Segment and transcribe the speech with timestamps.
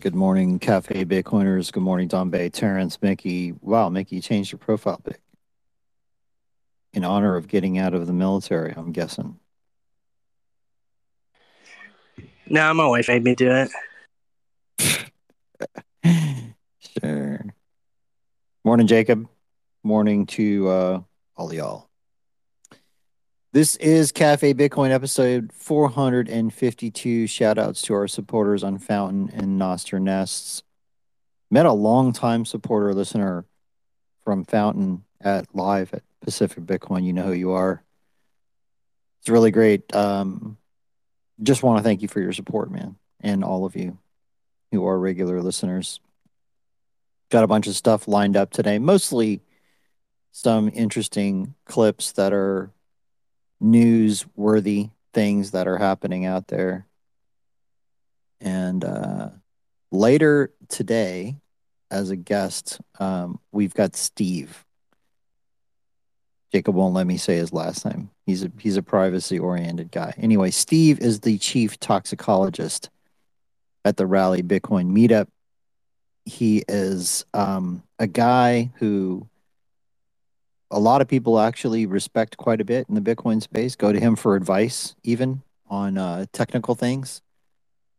[0.00, 1.70] Good morning, Cafe Bitcoiners.
[1.70, 3.52] Good morning, Don Bay, Terrence, Mickey.
[3.60, 5.20] Wow, Mickey, you changed your profile pic
[6.94, 9.38] in honor of getting out of the military, I'm guessing.
[12.48, 13.68] No, my wife made me do
[14.80, 14.94] it.
[17.02, 17.44] sure.
[18.64, 19.28] Morning, Jacob.
[19.82, 21.00] Morning to uh,
[21.36, 21.89] all y'all.
[23.52, 27.26] This is Cafe Bitcoin episode 452.
[27.26, 30.62] Shout outs to our supporters on Fountain and Nostr Nests.
[31.50, 33.44] Met a long-time supporter listener
[34.22, 37.02] from Fountain at live at Pacific Bitcoin.
[37.02, 37.82] You know who you are.
[39.18, 39.96] It's really great.
[39.96, 40.56] Um,
[41.42, 43.98] just want to thank you for your support, man, and all of you
[44.70, 45.98] who are regular listeners.
[47.30, 49.42] Got a bunch of stuff lined up today, mostly
[50.30, 52.70] some interesting clips that are
[53.62, 56.86] newsworthy things that are happening out there.
[58.40, 59.30] And uh,
[59.90, 61.36] later today,
[61.90, 64.64] as a guest, um, we've got Steve.
[66.52, 68.10] Jacob won't let me say his last name.
[68.26, 70.14] He's a he's a privacy oriented guy.
[70.16, 72.90] Anyway, Steve is the chief toxicologist
[73.84, 75.28] at the Raleigh Bitcoin meetup.
[76.24, 79.28] He is um, a guy who
[80.70, 83.98] a lot of people actually respect quite a bit in the Bitcoin space, go to
[83.98, 87.22] him for advice, even on uh, technical things.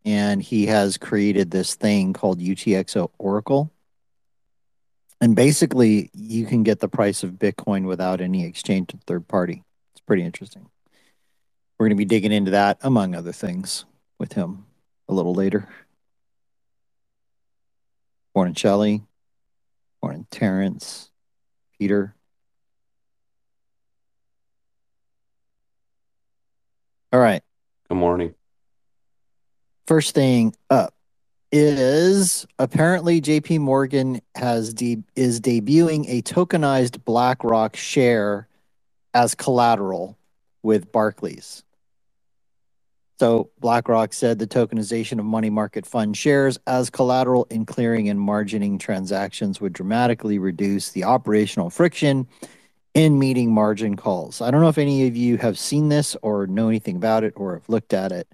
[0.05, 3.71] And he has created this thing called UTXO Oracle.
[5.19, 9.63] And basically, you can get the price of Bitcoin without any exchange to third party.
[9.93, 10.67] It's pretty interesting.
[11.77, 13.85] We're going to be digging into that, among other things,
[14.17, 14.65] with him
[15.07, 15.67] a little later.
[18.33, 19.03] Morning, Shelly.
[20.01, 21.11] Morning, Terrence.
[21.77, 22.15] Peter.
[27.11, 27.43] All right.
[27.89, 28.33] Good morning.
[29.85, 30.93] First thing up
[31.51, 38.47] is apparently JP Morgan has de- is debuting a tokenized BlackRock share
[39.13, 40.17] as collateral
[40.63, 41.63] with Barclays.
[43.19, 48.19] So BlackRock said the tokenization of money market fund shares as collateral in clearing and
[48.19, 52.27] margining transactions would dramatically reduce the operational friction
[52.93, 54.41] in meeting margin calls.
[54.41, 57.33] I don't know if any of you have seen this or know anything about it
[57.35, 58.27] or have looked at it.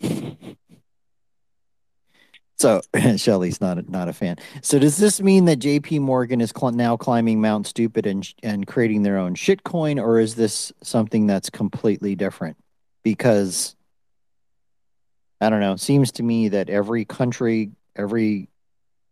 [2.56, 2.80] so
[3.16, 4.36] Shelly's not a, not a fan.
[4.62, 5.98] So does this mean that J.P.
[5.98, 10.34] Morgan is cl- now climbing Mount Stupid and and creating their own shitcoin, or is
[10.34, 12.56] this something that's completely different?
[13.02, 13.76] Because
[15.42, 15.72] I don't know.
[15.72, 18.48] It seems to me that every country, every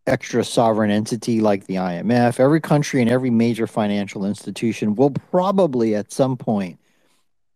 [0.07, 5.95] extra sovereign entity like the IMF, every country and every major financial institution will probably
[5.95, 6.79] at some point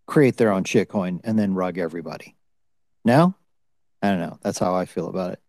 [0.07, 2.37] create their own shitcoin and then rug everybody.
[3.05, 3.35] No?
[4.03, 4.39] I don't know.
[4.43, 5.41] That's how I feel about it.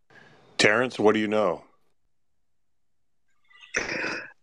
[0.57, 1.63] Terrence, what do you know?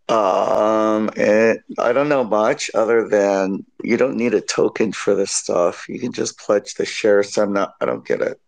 [0.08, 5.32] Um, it, I don't know much other than you don't need a token for this
[5.32, 5.88] stuff.
[5.88, 7.38] You can just pledge the shares.
[7.38, 7.74] I'm not.
[7.80, 8.38] I don't get it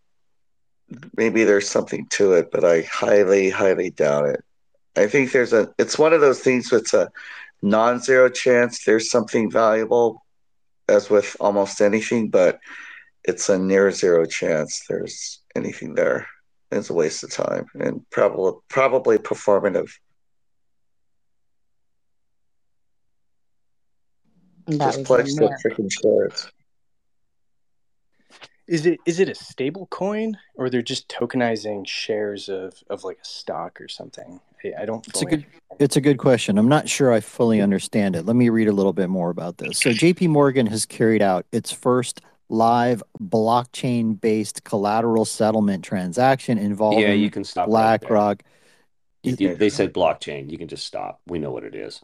[1.17, 4.43] maybe there's something to it, but I highly, highly doubt it.
[4.95, 5.73] I think there's a.
[5.77, 7.11] It's one of those things that's a
[7.61, 8.83] non-zero chance.
[8.85, 10.23] There's something valuable,
[10.87, 12.59] as with almost anything, but
[13.23, 16.27] it's a near zero chance there's anything there.
[16.71, 19.91] It's a waste of time and probably probably performative.
[24.67, 26.51] That Just pledge the freaking shares.
[28.67, 33.19] Is it is it a stable coin or they're just tokenizing shares of, of like
[33.21, 34.39] a stock or something?
[34.63, 35.05] I, I don't.
[35.07, 35.45] It's a good.
[35.77, 36.57] It's a good question.
[36.57, 38.25] I'm not sure I fully understand it.
[38.25, 39.77] Let me read a little bit more about this.
[39.77, 40.29] So, J.P.
[40.29, 47.29] Morgan has carried out its first live blockchain based collateral settlement transaction involving Yeah, you
[47.29, 47.67] can stop.
[47.67, 47.99] right.
[48.01, 48.43] BlackRock.
[49.23, 50.49] You- you- they said blockchain.
[50.49, 51.19] You can just stop.
[51.27, 52.01] We know what it is.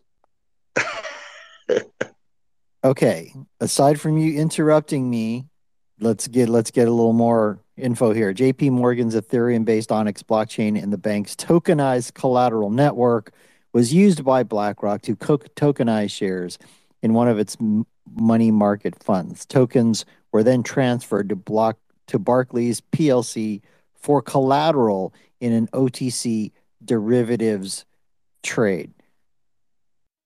[2.84, 5.46] Okay, aside from you interrupting me,
[6.02, 8.34] let's get let's get a little more info here.
[8.34, 13.32] JP Morgan's Ethereum based Onyx blockchain and the bank's tokenized collateral network
[13.72, 16.58] was used by BlackRock to tokenize shares
[17.02, 17.56] in one of its
[18.14, 19.46] money market funds.
[19.46, 21.78] Tokens were then transferred to block
[22.08, 23.62] to Barclays PLC
[23.96, 26.52] for collateral in an OTC
[26.84, 27.86] derivatives
[28.44, 28.92] trade.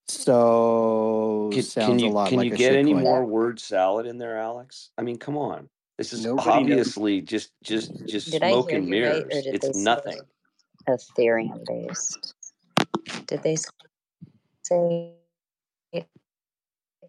[0.07, 3.01] So Can, sounds can you a lot can like you a get any shitcoin.
[3.01, 4.91] more word salad in there, Alex?
[4.97, 5.67] I mean, come on.
[5.97, 6.57] This is Nobody knows.
[6.57, 9.35] obviously just just just Did smoke and you right, mirrors.
[9.35, 10.19] or did they it's nothing.
[10.87, 12.33] Ethereum based?
[13.27, 13.55] Did they
[14.63, 15.13] say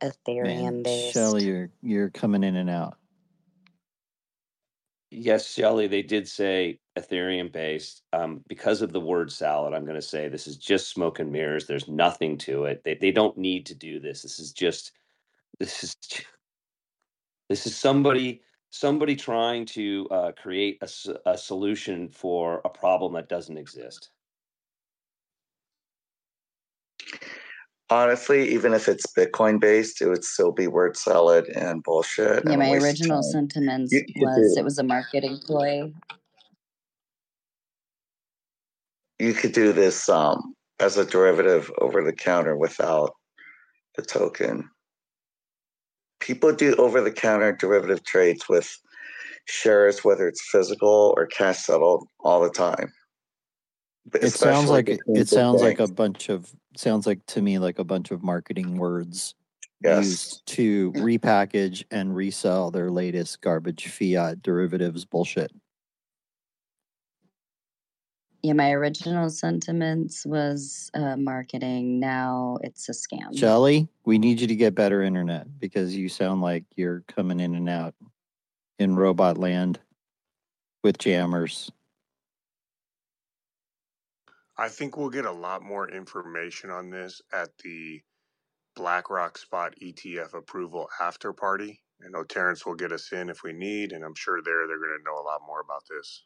[0.02, 1.12] Ethereum Man, based?
[1.14, 2.96] Shelly, you're you're coming in and out.
[5.10, 8.02] Yes, Shelly, they did say Ethereum based.
[8.12, 11.30] Um, because of the word salad, I'm going to say this is just smoke and
[11.32, 11.66] mirrors.
[11.66, 12.82] There's nothing to it.
[12.84, 14.22] They they don't need to do this.
[14.22, 14.92] This is just
[15.58, 15.96] this is
[17.48, 20.82] this is somebody somebody trying to uh, create
[21.26, 24.10] a solution for a problem that doesn't exist.
[27.88, 32.44] Honestly, even if it's Bitcoin based, it would still be word salad and bullshit.
[32.44, 33.30] Yeah, and my original time.
[33.32, 35.92] sentiments You could was do- it was a marketing ploy.
[39.18, 43.14] You could do this um, as a derivative over the counter without
[43.96, 44.68] the token.
[46.20, 48.70] People do over the counter derivative trades with
[49.46, 52.92] shares, whether it's physical or cash settled, all the time.
[54.10, 57.78] But It sounds like it sounds like a bunch of sounds like to me like
[57.78, 59.34] a bunch of marketing words
[59.82, 60.04] Yes.
[60.04, 65.52] used to repackage and resell their latest garbage fiat derivatives bullshit.
[68.46, 71.98] Yeah, my original sentiments was uh, marketing.
[71.98, 73.36] Now it's a scam.
[73.36, 77.56] Shelly, we need you to get better internet because you sound like you're coming in
[77.56, 77.96] and out
[78.78, 79.80] in robot land
[80.84, 81.72] with jammers.
[84.56, 88.00] I think we'll get a lot more information on this at the
[88.76, 91.80] BlackRock Spot ETF approval after party.
[92.00, 94.78] I know Terrence will get us in if we need, and I'm sure there they're
[94.78, 96.22] going to know a lot more about this.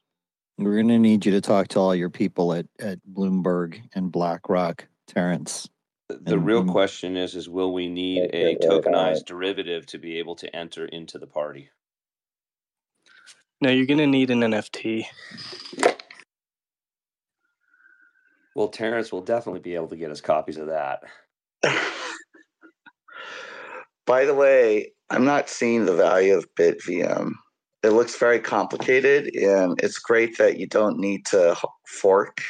[0.60, 4.12] We're going to need you to talk to all your people at, at Bloomberg and
[4.12, 5.66] BlackRock, Terrence.
[6.08, 10.18] The, the And- real question is is will we need a tokenized derivative to be
[10.18, 11.70] able to enter into the party?
[13.62, 15.04] No, you're gonna need an NFT.
[18.54, 21.02] Well, Terrence will definitely be able to get us copies of that.
[24.06, 27.32] By the way, I'm not seeing the value of BitVM.
[27.82, 31.56] It looks very complicated, and it's great that you don't need to
[31.86, 32.42] fork,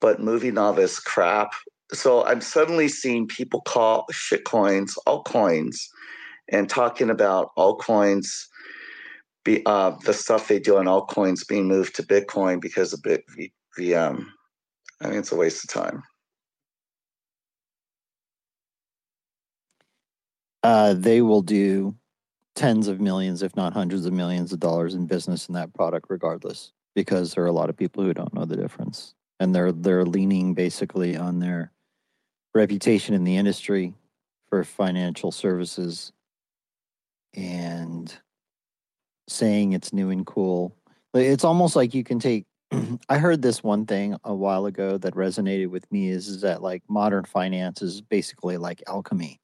[0.00, 1.52] but moving all this crap.
[1.92, 5.76] So I'm suddenly seeing people call shit shitcoins altcoins
[6.50, 8.44] and talking about altcoins,
[9.44, 14.24] be, uh, the stuff they do on altcoins being moved to Bitcoin because of BitVM.
[15.00, 16.02] I mean, it's a waste of time.
[20.62, 21.94] uh, they will do
[22.58, 26.06] tens of millions, if not hundreds of millions of dollars in business in that product,
[26.08, 29.70] regardless, because there are a lot of people who don't know the difference, and they're
[29.70, 31.70] they're leaning basically on their
[32.54, 33.94] reputation in the industry
[34.48, 36.12] for financial services
[37.34, 38.18] and
[39.28, 40.74] saying it's new and cool.
[41.14, 42.44] It's almost like you can take.
[43.08, 46.60] I heard this one thing a while ago that resonated with me is, is that
[46.60, 49.38] like modern finance is basically like alchemy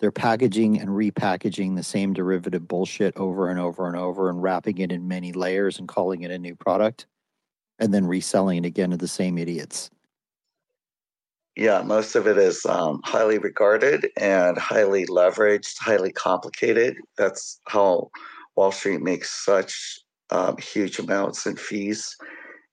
[0.00, 4.78] they're packaging and repackaging the same derivative bullshit over and over and over and wrapping
[4.78, 7.06] it in many layers and calling it a new product
[7.78, 9.90] and then reselling it again to the same idiots.
[11.56, 16.96] Yeah, most of it is um, highly regarded and highly leveraged, highly complicated.
[17.16, 18.10] That's how
[18.54, 19.98] Wall Street makes such
[20.30, 22.16] um, huge amounts in fees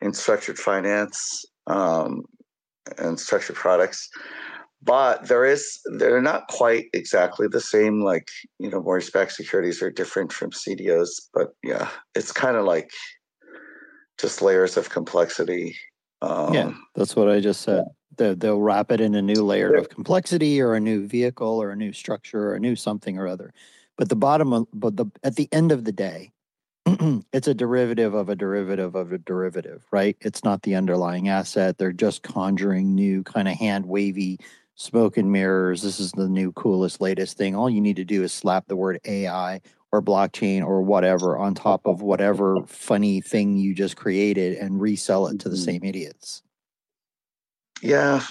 [0.01, 2.25] in structured finance um,
[2.99, 4.07] and structured products.
[4.85, 8.03] But there is, they're not quite exactly the same.
[8.03, 11.09] Like, you know, mortgage backed securities are different from CDOs.
[11.33, 12.91] But yeah, it's kind of like
[14.19, 15.75] just layers of complexity.
[16.21, 17.83] Um, yeah, that's what I just said.
[18.17, 21.71] They, they'll wrap it in a new layer of complexity or a new vehicle or
[21.71, 23.53] a new structure or a new something or other.
[23.97, 26.31] But the bottom of, but the at the end of the day,
[27.33, 30.15] it's a derivative of a derivative of a derivative, right?
[30.21, 31.77] It's not the underlying asset.
[31.77, 34.39] They're just conjuring new kind of hand wavy
[34.75, 35.81] smoke and mirrors.
[35.81, 37.55] This is the new coolest latest thing.
[37.55, 41.55] All you need to do is slap the word AI or blockchain or whatever on
[41.55, 45.65] top of whatever funny thing you just created and resell it to the Mhm.
[45.65, 46.43] same idiots.
[47.81, 48.23] Yeah,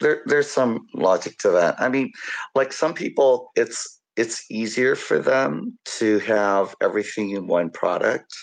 [0.00, 1.80] there there's some logic to that.
[1.80, 2.12] I mean,
[2.54, 8.34] like some people, it's it's easier for them to have everything in one product,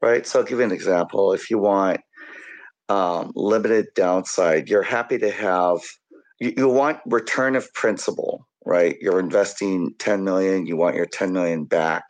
[0.00, 0.26] right?
[0.26, 1.32] So I'll give you an example.
[1.32, 2.00] If you want
[2.88, 5.78] um, limited downside, you're happy to have
[6.40, 8.96] you, you want return of principal, right?
[9.00, 12.04] You're investing 10 million, you want your 10 million back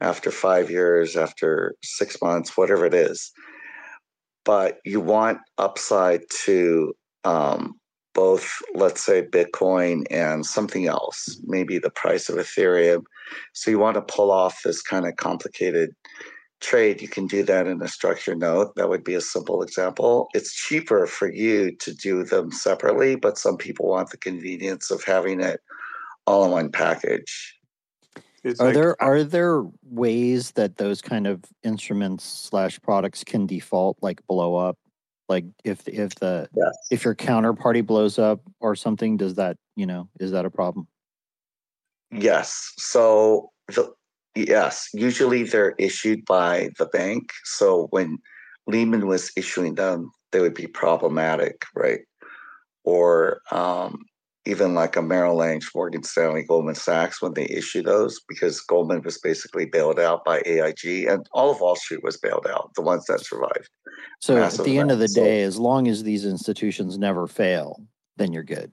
[0.00, 3.32] after five years, after six months, whatever it is.
[4.44, 7.74] But you want upside to um,
[8.14, 13.02] both, let's say, Bitcoin and something else, maybe the price of Ethereum.
[13.52, 15.90] So you want to pull off this kind of complicated
[16.60, 17.00] trade.
[17.00, 18.74] You can do that in a structured note.
[18.76, 20.28] That would be a simple example.
[20.34, 25.02] It's cheaper for you to do them separately, but some people want the convenience of
[25.02, 25.60] having it
[26.26, 27.56] all in one package.
[28.42, 33.46] It's Are like, there are there ways that those kind of instruments slash products can
[33.46, 34.78] default like blow up?
[35.28, 36.72] Like if if the Yes.
[36.90, 40.88] if your counterparty blows up or something, does that you know is that a problem?
[42.10, 42.72] Yes.
[42.78, 43.92] So the
[44.34, 47.30] yes, usually they're issued by the bank.
[47.44, 48.18] So when
[48.66, 52.00] Lehman was issuing them, they would be problematic, right?
[52.84, 54.04] Or um,
[54.46, 59.02] even like a Merrill Lynch, Morgan Stanley, Goldman Sachs when they issue those, because Goldman
[59.02, 62.70] was basically bailed out by AIG, and all of Wall Street was bailed out.
[62.74, 63.68] The ones that survived.
[64.20, 65.08] So at the end of the.
[65.08, 67.82] So- day, as long as these institutions never fail,
[68.16, 68.72] then you're good.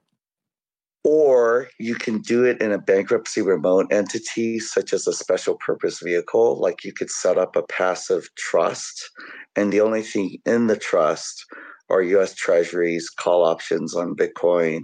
[1.10, 6.00] Or you can do it in a bankruptcy remote entity, such as a special purpose
[6.00, 6.60] vehicle.
[6.60, 9.08] Like you could set up a passive trust,
[9.56, 11.46] and the only thing in the trust
[11.88, 14.82] are US treasuries, call options on Bitcoin,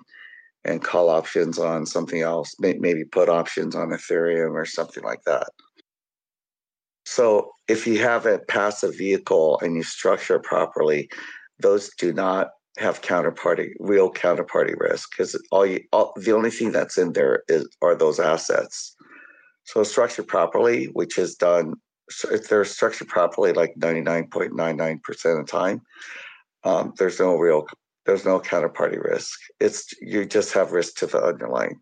[0.64, 5.48] and call options on something else, maybe put options on Ethereum or something like that.
[7.04, 11.10] So if you have a passive vehicle and you structure properly,
[11.58, 16.72] those do not have counterparty real counterparty risk because all you all, the only thing
[16.72, 18.96] that's in there is are those assets.
[19.64, 21.74] So structured properly, which is done
[22.30, 25.80] if they're structured properly like 99.99% of the time,
[26.64, 27.64] um, there's no real
[28.06, 29.38] there's no counterparty risk.
[29.60, 31.80] It's you just have risk to the underlying.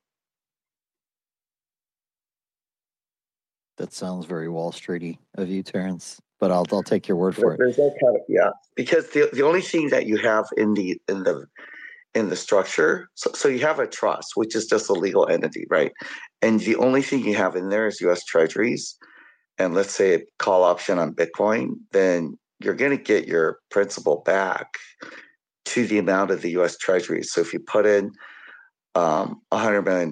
[3.79, 6.21] That sounds very Wall Streety of you, Terrence.
[6.43, 7.59] But I'll I'll take your word for it.
[7.59, 11.01] There's no kind of, yeah, because the the only thing that you have in the
[11.09, 11.47] in the
[12.17, 15.67] in the structure, so, so you have a trust, which is just a legal entity,
[15.71, 15.93] right?
[16.43, 18.25] And the only thing you have in there is U.S.
[18.25, 18.99] Treasuries,
[19.57, 24.25] and let's say a call option on Bitcoin, then you're going to get your principal
[24.27, 24.67] back
[25.67, 26.77] to the amount of the U.S.
[26.77, 27.31] Treasuries.
[27.33, 28.11] So if you put in
[28.97, 30.09] um, $100 million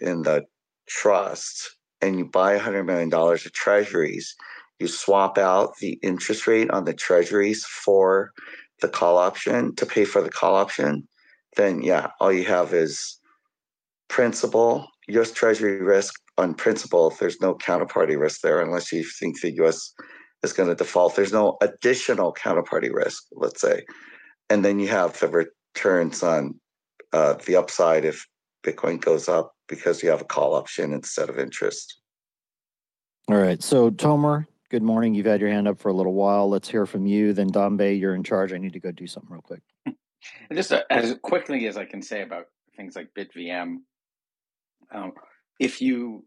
[0.00, 0.44] in the
[0.88, 4.34] trust and you buy $100 million of treasuries,
[4.82, 8.32] you swap out the interest rate on the treasuries for
[8.80, 11.06] the call option to pay for the call option,
[11.56, 13.18] then yeah, all you have is
[14.08, 17.10] principal, US Treasury risk on principal.
[17.10, 19.94] There's no counterparty risk there unless you think the US
[20.42, 21.14] is going to default.
[21.14, 23.84] There's no additional counterparty risk, let's say.
[24.50, 26.58] And then you have the returns on
[27.12, 28.26] uh, the upside if
[28.64, 32.00] Bitcoin goes up because you have a call option instead of interest.
[33.28, 33.62] All right.
[33.62, 35.14] So Tomer, good morning.
[35.14, 36.48] You've had your hand up for a little while.
[36.48, 37.34] Let's hear from you.
[37.34, 38.54] Then Dombe, you're in charge.
[38.54, 39.60] I need to go do something real quick.
[39.84, 43.78] And just uh, as quickly as I can say about things like BitVM,
[44.94, 45.12] um,
[45.60, 46.24] if you,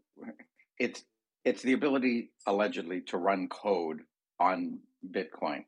[0.78, 1.02] it's
[1.44, 4.02] it's the ability allegedly to run code
[4.38, 4.78] on
[5.10, 5.64] Bitcoin.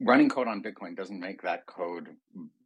[0.00, 2.08] Running code on Bitcoin doesn't make that code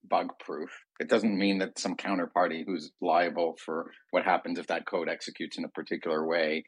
[0.08, 0.70] bug proof.
[1.00, 5.58] It doesn't mean that some counterparty who's liable for what happens if that code executes
[5.58, 6.64] in a particular way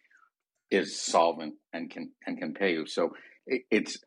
[0.70, 2.86] is solvent and can and can pay you.
[2.86, 3.10] So
[3.46, 3.98] it, it's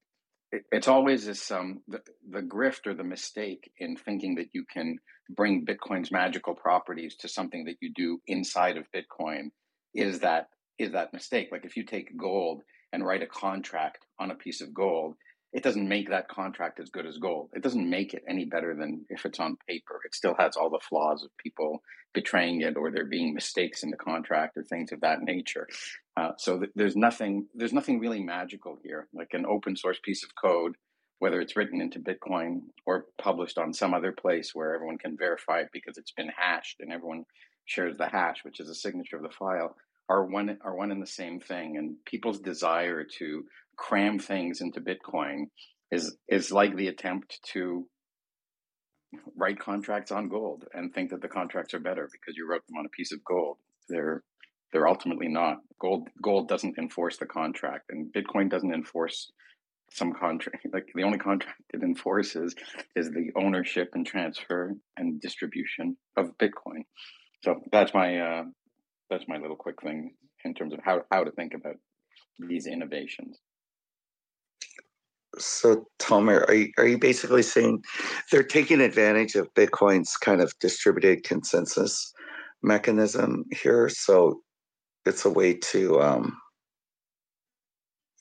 [0.51, 4.65] it, it's always this um the, the grift or the mistake in thinking that you
[4.71, 4.97] can
[5.29, 9.49] bring Bitcoin's magical properties to something that you do inside of Bitcoin
[9.93, 10.47] is that
[10.77, 11.49] is that mistake.
[11.51, 12.61] Like if you take gold
[12.91, 15.15] and write a contract on a piece of gold,
[15.51, 17.50] it doesn't make that contract as good as gold.
[17.56, 20.00] It doesn't make it any better than if it's on paper.
[20.06, 21.82] It still has all the flaws of people
[22.13, 25.68] betraying it or there being mistakes in the contract or things of that nature.
[26.18, 29.08] Uh, so th- there's nothing there's nothing really magical here.
[29.13, 30.75] Like an open source piece of code,
[31.18, 35.62] whether it's written into Bitcoin or published on some other place where everyone can verify
[35.62, 37.25] it because it's been hashed and everyone
[37.65, 39.75] shares the hash, which is a signature of the file,
[40.10, 41.77] are one are one and the same thing.
[41.77, 43.46] And people's desire to
[43.79, 45.45] cram things into Bitcoin
[45.91, 47.88] is is like the attempt to
[49.36, 52.77] write contracts on gold and think that the contracts are better because you wrote them
[52.77, 53.57] on a piece of gold.
[53.88, 54.21] They're
[54.71, 55.57] they're ultimately not.
[55.79, 59.31] Gold gold doesn't enforce the contract, and Bitcoin doesn't enforce
[59.91, 60.67] some contract.
[60.74, 62.53] Like the only contract it enforces
[62.95, 66.83] is the ownership and transfer and distribution of Bitcoin.
[67.43, 68.43] So that's my uh,
[69.09, 71.77] that's my little quick thing in terms of how how to think about
[72.38, 73.39] these innovations.
[75.39, 77.84] So, Tomer, are you, are you basically saying
[78.31, 82.13] they're taking advantage of Bitcoin's kind of distributed consensus
[82.62, 83.89] mechanism here?
[83.89, 84.41] So,
[85.05, 86.38] it's a way to um,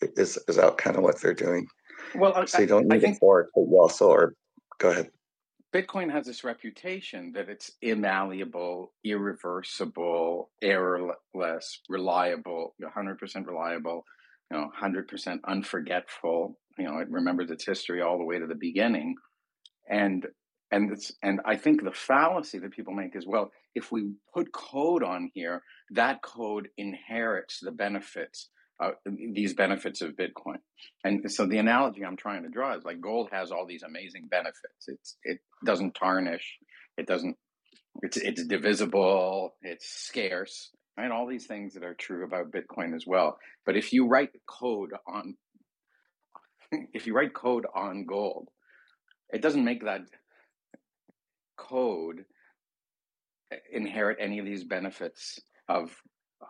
[0.01, 1.67] is is that kind of what they're doing?
[2.15, 4.35] Well, I, so you don't need I think fork, but you also are.
[4.79, 5.11] Go ahead.
[5.75, 14.05] Bitcoin has this reputation that it's immalleable, irreversible, errorless, reliable, 100% reliable,
[14.51, 16.57] you know, 100% unforgetful.
[16.79, 19.17] You know, it remembers its history all the way to the beginning.
[19.89, 20.27] And
[20.71, 24.53] and it's, and I think the fallacy that people make is well, if we put
[24.53, 30.59] code on here, that code inherits the benefits uh, these benefits of Bitcoin.
[31.03, 34.29] And so the analogy I'm trying to draw is like gold has all these amazing
[34.31, 34.87] benefits.
[34.87, 36.59] It's it doesn't tarnish.
[36.97, 37.37] It doesn't.
[38.03, 39.55] It's it's divisible.
[39.63, 40.71] It's scarce.
[40.97, 43.39] Right, all these things that are true about Bitcoin as well.
[43.65, 45.37] But if you write code on,
[46.93, 48.49] if you write code on gold,
[49.31, 50.03] it doesn't make that
[51.57, 52.25] code
[53.73, 55.95] inherit any of these benefits of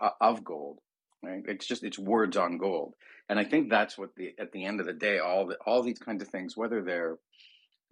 [0.01, 0.81] uh, of gold
[1.23, 1.43] right?
[1.47, 2.95] It's just it's words on gold.
[3.29, 5.83] And i think that's what the at the end of the day all the all
[5.83, 7.19] these kinds of things whether they're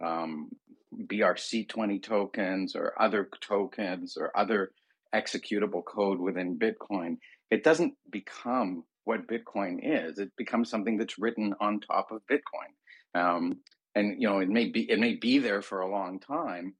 [0.03, 0.49] um,
[0.95, 4.71] brc20 tokens or other tokens or other
[5.13, 7.17] executable code within bitcoin
[7.51, 13.19] it doesn't become what bitcoin is it becomes something that's written on top of bitcoin
[13.19, 13.57] um,
[13.95, 16.75] and you know it may be it may be there for a long time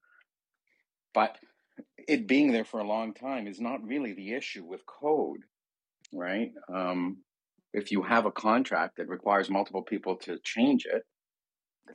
[1.14, 1.38] but
[2.08, 5.42] it being there for a long time is not really the issue with code
[6.14, 6.52] right?
[6.74, 7.20] Um,
[7.74, 11.04] if you have a contract that requires multiple people to change it,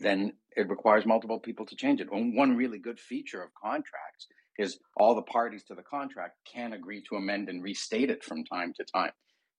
[0.01, 2.09] then it requires multiple people to change it.
[2.11, 4.29] One really good feature of contracts
[4.59, 8.45] is all the parties to the contract can agree to amend and restate it from
[8.45, 9.13] time to time.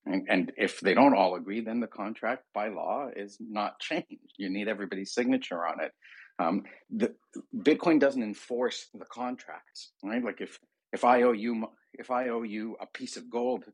[0.06, 4.34] And, and if they don't all agree, then the contract by law is not changed.
[4.38, 5.92] You need everybody's signature on it.
[6.40, 7.14] Um, the
[7.56, 10.24] Bitcoin doesn't enforce the contracts, right?
[10.24, 10.60] Like if
[10.92, 13.66] if I owe you if I owe you a piece of gold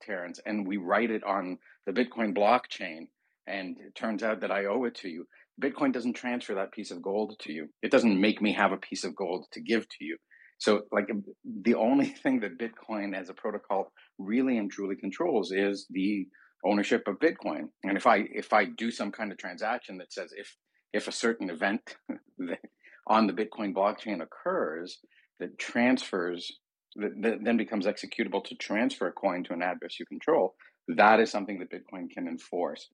[0.00, 3.08] Terrence, and we write it on the Bitcoin blockchain,
[3.46, 5.26] and it turns out that I owe it to you,
[5.60, 7.68] Bitcoin doesn't transfer that piece of gold to you.
[7.82, 10.16] It doesn't make me have a piece of gold to give to you.
[10.58, 15.52] So, like, um, the only thing that Bitcoin as a protocol really and truly controls
[15.52, 16.26] is the
[16.64, 17.68] ownership of Bitcoin.
[17.84, 20.56] And if I if I do some kind of transaction that says if
[20.92, 21.96] if a certain event
[23.06, 24.98] on the Bitcoin blockchain occurs
[25.40, 26.50] that transfers
[26.96, 30.54] that then becomes executable to transfer a coin to an address you control,
[30.88, 32.88] that is something that Bitcoin can enforce.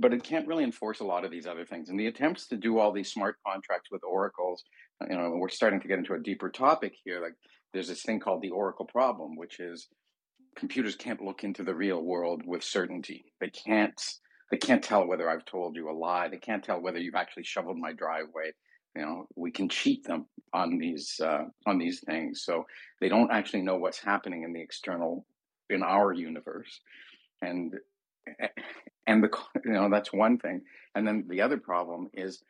[0.00, 1.88] But it can't really enforce a lot of these other things.
[1.88, 4.62] And the attempts to do all these smart contracts with oracles,
[5.08, 7.20] you know, we're starting to get into a deeper topic here.
[7.20, 7.34] Like
[7.72, 9.88] there's this thing called the oracle problem, which is
[10.56, 13.24] computers can't look into the real world with certainty.
[13.40, 14.00] They can't
[14.50, 16.28] they can't tell whether I've told you a lie.
[16.28, 18.52] They can't tell whether you've actually shoveled my driveway
[18.98, 22.66] you know we can cheat them on these uh, on these things so
[23.00, 25.24] they don't actually know what's happening in the external
[25.70, 26.80] in our universe
[27.42, 27.74] and
[29.08, 29.30] and the
[29.64, 30.62] you know that's one thing.
[30.94, 32.42] And then the other problem is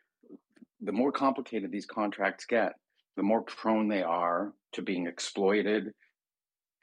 [0.81, 2.73] the more complicated these contracts get
[3.17, 5.93] the more prone they are to being exploited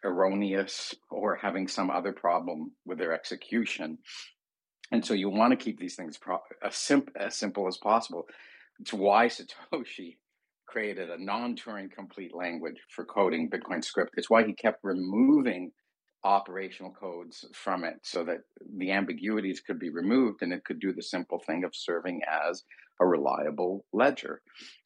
[0.05, 3.99] erroneous or having some other problem with their execution.
[4.93, 8.27] And so you want to keep these things pro- as, as simple as possible.
[8.79, 10.19] It's why Satoshi
[10.67, 14.15] created a non-Turing complete language for coding Bitcoin script.
[14.17, 15.73] It's why he kept removing
[16.27, 18.41] operational codes from it so that
[18.77, 22.65] the ambiguities could be removed and it could do the simple thing of serving as
[23.01, 24.43] a reliable ledger.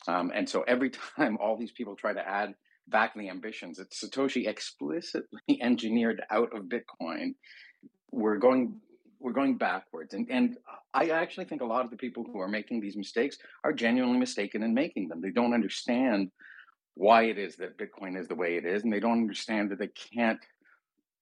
[0.06, 2.54] Um, and so every time all these people try to add
[2.88, 7.34] back the ambitions that Satoshi explicitly engineered out of Bitcoin,
[8.12, 8.80] we're going
[9.18, 10.14] we're going backwards.
[10.14, 10.56] And and
[10.92, 14.18] I actually think a lot of the people who are making these mistakes are genuinely
[14.18, 15.20] mistaken in making them.
[15.20, 16.30] They don't understand
[16.94, 19.78] why it is that Bitcoin is the way it is, and they don't understand that
[19.78, 20.40] they can't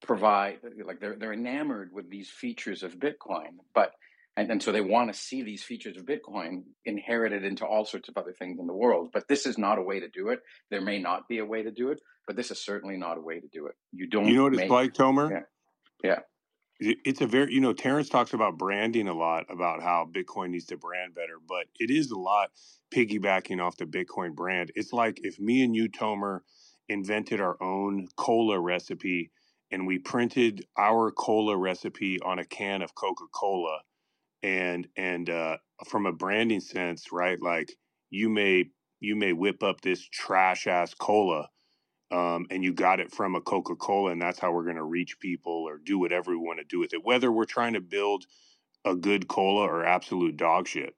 [0.03, 3.93] provide like they're they're enamored with these features of Bitcoin, but
[4.37, 8.09] and, and so they want to see these features of Bitcoin inherited into all sorts
[8.09, 9.11] of other things in the world.
[9.13, 10.41] But this is not a way to do it.
[10.71, 13.21] There may not be a way to do it, but this is certainly not a
[13.21, 13.75] way to do it.
[13.93, 14.27] You don't.
[14.27, 15.31] You know what make, it's like, Tomer?
[15.31, 15.41] Yeah.
[16.03, 16.19] Yeah
[16.81, 20.67] it's a very you know Terrence talks about branding a lot about how bitcoin needs
[20.67, 22.51] to brand better but it is a lot
[22.93, 26.41] piggybacking off the bitcoin brand it's like if me and you tomer
[26.89, 29.31] invented our own cola recipe
[29.71, 33.81] and we printed our cola recipe on a can of Coca-Cola
[34.43, 37.41] and and uh, from a branding sense, right?
[37.41, 37.73] Like
[38.11, 41.49] you may you may whip up this trash ass cola
[42.11, 44.85] um, and you got it from a Coca Cola, and that's how we're going to
[44.85, 47.81] reach people or do whatever we want to do with it, whether we're trying to
[47.81, 48.25] build
[48.85, 50.95] a good cola or absolute dog shit.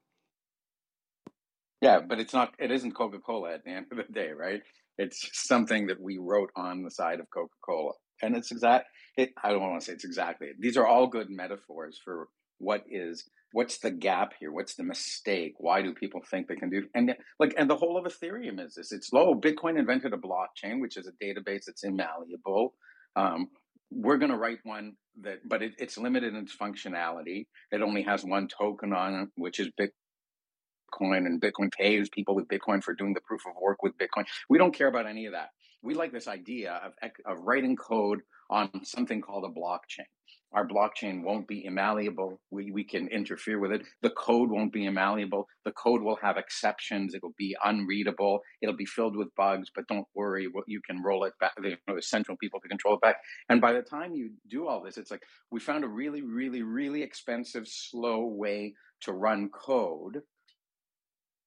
[1.81, 2.53] Yeah, but it's not.
[2.59, 4.61] It isn't Coca Cola at the end of the day, right?
[4.97, 8.87] It's something that we wrote on the side of Coca Cola, and it's exact.
[9.17, 10.49] It, I don't want to say it's exactly.
[10.59, 12.27] These are all good metaphors for
[12.59, 14.51] what is what's the gap here?
[14.51, 15.55] What's the mistake?
[15.57, 18.75] Why do people think they can do and like and the whole of ethereum is
[18.75, 18.91] this.
[18.91, 22.69] It's low bitcoin invented a blockchain which is a database that's immalleable
[23.15, 23.49] um,
[23.91, 27.47] we're going to write one that but it, it's limited in its functionality.
[27.71, 32.47] It only has one token on it which is bitcoin and bitcoin pays people with
[32.47, 34.25] bitcoin for doing the proof of work with bitcoin.
[34.49, 35.49] We don't care about any of that
[35.83, 36.93] we like this idea of,
[37.25, 40.05] of writing code on something called a blockchain.
[40.53, 42.37] Our blockchain won't be immalleable.
[42.51, 43.83] We, we can interfere with it.
[44.01, 45.45] The code won't be immalleable.
[45.63, 47.15] The code will have exceptions.
[47.15, 48.41] It'll be unreadable.
[48.61, 50.49] It'll be filled with bugs, but don't worry.
[50.67, 51.53] You can roll it back.
[51.61, 53.15] There's no central people to control it back.
[53.47, 56.63] And by the time you do all this, it's like we found a really, really,
[56.63, 60.19] really expensive, slow way to run code.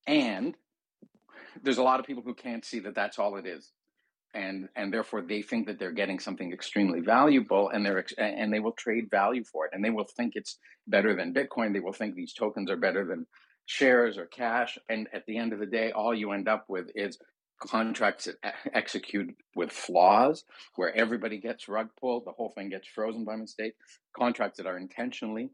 [0.06, 0.56] And
[1.62, 3.70] there's a lot of people who can't see that that's all it is
[4.34, 8.60] and and therefore they think that they're getting something extremely valuable and they're and they
[8.60, 9.72] will trade value for it.
[9.74, 11.72] And they will think it's better than bitcoin.
[11.72, 13.26] They will think these tokens are better than
[13.66, 14.78] shares or cash.
[14.88, 17.18] And at the end of the day all you end up with is
[17.60, 20.44] contracts that execute with flaws
[20.76, 23.74] where everybody gets rug pulled the whole thing gets frozen by mistake.
[24.16, 25.50] Contracts that are intentionally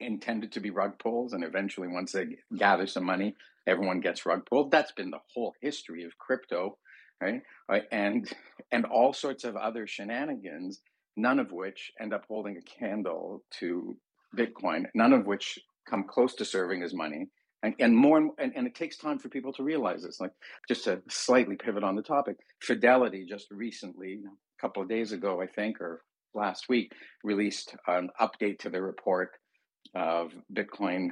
[0.00, 3.34] intended to be rug pulls and eventually once they gather some money
[3.66, 4.70] everyone gets rug pulled.
[4.70, 6.78] That's been the whole history of crypto
[7.22, 7.42] right?
[7.68, 7.84] right?
[7.92, 8.30] And
[8.70, 10.80] and all sorts of other shenanigans,
[11.16, 13.96] none of which end up holding a candle to
[14.36, 15.58] Bitcoin, none of which
[15.88, 17.28] come close to serving as money.
[17.64, 20.20] And, and more and, and it takes time for people to realize this.
[20.20, 20.32] Like
[20.68, 25.40] just to slightly pivot on the topic, Fidelity just recently, a couple of days ago,
[25.40, 26.02] I think, or
[26.34, 29.30] last week, released an update to the report
[29.94, 31.10] of Bitcoin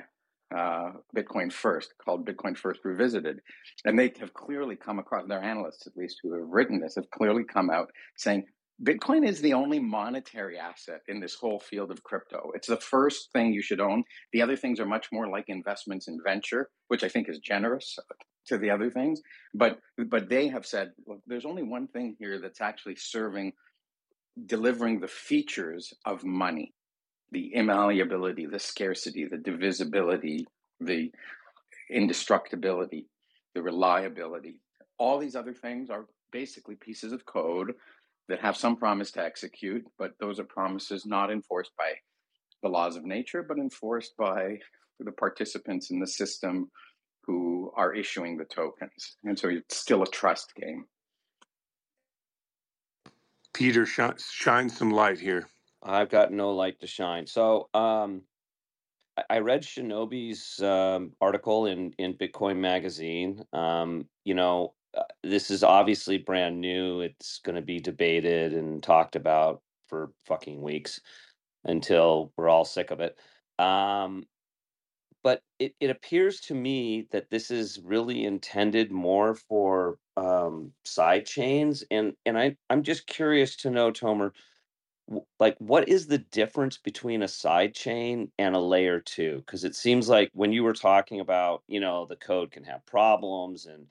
[0.57, 3.41] uh, Bitcoin First, called Bitcoin First Revisited.
[3.85, 7.11] And they have clearly come across, their analysts at least who have written this, have
[7.11, 8.45] clearly come out saying
[8.83, 12.51] Bitcoin is the only monetary asset in this whole field of crypto.
[12.55, 14.05] It's the first thing you should own.
[14.33, 17.99] The other things are much more like investments in venture, which I think is generous
[18.47, 19.21] to the other things.
[19.53, 23.53] But but they have said, look, there's only one thing here that's actually serving
[24.47, 26.73] delivering the features of money
[27.33, 30.47] the immalleability, the scarcity, the divisibility,
[30.81, 31.13] the
[31.91, 33.07] indestructibility,
[33.55, 34.61] the reliability.
[34.99, 37.75] All these other things are basically pieces of code
[38.29, 41.93] that have some promise to execute, but those are promises not enforced by
[42.63, 44.59] the laws of nature, but enforced by
[44.99, 46.71] the participants in the system
[47.25, 49.17] who are issuing the tokens.
[49.25, 50.85] And so it's still a trust game.
[53.53, 55.49] Peter, sh- shine some light here.
[55.83, 57.27] I've got no light to shine.
[57.27, 58.23] So, um,
[59.29, 63.45] I, read Shinobi's um, article in in Bitcoin Magazine.
[63.53, 67.01] Um, you know, uh, this is obviously brand new.
[67.01, 71.01] It's going to be debated and talked about for fucking weeks
[71.65, 73.19] until we're all sick of it.
[73.59, 74.25] Um,
[75.23, 81.27] but it, it appears to me that this is really intended more for um, side
[81.27, 84.31] chains, and and I I'm just curious to know, Tomer
[85.39, 89.75] like what is the difference between a side chain and a layer 2 because it
[89.75, 93.87] seems like when you were talking about you know the code can have problems and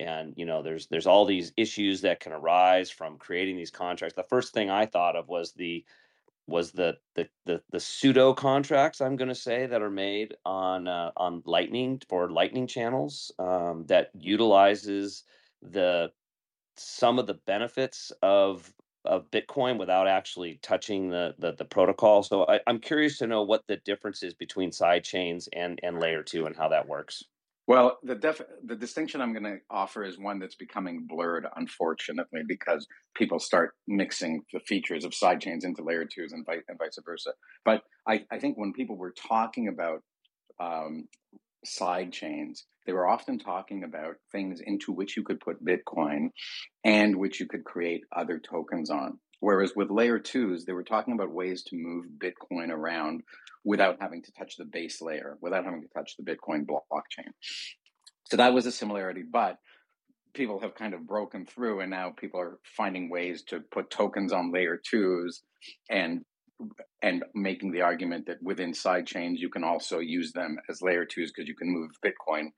[0.00, 4.16] and you know there's there's all these issues that can arise from creating these contracts
[4.16, 5.84] the first thing i thought of was the
[6.46, 10.88] was the the the, the pseudo contracts i'm going to say that are made on
[10.88, 15.24] uh, on lightning for lightning channels um, that utilizes
[15.60, 16.10] the
[16.76, 18.72] some of the benefits of
[19.04, 22.22] of Bitcoin without actually touching the the, the protocol.
[22.22, 26.00] So I, am curious to know what the difference is between side chains and and
[26.00, 27.24] layer two and how that works.
[27.68, 32.42] Well, the def- the distinction I'm going to offer is one that's becoming blurred, unfortunately,
[32.46, 36.78] because people start mixing the features of side chains into layer twos and, vi- and
[36.78, 37.30] vice versa.
[37.64, 40.02] But I, I think when people were talking about
[40.58, 41.08] um,
[41.64, 46.30] side chains, they were often talking about things into which you could put Bitcoin
[46.84, 49.18] and which you could create other tokens on.
[49.40, 53.22] Whereas with layer twos, they were talking about ways to move Bitcoin around
[53.64, 57.30] without having to touch the base layer, without having to touch the Bitcoin blockchain.
[58.24, 59.22] So that was a similarity.
[59.22, 59.58] But
[60.34, 64.32] people have kind of broken through, and now people are finding ways to put tokens
[64.32, 65.42] on layer twos,
[65.90, 66.24] and
[67.02, 71.04] and making the argument that within side chains you can also use them as layer
[71.04, 72.50] twos because you can move Bitcoin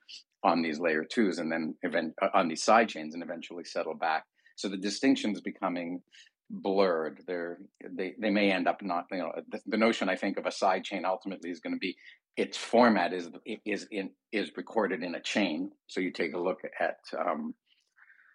[0.43, 3.95] on these layer twos and then event uh, on these side chains and eventually settle
[3.95, 4.25] back.
[4.57, 6.03] So the distinction is becoming
[6.51, 7.23] blurred.
[7.27, 7.59] They're,
[7.91, 9.07] they they may end up not.
[9.11, 11.79] You know, the, the notion I think of a side chain ultimately is going to
[11.79, 11.97] be
[12.37, 13.31] its format is
[13.65, 15.71] is in is recorded in a chain.
[15.87, 17.55] So you take a look at um,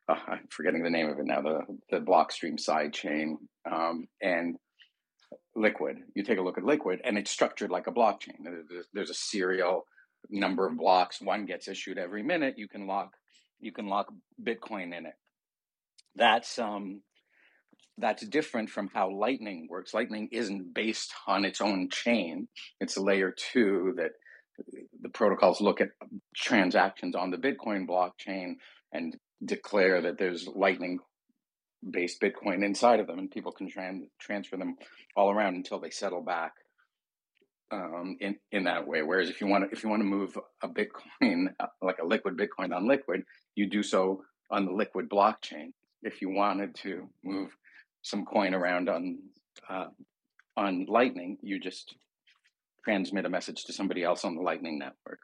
[0.10, 3.38] uh, I'm forgetting the name of it now, the the Blockstream side chain,
[3.72, 4.56] um, and
[5.60, 5.98] Liquid.
[6.16, 8.38] You take a look at Liquid, and it's structured like a blockchain.
[8.94, 9.86] There's, a serial
[10.30, 11.22] number of blocks.
[11.22, 12.56] One gets issued every minute.
[12.58, 13.12] You can lock
[13.60, 14.08] you can lock
[14.42, 15.16] Bitcoin in it.
[16.16, 17.02] That's um,
[17.98, 19.94] that's different from how Lightning works.
[19.94, 22.48] Lightning isn't based on its own chain.
[22.80, 24.12] It's a layer two that
[25.02, 25.90] the protocols look at
[26.36, 28.56] transactions on the Bitcoin blockchain
[28.94, 31.00] and declare that there's Lightning
[31.88, 34.76] based Bitcoin inside of them, and people can tran- transfer them
[35.16, 36.54] all around until they settle back
[37.72, 39.02] um, in in that way.
[39.02, 42.06] Whereas if you want to if you want to move a Bitcoin uh, like a
[42.06, 43.24] liquid Bitcoin on Liquid,
[43.56, 45.72] you do so on the Liquid blockchain.
[46.02, 47.56] If you wanted to move
[48.02, 49.20] some coin around on
[49.70, 49.88] uh,
[50.58, 51.96] on Lightning, you just
[52.84, 55.20] transmit a message to somebody else on the Lightning network.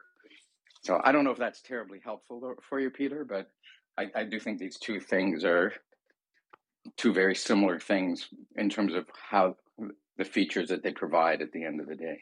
[0.82, 3.50] So I don't know if that's terribly helpful for you, Peter, but
[3.98, 5.72] I, I do think these two things are
[6.96, 9.56] two very similar things in terms of how
[10.16, 12.20] the features that they provide at the end of the day.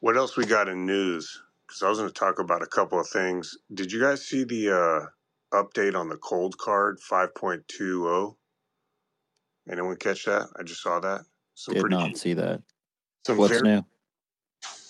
[0.00, 1.42] What else we got in news?
[1.66, 3.56] Because I was going to talk about a couple of things.
[3.74, 5.06] Did you guys see the uh,
[5.56, 8.36] update on the Coldcard 5.20?
[9.70, 10.48] Anyone catch that?
[10.58, 11.22] I just saw that.
[11.54, 12.62] Some Did pretty, not see that.
[13.26, 13.84] Some What's very, new?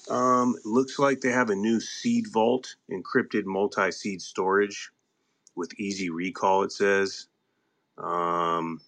[0.08, 4.90] Um, looks like they have a new seed vault, encrypted multi-seed storage
[5.54, 6.62] with easy recall.
[6.62, 7.28] It says.
[7.98, 8.80] Um,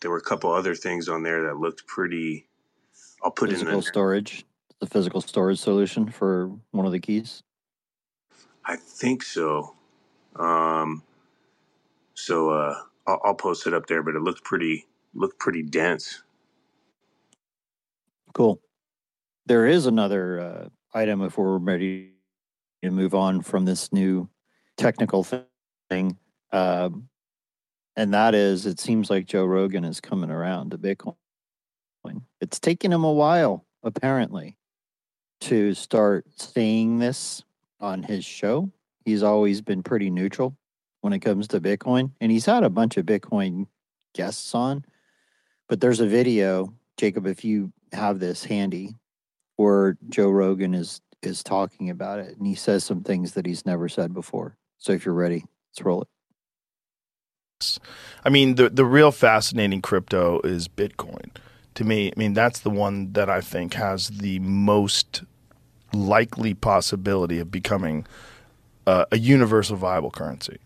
[0.00, 2.46] there were a couple other things on there that looked pretty.
[3.22, 4.44] I'll put physical in the storage,
[4.80, 7.42] the physical storage solution for one of the keys.
[8.64, 9.74] I think so.
[10.36, 11.02] Um,
[12.14, 16.22] so uh, I'll, I'll post it up there, but it looked pretty looked pretty dense.
[18.32, 18.60] Cool.
[19.50, 22.12] There is another uh, item if we're ready
[22.84, 24.28] to move on from this new
[24.76, 25.26] technical
[25.90, 26.16] thing.
[26.52, 27.08] Um,
[27.96, 31.16] and that is, it seems like Joe Rogan is coming around to Bitcoin.
[32.40, 34.56] It's taken him a while, apparently,
[35.40, 37.42] to start saying this
[37.80, 38.70] on his show.
[39.04, 40.56] He's always been pretty neutral
[41.00, 43.66] when it comes to Bitcoin, and he's had a bunch of Bitcoin
[44.14, 44.84] guests on.
[45.68, 48.94] But there's a video, Jacob, if you have this handy,
[49.60, 53.66] where Joe Rogan is is talking about it, and he says some things that he's
[53.66, 54.56] never said before.
[54.78, 57.78] So if you're ready, let's roll it.
[58.24, 61.30] I mean, the the real fascinating crypto is Bitcoin.
[61.74, 65.24] To me, I mean that's the one that I think has the most
[65.92, 68.06] likely possibility of becoming
[68.86, 70.56] uh, a universal viable currency,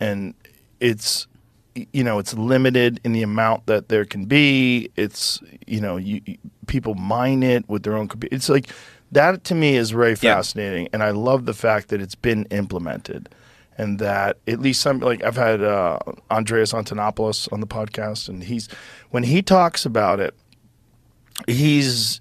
[0.00, 0.32] and
[0.80, 1.26] it's
[1.74, 4.90] you know it's limited in the amount that there can be.
[4.96, 6.20] It's you know you,
[6.66, 8.34] people mine it with their own computer.
[8.34, 8.68] It's like
[9.12, 10.90] that to me is very fascinating, yeah.
[10.94, 13.28] and I love the fact that it's been implemented,
[13.76, 15.98] and that at least some like I've had uh,
[16.30, 18.68] Andreas Antonopoulos on the podcast, and he's
[19.10, 20.34] when he talks about it,
[21.46, 22.20] he's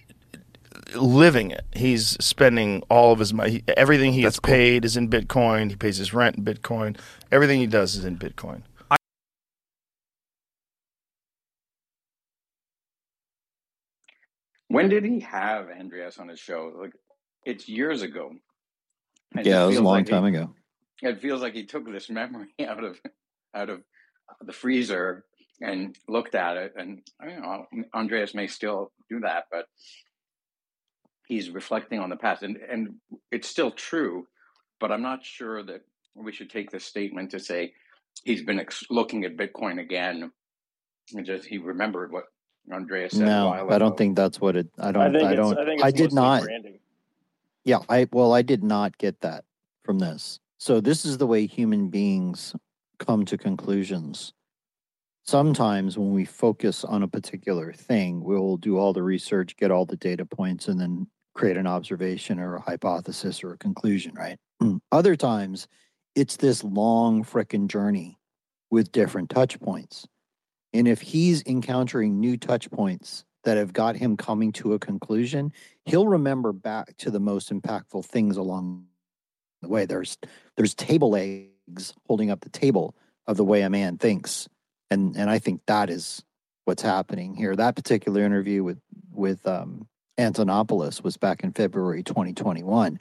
[0.96, 1.66] living it.
[1.74, 3.64] He's spending all of his money.
[3.76, 4.54] Everything he That's gets cool.
[4.54, 5.70] paid is in Bitcoin.
[5.70, 6.98] He pays his rent in Bitcoin.
[7.32, 8.62] Everything he does is in Bitcoin.
[14.70, 16.74] When did he have Andreas on his show?
[16.80, 16.94] Like,
[17.46, 18.32] it's years ago.
[19.36, 20.54] And yeah, it was a long like time he, ago.
[21.02, 23.00] It feels like he took this memory out of
[23.56, 23.82] out of
[24.42, 25.26] the freezer
[25.62, 26.74] and looked at it.
[26.78, 29.66] And you know, Andreas may still do that, but
[31.28, 32.96] he's reflecting on the past, and and
[33.32, 34.28] it's still true.
[34.80, 35.82] But I'm not sure that
[36.16, 37.74] we should take this statement to say
[38.24, 40.32] he's been ex- looking at Bitcoin again.
[41.14, 42.26] And just he remembered what
[42.72, 44.68] Andreas said no, I don't think that's what it.
[44.78, 45.16] I don't.
[45.16, 45.58] I, I don't.
[45.58, 46.44] I, I did not.
[46.44, 46.80] Branding.
[47.64, 49.46] Yeah, I well, I did not get that
[49.84, 50.40] from this.
[50.58, 52.56] So this is the way human beings
[53.00, 54.34] come to conclusions.
[55.24, 59.86] Sometimes when we focus on a particular thing, we'll do all the research, get all
[59.86, 64.38] the data points, and then create an observation or a hypothesis or a conclusion, right?
[64.92, 65.68] Other times,
[66.16, 68.18] it's this long frickin' journey
[68.72, 70.08] with different touch points.
[70.74, 75.54] And if he's encountering new touch points that have got him coming to a conclusion,
[75.86, 78.86] he'll remember back to the most impactful things along
[79.62, 79.86] the way.
[79.86, 80.18] There's
[80.56, 84.48] there's table legs holding up the table of the way a man thinks.
[84.92, 86.24] And and I think that is
[86.66, 87.56] what's happening here.
[87.56, 88.80] That particular interview with
[89.12, 93.00] with um, Antonopoulos was back in February 2021.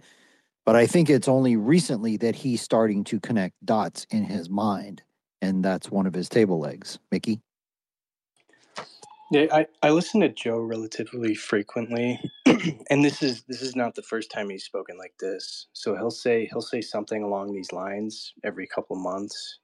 [0.65, 5.03] But I think it's only recently that he's starting to connect dots in his mind.
[5.41, 6.99] And that's one of his table legs.
[7.13, 7.41] Mickey?
[9.31, 12.19] Yeah, I, I listen to Joe relatively frequently,
[12.91, 15.67] and this is this is not the first time he's spoken like this.
[15.75, 19.59] So he'll say he'll say something along these lines every couple months,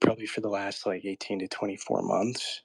[0.00, 2.62] probably for the last like eighteen to twenty four months.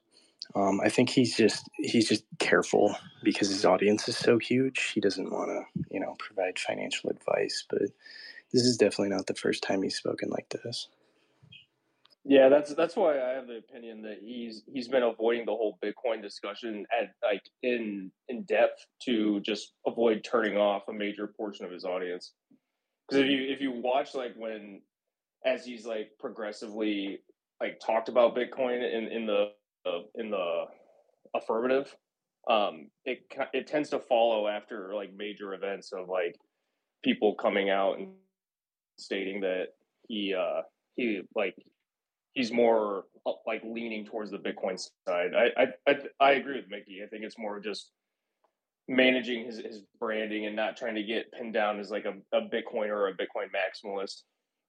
[0.55, 4.91] Um, I think he's just he's just careful because his audience is so huge.
[4.93, 7.83] He doesn't want to you know provide financial advice, but
[8.53, 10.89] this is definitely not the first time he's spoken like this.
[12.27, 15.77] Yeah, that's that's why I have the opinion that he's he's been avoiding the whole
[15.83, 21.67] Bitcoin discussion at like in in depth to just avoid turning off a major portion
[21.67, 22.33] of his audience.
[23.07, 24.81] Because if you if you watch like when
[25.45, 27.19] as he's like progressively
[27.61, 29.49] like talked about Bitcoin in in the
[29.85, 30.65] uh, in the
[31.35, 31.95] affirmative,
[32.49, 33.19] um, it
[33.53, 36.35] it tends to follow after like major events of like
[37.03, 38.13] people coming out and
[38.97, 39.67] stating that
[40.07, 40.61] he uh
[40.95, 41.55] he like
[42.35, 45.31] he's more uh, like leaning towards the Bitcoin side.
[45.35, 47.01] I I I, I agree with Mickey.
[47.03, 47.91] I think it's more just
[48.87, 52.41] managing his, his branding and not trying to get pinned down as like a, a
[52.41, 54.21] Bitcoiner or a Bitcoin maximalist.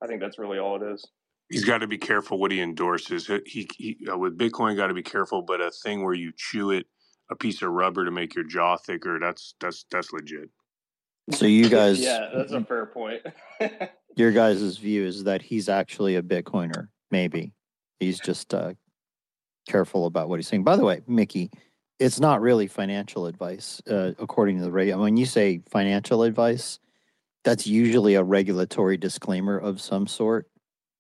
[0.03, 1.07] I think that's really all it is.
[1.51, 3.31] He's got to be careful what he endorses.
[3.47, 6.71] He, he uh, with Bitcoin got to be careful, but a thing where you chew
[6.73, 6.87] it,
[7.31, 10.51] a piece of rubber to make your jaw thicker, that's that's that's legit.
[11.33, 13.23] So you guys, yeah, that's a fair point.
[14.17, 17.53] your guys' view is that he's actually a Bitcoiner, maybe.
[17.99, 18.75] He's just uh,
[19.67, 20.65] careful about what he's saying.
[20.65, 21.51] By the way, Mickey,
[21.99, 24.95] it's not really financial advice, uh, according to the reg.
[24.95, 26.79] When you say financial advice,
[27.43, 30.47] that's usually a regulatory disclaimer of some sort,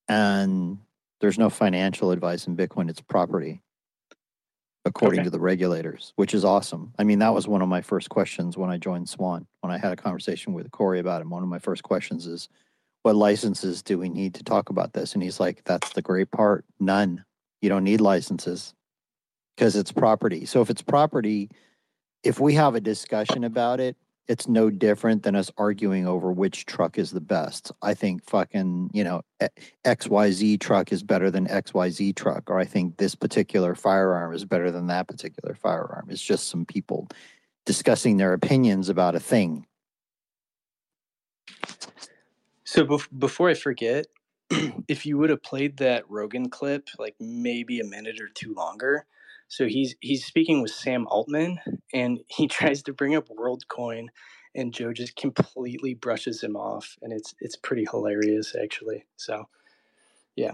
[0.09, 0.79] and
[1.20, 2.88] there's no financial advice in Bitcoin.
[2.88, 3.61] It's property,
[4.87, 5.24] according okay.
[5.24, 6.94] to the regulators, which is awesome.
[6.98, 9.46] I mean, that was one of my first questions when I joined Swan.
[9.61, 12.48] When I had a conversation with Cory about him, one of my first questions is,
[13.07, 15.14] what licenses do we need to talk about this?
[15.14, 16.64] And he's like, that's the great part.
[16.81, 17.25] None.
[17.62, 18.75] You don't need licenses
[19.57, 20.45] because it's property.
[20.45, 21.49] So if it's property,
[22.25, 26.66] if we have a discussion about it, it's no different than us arguing over which
[26.66, 27.71] truck is the best.
[27.81, 29.23] I think fucking, you know,
[29.85, 34.73] XYZ truck is better than XYZ truck, or I think this particular firearm is better
[34.73, 36.09] than that particular firearm.
[36.11, 37.07] It's just some people
[37.66, 39.64] discussing their opinions about a thing.
[42.66, 44.09] So bef- before I forget,
[44.88, 49.07] if you would have played that Rogan clip like maybe a minute or two longer,
[49.48, 51.61] so he's he's speaking with Sam Altman
[51.94, 54.09] and he tries to bring up WorldCoin
[54.57, 59.07] and Joe just completely brushes him off and it's it's pretty hilarious actually.
[59.16, 59.48] So
[60.35, 60.52] yeah.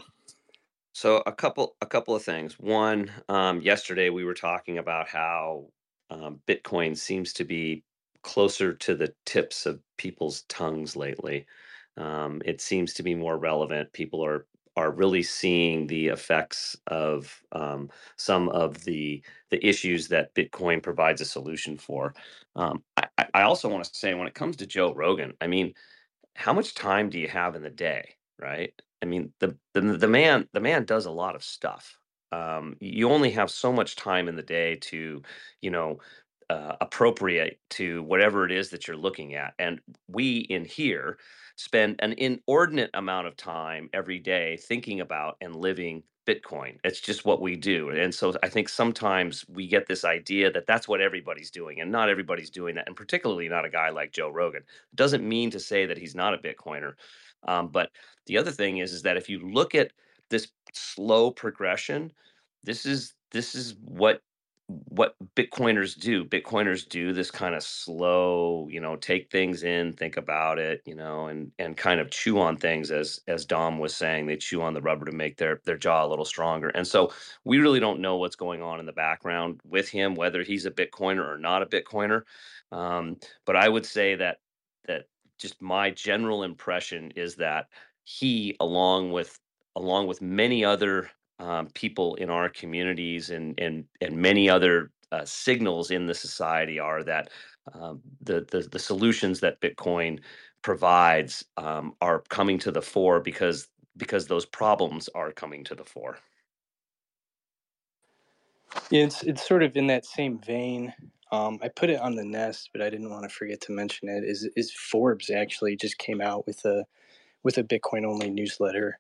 [0.93, 2.59] So a couple a couple of things.
[2.59, 5.69] One, um, yesterday we were talking about how
[6.11, 7.85] um, Bitcoin seems to be
[8.21, 11.47] closer to the tips of people's tongues lately.
[11.97, 13.93] Um, it seems to be more relevant.
[13.93, 20.35] People are are really seeing the effects of um, some of the the issues that
[20.35, 22.15] Bitcoin provides a solution for.
[22.57, 25.75] Um, I, I also want to say, when it comes to Joe Rogan, I mean,
[26.35, 28.73] how much time do you have in the day, right?
[29.03, 31.99] I mean, the the, the man the man does a lot of stuff.
[32.33, 35.23] Um, you only have so much time in the day to,
[35.61, 35.99] you know,
[36.49, 39.53] uh, appropriate to whatever it is that you're looking at.
[39.59, 41.19] And we in here
[41.63, 46.79] spend an inordinate amount of time every day thinking about and living Bitcoin.
[46.85, 47.91] It's just what we do.
[47.91, 51.93] And so I think sometimes we get this idea that that's what everybody's doing, and
[51.93, 54.63] not everybody's doing that, and particularly not a guy like Joe Rogan.
[54.63, 56.95] It doesn't mean to say that he's not a Bitcoiner.
[57.45, 57.91] Um, but
[58.27, 59.93] the other thing is, is that if you look at
[60.31, 62.13] this slow progression,
[62.65, 64.21] this is this is what
[64.89, 66.25] what Bitcoiners do.
[66.25, 70.95] Bitcoiners do this kind of slow, you know, take things in, think about it, you
[70.95, 74.63] know, and and kind of chew on things as as Dom was saying, they chew
[74.63, 76.69] on the rubber to make their their jaw a little stronger.
[76.71, 77.13] And so
[77.45, 80.71] we really don't know what's going on in the background with him, whether he's a
[80.71, 82.23] Bitcoiner or not a Bitcoiner.
[82.71, 84.39] Um, but I would say that
[84.87, 85.07] that
[85.39, 87.67] just my general impression is that
[88.05, 89.39] he, along with
[89.77, 91.11] along with many other
[91.43, 96.81] um, people in our communities and and and many other uh, signals in the society
[96.81, 97.31] are that
[97.75, 100.21] um, the, the the solutions that Bitcoin
[100.63, 103.69] provides um, are coming to the fore because
[103.99, 106.19] because those problems are coming to the fore.
[108.91, 110.95] Yeah, it's it's sort of in that same vein.
[111.33, 114.09] Um, I put it on the nest, but I didn't want to forget to mention
[114.09, 114.25] it.
[114.25, 116.87] Is is Forbes actually just came out with a
[117.45, 118.99] with a Bitcoin only newsletter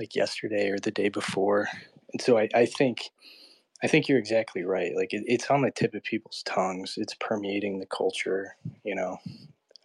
[0.00, 1.68] like yesterday or the day before,
[2.12, 3.10] and so I, I think
[3.82, 4.96] I think you're exactly right.
[4.96, 6.94] Like it, it's on the tip of people's tongues.
[6.96, 8.56] It's permeating the culture.
[8.82, 9.18] You know,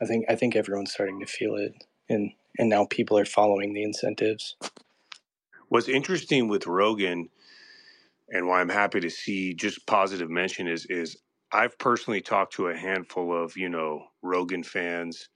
[0.02, 1.74] I think I think everyone's starting to feel it,
[2.10, 4.56] and and now people are following the incentives.
[5.70, 7.30] What's interesting with Rogan,
[8.30, 11.18] and why I'm happy to see just positive mention is is
[11.52, 15.30] I've personally talked to a handful of you know Rogan fans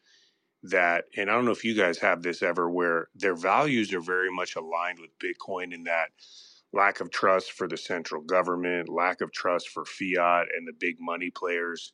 [0.63, 4.01] that, and I don't know if you guys have this ever, where their values are
[4.01, 6.09] very much aligned with Bitcoin in that
[6.73, 10.97] lack of trust for the central government, lack of trust for fiat and the big
[10.99, 11.93] money players.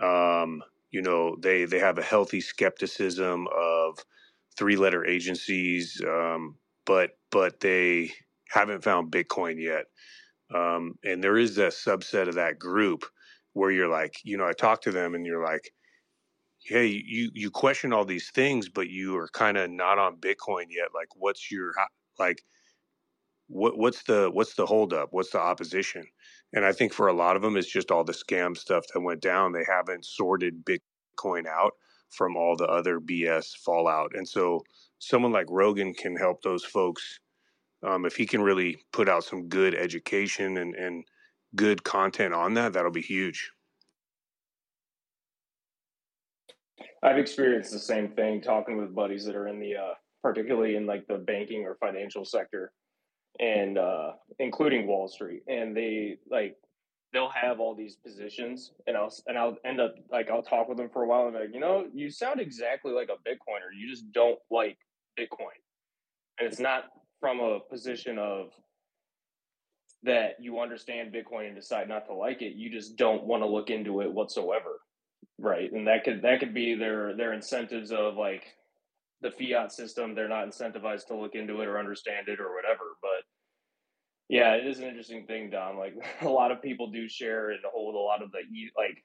[0.00, 3.98] Um, you know, they they have a healthy skepticism of
[4.58, 8.12] three letter agencies, um, but but they
[8.50, 9.86] haven't found Bitcoin yet.
[10.54, 13.04] Um, and there is a subset of that group
[13.54, 15.72] where you're like, you know, I talk to them and you're like,
[16.64, 20.66] hey, you you question all these things, but you are kind of not on Bitcoin
[20.70, 20.88] yet.
[20.94, 21.72] Like, what's your
[22.18, 22.42] like?
[23.48, 25.08] What what's the what's the holdup?
[25.12, 26.04] What's the opposition?
[26.52, 29.00] And I think for a lot of them, it's just all the scam stuff that
[29.00, 29.52] went down.
[29.52, 31.72] They haven't sorted Bitcoin out
[32.10, 34.12] from all the other BS fallout.
[34.14, 34.62] And so,
[34.98, 37.20] someone like Rogan can help those folks
[37.82, 41.04] um, if he can really put out some good education and, and
[41.56, 42.72] good content on that.
[42.72, 43.50] That'll be huge.
[47.02, 50.86] I've experienced the same thing talking with buddies that are in the, uh, particularly in
[50.86, 52.72] like the banking or financial sector,
[53.38, 56.56] and uh, including Wall Street, and they like
[57.12, 60.76] they'll have all these positions, and I'll and I'll end up like I'll talk with
[60.76, 63.88] them for a while, and like you know you sound exactly like a Bitcoiner, you
[63.88, 64.76] just don't like
[65.18, 65.56] Bitcoin,
[66.38, 66.84] and it's not
[67.18, 68.50] from a position of
[70.02, 73.46] that you understand Bitcoin and decide not to like it, you just don't want to
[73.46, 74.80] look into it whatsoever
[75.40, 78.44] right and that could that could be their their incentives of like
[79.22, 82.96] the fiat system they're not incentivized to look into it or understand it or whatever
[83.00, 83.24] but
[84.28, 87.60] yeah it is an interesting thing don like a lot of people do share and
[87.72, 88.38] hold a lot of the
[88.76, 89.02] like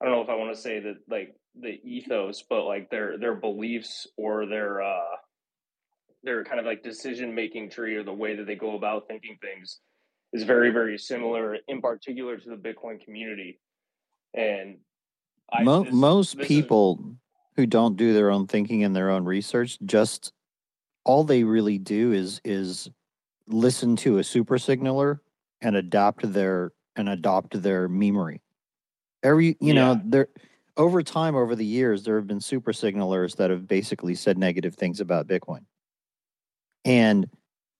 [0.00, 3.18] i don't know if i want to say that like the ethos but like their
[3.18, 5.16] their beliefs or their uh
[6.22, 9.36] their kind of like decision making tree or the way that they go about thinking
[9.42, 9.80] things
[10.32, 13.60] is very very similar in particular to the bitcoin community.
[14.34, 14.78] And
[15.50, 17.16] I, Mo- this, most this people is...
[17.56, 20.32] who don't do their own thinking and their own research just
[21.04, 22.90] all they really do is is
[23.48, 25.20] listen to a super signaler
[25.60, 28.40] and adopt their and adopt their memory.
[29.22, 29.74] Every you yeah.
[29.74, 30.28] know, there
[30.76, 34.74] over time over the years there have been super signalers that have basically said negative
[34.74, 35.64] things about Bitcoin.
[36.84, 37.28] And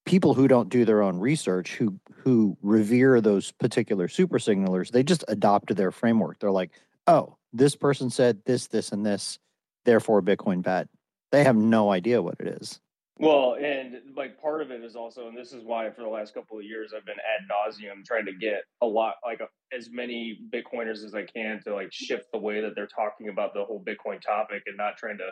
[0.04, 5.02] people who don't do their own research who who revere those particular super signalers, they
[5.02, 6.38] just adopt their framework.
[6.38, 6.70] They're like,
[7.06, 9.38] "Oh, this person said this, this, and this,
[9.84, 10.88] therefore Bitcoin bad.
[11.30, 12.80] They have no idea what it is.
[13.18, 16.34] Well, and like part of it is also, and this is why for the last
[16.34, 19.90] couple of years I've been ad nauseum trying to get a lot, like a, as
[19.92, 23.64] many Bitcoiners as I can to like shift the way that they're talking about the
[23.64, 25.28] whole Bitcoin topic and not trying to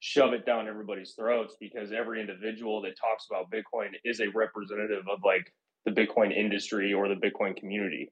[0.00, 5.04] shove it down everybody's throats because every individual that talks about Bitcoin is a representative
[5.08, 5.52] of like
[5.84, 8.10] the Bitcoin industry or the Bitcoin community,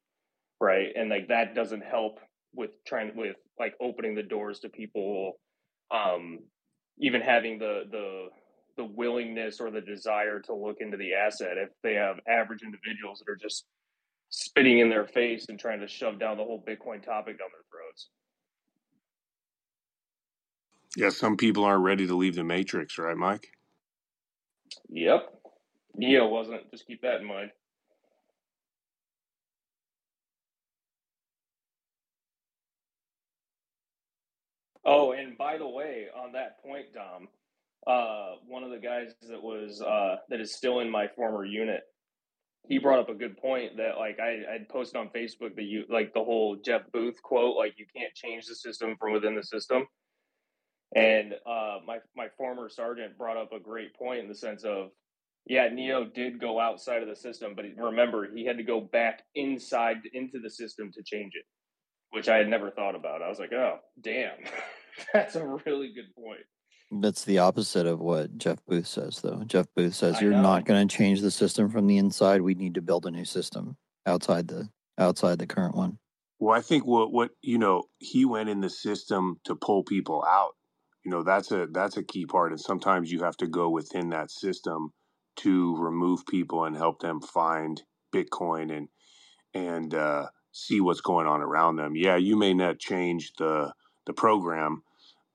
[0.61, 0.89] right?
[0.95, 2.21] And like that doesn't help
[2.55, 5.35] with trying with like opening the doors to people
[5.91, 6.39] um
[6.99, 8.29] even having the the
[8.77, 11.59] the willingness or the desire to look into the asset.
[11.59, 13.67] If they have average individuals that are just
[14.31, 17.67] spitting in their face and trying to shove down the whole bitcoin topic down their
[17.71, 18.09] throats.
[20.97, 23.49] Yeah some people aren't ready to leave the matrix right mike?
[24.89, 25.35] Yep.
[25.97, 27.51] Neo wasn't just keep that in mind
[34.85, 37.29] Oh, and by the way, on that point, Dom,
[37.87, 41.83] uh, one of the guys that was uh, that is still in my former unit,
[42.69, 45.85] he brought up a good point that like I I'd posted on Facebook that you
[45.91, 49.43] like the whole Jeff Booth quote, like you can't change the system from within the
[49.43, 49.87] system.
[50.95, 54.89] And uh, my my former sergeant brought up a great point in the sense of,
[55.47, 59.23] yeah, Neo did go outside of the system, but remember he had to go back
[59.35, 61.45] inside into the system to change it
[62.11, 63.23] which I had never thought about.
[63.23, 64.37] I was like, oh, damn,
[65.13, 66.41] that's a really good point.
[66.93, 69.45] That's the opposite of what Jeff Booth says, though.
[69.47, 72.43] Jeff Booth says you're not going to change the system from the inside.
[72.43, 75.99] We need to build a new system outside the outside the current one.
[76.41, 80.25] Well, I think what what you know he went in the system to pull people
[80.27, 80.57] out.
[81.05, 84.11] You know that's a that's a key part, and sometimes you have to go within
[84.11, 84.91] that system
[85.37, 87.81] to remove people and help them find
[88.13, 88.89] Bitcoin and
[89.55, 91.97] and uh, see what's going on around them.
[91.97, 93.73] Yeah, you may not change the
[94.07, 94.83] the program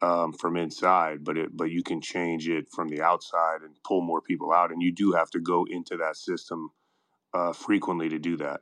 [0.01, 4.01] um, from inside, but it but you can change it from the outside and pull
[4.01, 4.71] more people out.
[4.71, 6.69] And you do have to go into that system
[7.33, 8.61] uh, frequently to do that.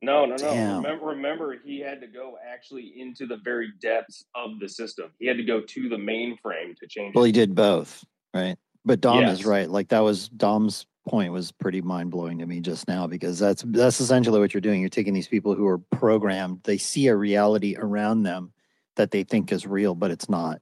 [0.00, 0.36] No, no, no.
[0.36, 0.76] Damn.
[0.82, 5.10] Remember, remember, he had to go actually into the very depths of the system.
[5.18, 7.14] He had to go to the mainframe to change.
[7.14, 7.28] Well, it.
[7.28, 8.56] he did both, right?
[8.84, 9.70] But Dom is right.
[9.70, 13.62] Like that was Dom's point was pretty mind blowing to me just now because that's
[13.66, 14.80] that's essentially what you're doing.
[14.80, 16.60] You're taking these people who are programmed.
[16.64, 18.52] They see a reality around them
[18.96, 20.60] that they think is real, but it's not,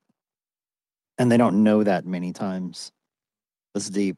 [1.18, 2.92] and they don't know that many times.
[3.74, 4.16] That's deep.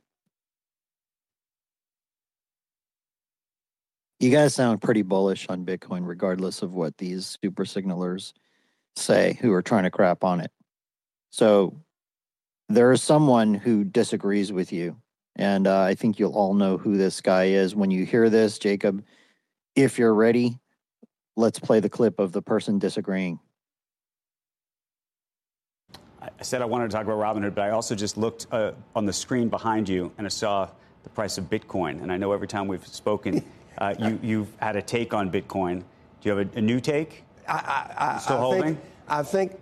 [4.21, 8.33] You guys sound pretty bullish on Bitcoin, regardless of what these super signalers
[8.95, 10.53] say who are trying to crap on it.
[11.31, 11.83] So
[12.69, 15.02] there is someone who disagrees with you.
[15.37, 17.75] And uh, I think you'll all know who this guy is.
[17.75, 19.05] When you hear this, Jacob,
[19.75, 20.59] if you're ready,
[21.37, 23.41] let's play the clip of the person disagreeing.
[26.21, 28.73] I I said I wanted to talk about Robinhood, but I also just looked uh,
[28.95, 30.69] on the screen behind you and I saw
[31.03, 32.03] the price of Bitcoin.
[32.03, 33.45] And I know every time we've spoken,
[33.79, 35.81] uh, you, you've had a take on Bitcoin.
[36.21, 37.25] Do you have a, a new take?
[37.49, 38.63] I, I, Still I holding?
[38.63, 39.53] Think, I think.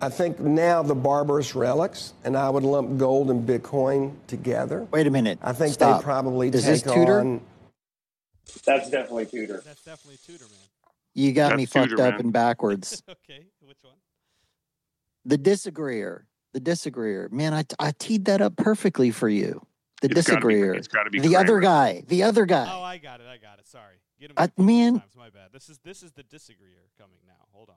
[0.00, 4.86] I think now the barbarous relics, and I would lump gold and Bitcoin together.
[4.92, 5.38] Wait a minute.
[5.42, 6.00] I think Stop.
[6.00, 7.20] they probably Is take this Tudor?
[7.20, 7.40] on.
[8.64, 9.60] That's definitely Tudor.
[9.64, 10.58] That's definitely Tudor, man.
[11.14, 13.02] You got That's me fucked Tudor, up and backwards.
[13.10, 13.94] okay, which one?
[15.24, 16.26] the disagreeer.
[16.54, 17.28] The disagreeer.
[17.32, 19.66] Man, I, I teed that up perfectly for you.
[20.00, 20.74] The It's gotta be- disagreeer.
[20.74, 22.04] it's got to be the other guy.
[22.06, 22.66] The other guy.
[22.72, 23.26] Oh, I got it.
[23.26, 23.66] I got it.
[23.66, 23.96] Sorry.
[24.20, 25.00] Get him I- back multiple man.
[25.00, 25.16] times.
[25.16, 25.48] My bad.
[25.52, 27.34] This is this is the disagreeer coming now.
[27.52, 27.74] Hold on.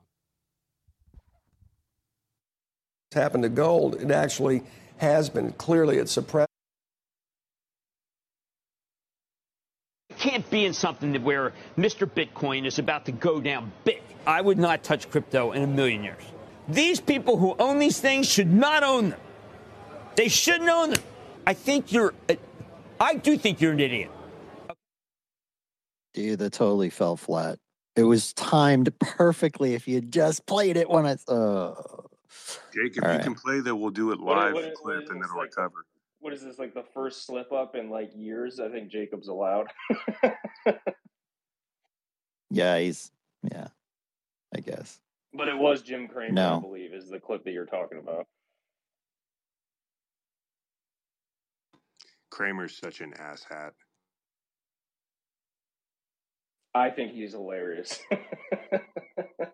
[3.13, 3.95] Happened to gold.
[3.95, 4.63] It actually
[4.97, 6.51] has been clearly it's suppressed.
[10.21, 12.07] can't be in something that where Mr.
[12.07, 14.01] Bitcoin is about to go down big.
[14.27, 16.21] I would not touch crypto in a million years.
[16.69, 19.19] These people who own these things should not own them.
[20.15, 21.03] They shouldn't own them.
[21.47, 22.35] I think you're, uh,
[22.99, 24.11] I do think you're an idiot.
[26.13, 27.57] Dude, that totally fell flat.
[27.95, 31.17] It was timed perfectly if you just played it when I.
[31.27, 31.73] Uh,
[32.73, 33.23] Jake, if All you right.
[33.23, 35.49] can play that, we'll do it live what- what clip is and this, it'll like-
[35.55, 35.85] recover.
[36.19, 38.59] What is this like the first slip up in like years?
[38.59, 39.67] I think Jacob's allowed.
[42.51, 43.11] yeah, he's.
[43.43, 43.69] Yeah,
[44.55, 44.99] I guess.
[45.33, 46.57] but it was Jim Cramer, No.
[46.57, 48.27] I believe, is the clip that you're talking about.
[52.29, 53.71] Cramer's such an asshat.
[56.75, 57.99] I think he's hilarious.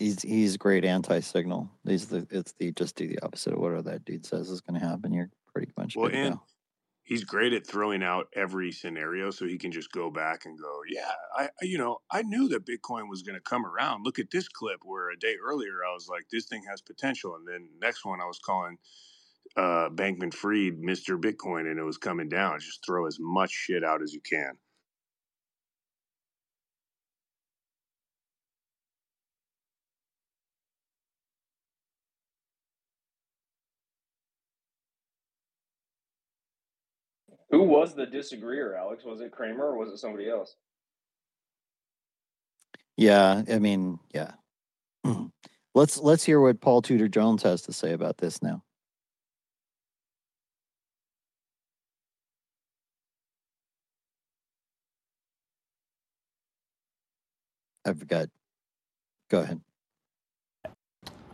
[0.00, 1.70] He's he's great anti-signal.
[1.86, 4.80] He's the it's the just do the opposite of whatever that dude says is going
[4.80, 5.12] to happen.
[5.12, 6.42] You're pretty much Well, and go.
[7.04, 10.80] he's great at throwing out every scenario, so he can just go back and go,
[10.88, 14.02] "Yeah, I, I- you know, I knew that Bitcoin was going to come around.
[14.04, 17.34] Look at this clip where a day earlier I was like, this thing has potential,
[17.36, 18.78] and then next one I was calling
[19.56, 21.20] uh, Bankman-Fried Mr.
[21.20, 22.58] Bitcoin, and it was coming down.
[22.60, 24.56] Just throw as much shit out as you can.
[37.50, 39.04] Who was the disagreeer, Alex?
[39.04, 40.54] Was it Cramer or was it somebody else?
[42.96, 44.32] Yeah, I mean, yeah.
[45.74, 48.62] let's let's hear what Paul Tudor Jones has to say about this now.
[57.84, 58.28] I forgot.
[59.30, 59.60] Go ahead.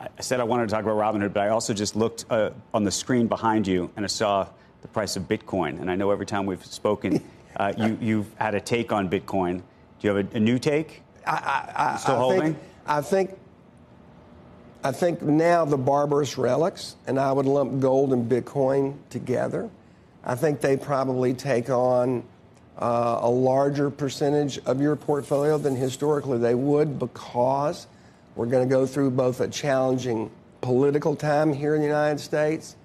[0.01, 2.51] I I said I wanted to talk about Robinhood, but I also just looked uh,
[2.73, 4.49] on the screen behind you and I saw
[4.87, 5.80] the price of Bitcoin.
[5.80, 7.20] And I know every time we've spoken,
[7.57, 9.59] uh, you, you've had a take on Bitcoin.
[9.59, 11.03] Do you have a, a new take?
[11.26, 11.32] I,
[11.76, 12.55] I, I, Still holding?
[12.55, 13.39] Think, I think.
[14.84, 19.68] I think now the barbarous relics, and I would lump gold and Bitcoin together.
[20.22, 22.22] I think they probably take on
[22.78, 27.89] uh, a larger percentage of your portfolio than historically they would because
[28.37, 30.30] we're going to go through both a challenging
[30.61, 32.76] political time here in the United States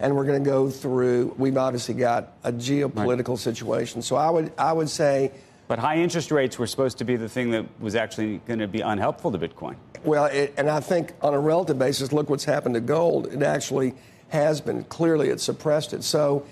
[0.00, 4.02] and we're going to go through we've obviously got a geopolitical situation.
[4.02, 5.32] So I would I would say
[5.68, 8.66] But high interest rates were supposed to be the thing that was actually going to
[8.66, 9.76] be unhelpful to Bitcoin.
[10.02, 13.26] Well, it, and I think on a relative basis, look what's happened to gold.
[13.26, 13.94] It actually
[14.30, 16.04] has been clearly it suppressed it.
[16.04, 16.46] So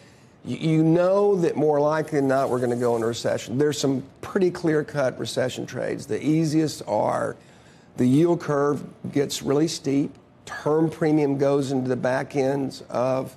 [0.45, 3.57] you, you know that more likely than not we're going to go into recession.
[3.57, 6.07] There's some pretty clear-cut recession trades.
[6.07, 7.37] The easiest are
[7.97, 10.15] the yield curve gets really steep,
[10.47, 13.37] term premium goes into the back ends of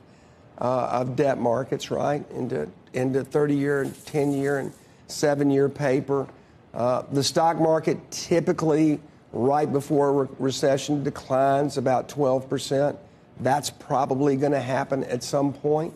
[0.59, 4.73] uh, of debt markets, right, into into 30 year, and 10 year, and
[5.07, 6.27] seven year paper.
[6.73, 8.99] Uh, the stock market typically,
[9.31, 12.97] right before a re- recession, declines about 12%.
[13.39, 15.93] That's probably going to happen at some point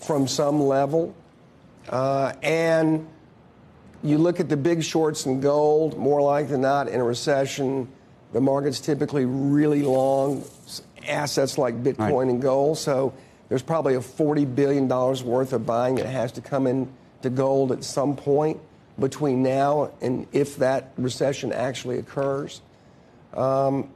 [0.00, 1.14] from some level.
[1.88, 3.06] Uh, and
[4.02, 7.88] you look at the big shorts in gold, more likely than not, in a recession,
[8.36, 10.44] the market's typically really long
[11.08, 12.28] assets like Bitcoin right.
[12.28, 12.76] and gold.
[12.76, 13.14] So
[13.48, 17.72] there's probably a $40 billion worth of buying that has to come in to gold
[17.72, 18.60] at some point
[18.98, 22.60] between now and if that recession actually occurs.
[23.32, 23.88] Um,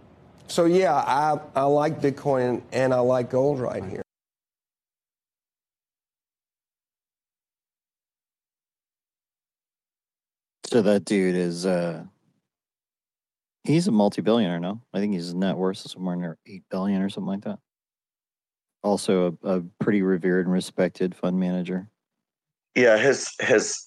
[0.49, 4.01] so, yeah, I, I like Bitcoin and I like gold right here.
[10.65, 12.05] So that dude is uh
[13.65, 14.81] he's a multi-billionaire, no?
[14.93, 17.59] I think his net worth is somewhere near eight billion or something like that.
[18.83, 21.89] Also a, a pretty revered and respected fund manager.
[22.75, 23.87] Yeah, his his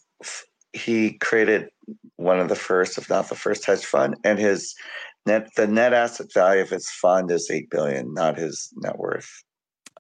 [0.74, 1.70] he created
[2.18, 4.76] one of the first, if not the first hedge fund, and his
[5.26, 9.30] net the net asset value of his fund is eight billion, not his net worth.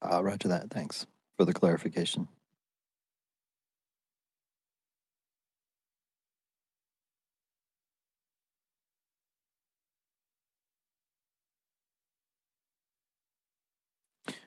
[0.01, 0.69] Uh, roger that.
[0.69, 1.07] Thanks
[1.37, 2.27] for the clarification.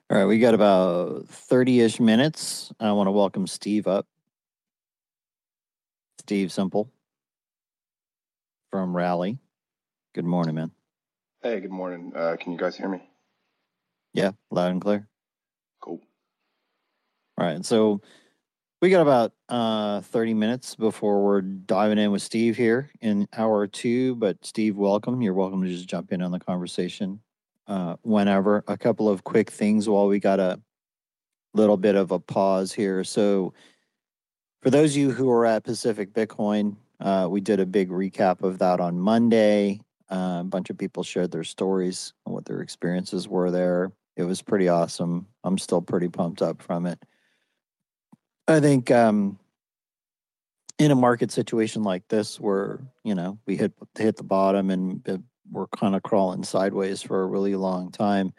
[0.09, 2.73] All right, we got about 30 ish minutes.
[2.79, 4.07] I want to welcome Steve up.
[6.21, 6.93] Steve Simple
[8.71, 9.41] from Raleigh.
[10.15, 10.71] Good morning, man.
[11.43, 12.13] Hey, good morning.
[12.15, 13.03] Uh, can you guys hear me?
[14.15, 15.09] Yeah, loud and clear.
[15.81, 16.01] Cool.
[17.37, 18.01] All right, so
[18.81, 23.67] we got about uh, 30 minutes before we're diving in with Steve here in hour
[23.67, 24.15] two.
[24.15, 25.21] But Steve, welcome.
[25.21, 27.19] You're welcome to just jump in on the conversation
[27.67, 28.65] uh, whenever.
[28.69, 30.61] A couple of quick things while we got a
[31.55, 33.05] little bit of a pause here.
[33.05, 33.55] So,
[34.63, 38.43] for those of you who are at Pacific Bitcoin, uh, we did a big recap
[38.43, 39.81] of that on Monday.
[40.11, 43.93] Uh, a bunch of people shared their stories and what their experiences were there.
[44.17, 45.27] It was pretty awesome.
[45.45, 46.99] I'm still pretty pumped up from it.
[48.49, 49.39] I think um,
[50.79, 55.03] in a market situation like this, where you know we hit hit the bottom and
[55.51, 58.33] we're kind of crawling sideways for a really long time.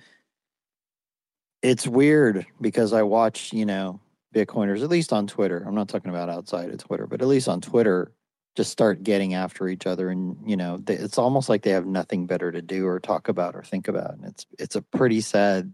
[1.61, 3.99] It's weird because I watch, you know,
[4.33, 5.63] Bitcoiners, at least on Twitter.
[5.65, 8.11] I'm not talking about outside of Twitter, but at least on Twitter,
[8.55, 11.85] just start getting after each other, and you know, they, it's almost like they have
[11.85, 15.21] nothing better to do or talk about or think about, and it's it's a pretty
[15.21, 15.71] sad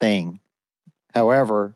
[0.00, 0.38] thing.
[1.14, 1.74] However,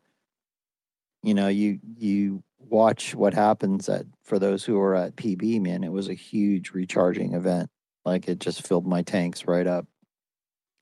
[1.22, 5.82] you know, you you watch what happens at for those who are at PB, man.
[5.82, 7.70] It was a huge recharging event
[8.08, 9.86] like it just filled my tanks right up.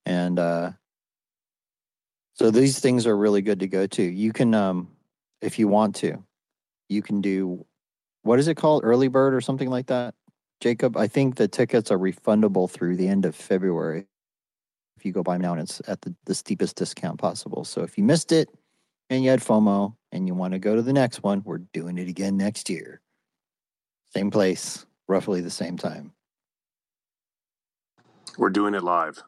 [0.05, 0.73] And uh,
[2.35, 4.03] so these things are really good to go to.
[4.03, 4.89] You can, um,
[5.41, 6.23] if you want to,
[6.89, 7.65] you can do
[8.23, 10.15] what is it called, early bird or something like that,
[10.61, 10.97] Jacob.
[10.97, 14.07] I think the tickets are refundable through the end of February.
[14.97, 17.65] If you go buy them now, and it's at the, the steepest discount possible.
[17.65, 18.49] So if you missed it
[19.11, 21.99] and you had FOMO and you want to go to the next one, we're doing
[21.99, 23.01] it again next year.
[24.15, 26.13] Same place, roughly the same time.
[28.39, 29.23] We're doing it live.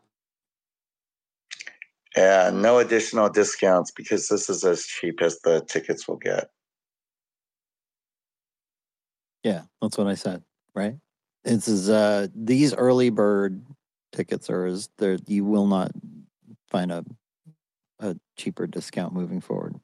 [2.17, 6.51] And no additional discounts because this is as cheap as the tickets will get.
[9.45, 10.43] Yeah, that's what I said,
[10.75, 10.97] right?
[11.45, 13.65] This is uh these early bird
[14.13, 15.93] tickets are as there you will not
[16.71, 17.05] find a
[18.01, 19.77] a cheaper discount moving forward.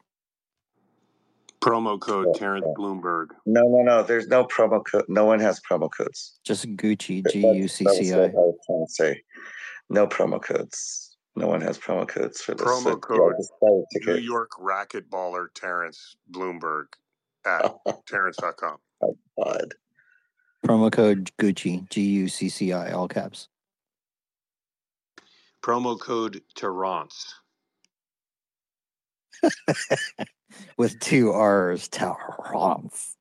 [1.65, 3.29] Promo code Terrence Bloomberg.
[3.47, 4.03] No, no, no.
[4.03, 5.07] There's no promo code.
[5.09, 6.39] No one has promo codes.
[6.45, 8.25] Just Gucci, G U C C I.
[8.25, 9.23] I was trying say.
[9.89, 11.17] No promo codes.
[11.37, 12.67] No one has promo codes for this.
[12.67, 13.35] Promo code
[14.07, 16.85] New York Racquetballer Terrence Bloomberg
[17.47, 17.75] at
[18.07, 18.77] Terrence.com.
[19.03, 19.75] Oh, God.
[20.65, 23.49] Promo code Gucci, G U C C I, all caps.
[25.63, 27.35] Promo code Terrence.
[30.77, 33.17] with two R's, Terrence.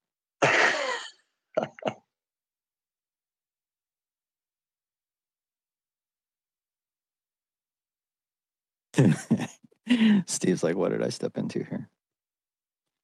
[10.25, 11.89] Steve's like, what did I step into here?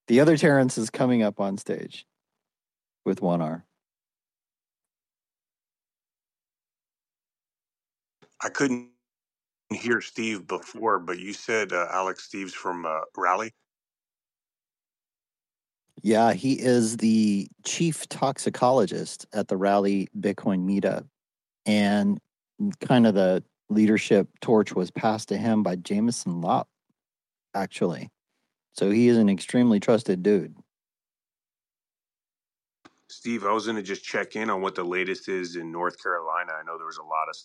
[0.08, 2.06] The other Terrence is coming up on stage
[3.06, 3.66] with one R.
[8.42, 8.90] I couldn't
[9.72, 13.54] hear Steve before, but you said uh, Alex Steves from uh, Raleigh.
[16.02, 21.06] Yeah, he is the chief toxicologist at the Raleigh Bitcoin meetup.
[21.66, 22.20] And
[22.82, 26.68] kind of the leadership torch was passed to him by Jameson Lopp,
[27.54, 28.10] actually.
[28.74, 30.56] So he is an extremely trusted dude.
[33.10, 36.02] Steve, I was going to just check in on what the latest is in North
[36.02, 36.54] Carolina.
[36.54, 37.36] I know there was a lot of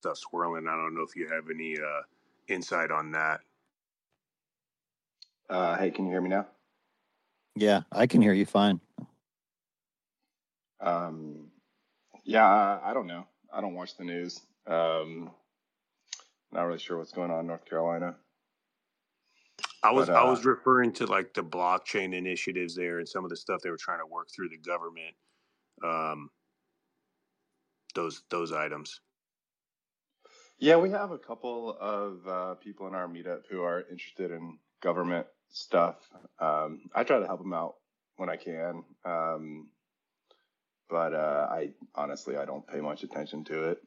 [0.00, 0.66] stuff swirling.
[0.66, 2.02] I don't know if you have any uh,
[2.48, 3.40] insight on that.
[5.48, 6.46] Uh, hey, can you hear me now?
[7.54, 8.80] Yeah, I can hear you fine.
[10.80, 11.50] Um,
[12.24, 13.26] yeah, I, I don't know.
[13.52, 14.40] I don't watch the news.
[14.66, 15.30] Um,
[16.50, 18.16] not really sure what's going on in North Carolina.
[19.82, 23.24] I was But I uh, was referring to like the blockchain initiatives there and some
[23.24, 25.14] of the stuff they were trying to work through the government.
[25.84, 26.30] Um,
[27.94, 29.00] those those items.
[30.58, 34.58] yeah, we have a couple of uh, people in our meetup who are interested in
[34.80, 35.96] government stuff.
[36.40, 37.76] Um, I try to help them out
[38.16, 39.68] when I can, um,
[40.90, 43.78] but uh, I honestly I don't pay much attention to it.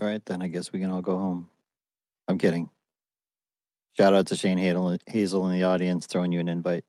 [0.00, 1.48] All right, then I guess we can all go home.
[2.28, 2.70] I'm kidding.
[3.98, 6.84] Shout out to Shane Hazel, in the audience throwing you an invite.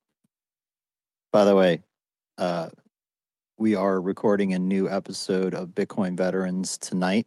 [1.33, 1.81] By the way,
[2.37, 2.69] uh,
[3.57, 7.25] we are recording a new episode of Bitcoin Veterans tonight.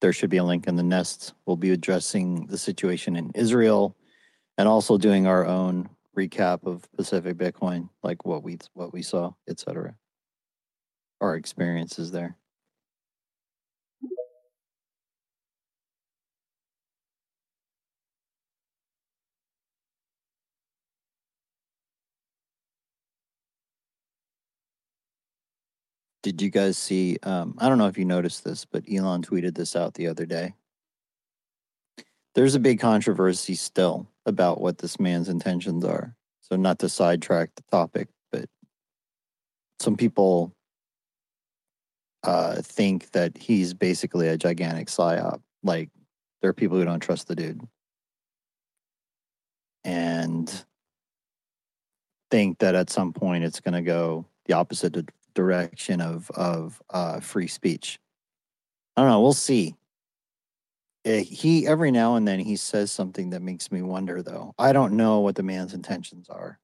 [0.00, 1.34] There should be a link in the nest.
[1.46, 3.96] We'll be addressing the situation in Israel
[4.56, 9.32] and also doing our own recap of Pacific Bitcoin, like what we what we saw,
[9.48, 9.94] etc.
[11.20, 12.36] Our experiences there.
[26.22, 27.16] Did you guys see?
[27.22, 30.26] Um, I don't know if you noticed this, but Elon tweeted this out the other
[30.26, 30.54] day.
[32.34, 36.14] There's a big controversy still about what this man's intentions are.
[36.40, 38.48] So, not to sidetrack the topic, but
[39.80, 40.52] some people
[42.24, 45.40] uh, think that he's basically a gigantic psyop.
[45.62, 45.90] Like,
[46.40, 47.60] there are people who don't trust the dude
[49.84, 50.64] and
[52.30, 55.08] think that at some point it's going to go the opposite
[55.38, 58.00] direction of of uh, free speech.
[58.96, 59.20] I don't know.
[59.20, 59.76] We'll see.
[61.04, 64.20] Eh, He every now and then he says something that makes me wonder.
[64.20, 66.58] Though I don't know what the man's intentions are,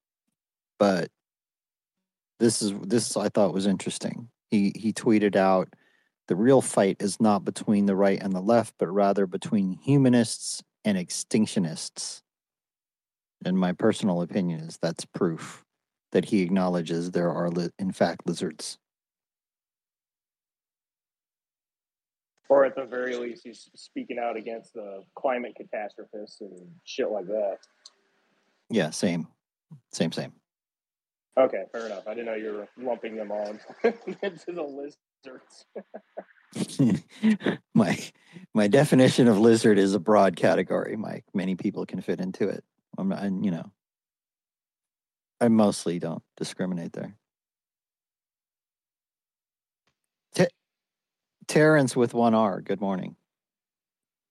[0.81, 1.09] but
[2.41, 4.29] this is this I thought was interesting.
[4.51, 5.73] He he tweeted out,
[6.27, 10.65] "The real fight is not between the right and the left, but rather between humanists
[10.85, 12.23] and extinctionists."
[13.45, 15.64] And my personal opinion is that's proof
[16.15, 18.79] that he acknowledges there are, in fact, lizards.
[22.49, 27.27] Or at the very least, he's speaking out against the climate catastrophists and shit like
[27.27, 27.57] that.
[28.71, 29.27] Yeah, same,
[29.93, 30.33] same, same.
[31.37, 32.07] Okay, fair enough.
[32.07, 33.57] I didn't know you were lumping them all
[34.23, 35.67] into the lizards.
[37.75, 37.99] my
[38.55, 40.95] my definition of lizard is a broad category.
[40.95, 42.63] Mike, many people can fit into it.
[42.97, 43.69] I'm not, and, you know,
[45.45, 47.17] I mostly don't discriminate there.
[50.35, 50.47] T-
[51.49, 52.61] Terrence with one R.
[52.63, 53.17] Good morning.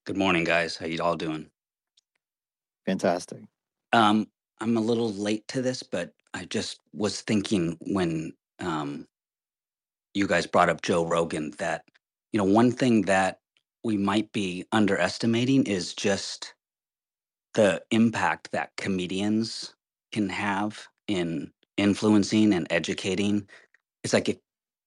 [0.05, 0.77] Good morning, guys.
[0.77, 1.47] How you all doing?
[2.85, 3.41] Fantastic.
[3.93, 4.27] Um,
[4.61, 9.07] I'm a little late to this, but I just was thinking when um,
[10.13, 11.85] you guys brought up Joe Rogan that
[12.33, 13.39] you know one thing that
[13.83, 16.55] we might be underestimating is just
[17.55, 19.75] the impact that comedians
[20.13, 23.47] can have in influencing and educating.
[24.03, 24.37] It's like if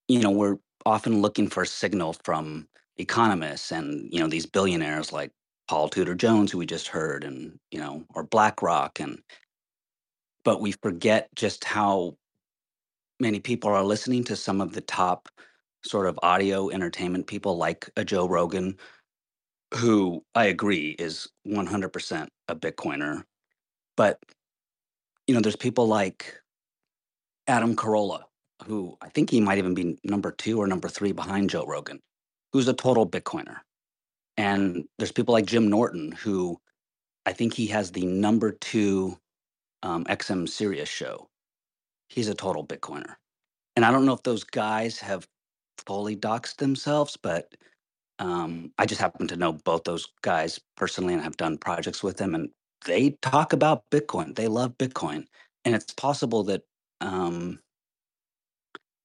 [0.08, 5.12] you know we're often looking for a signal from economists and you know these billionaires
[5.12, 5.32] like
[5.68, 9.20] Paul Tudor Jones, who we just heard, and you know, or BlackRock, and
[10.44, 12.16] but we forget just how
[13.20, 15.28] many people are listening to some of the top
[15.84, 18.76] sort of audio entertainment people like a Joe Rogan,
[19.74, 23.24] who I agree is 100% a Bitcoiner.
[23.96, 24.18] But,
[25.26, 26.40] you know, there's people like
[27.48, 28.22] Adam Carolla,
[28.66, 32.00] who I think he might even be number two or number three behind Joe Rogan,
[32.52, 33.58] who's a total Bitcoiner.
[34.36, 36.58] And there's people like Jim Norton, who
[37.26, 39.18] I think he has the number two
[39.82, 41.28] um, XM Sirius show.
[42.08, 43.14] He's a total Bitcoiner.
[43.76, 45.26] And I don't know if those guys have
[45.86, 47.54] fully doxed themselves, but
[48.18, 52.16] um, I just happen to know both those guys personally and have done projects with
[52.16, 52.34] them.
[52.34, 52.50] And
[52.84, 54.34] they talk about Bitcoin.
[54.34, 55.26] They love Bitcoin.
[55.64, 56.62] And it's possible that,
[57.00, 57.60] um,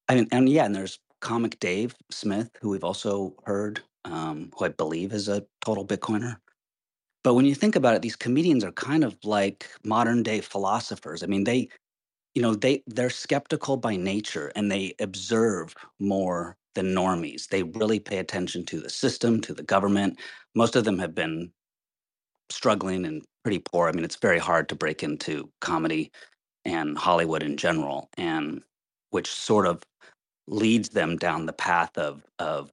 [0.10, 4.66] I mean, and yeah, and there's Comic Dave Smith, who we've also heard, um, who
[4.66, 6.38] I believe is a total Bitcoiner.
[7.24, 11.24] But when you think about it, these comedians are kind of like modern day philosophers.
[11.24, 11.68] I mean, they
[12.36, 18.00] you know they they're skeptical by nature and they observe more than normies they really
[18.00, 20.20] pay attention to the system to the government
[20.56, 21.52] most of them have been
[22.52, 26.12] struggling and pretty poor i mean it's very hard to break into comedy
[26.66, 28.62] and hollywood in general and
[29.12, 29.84] which sort of
[30.48, 32.72] leads them down the path of of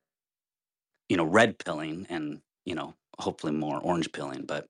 [1.09, 4.67] you know red pilling and you know hopefully more orange pilling but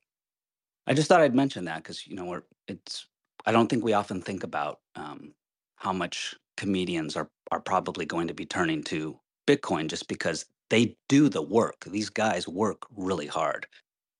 [0.86, 3.06] i just thought i'd mention that because you know we're it's
[3.46, 5.32] I don't think we often think about um,
[5.76, 10.96] how much comedians are are probably going to be turning to Bitcoin just because they
[11.08, 11.84] do the work.
[11.86, 13.66] These guys work really hard,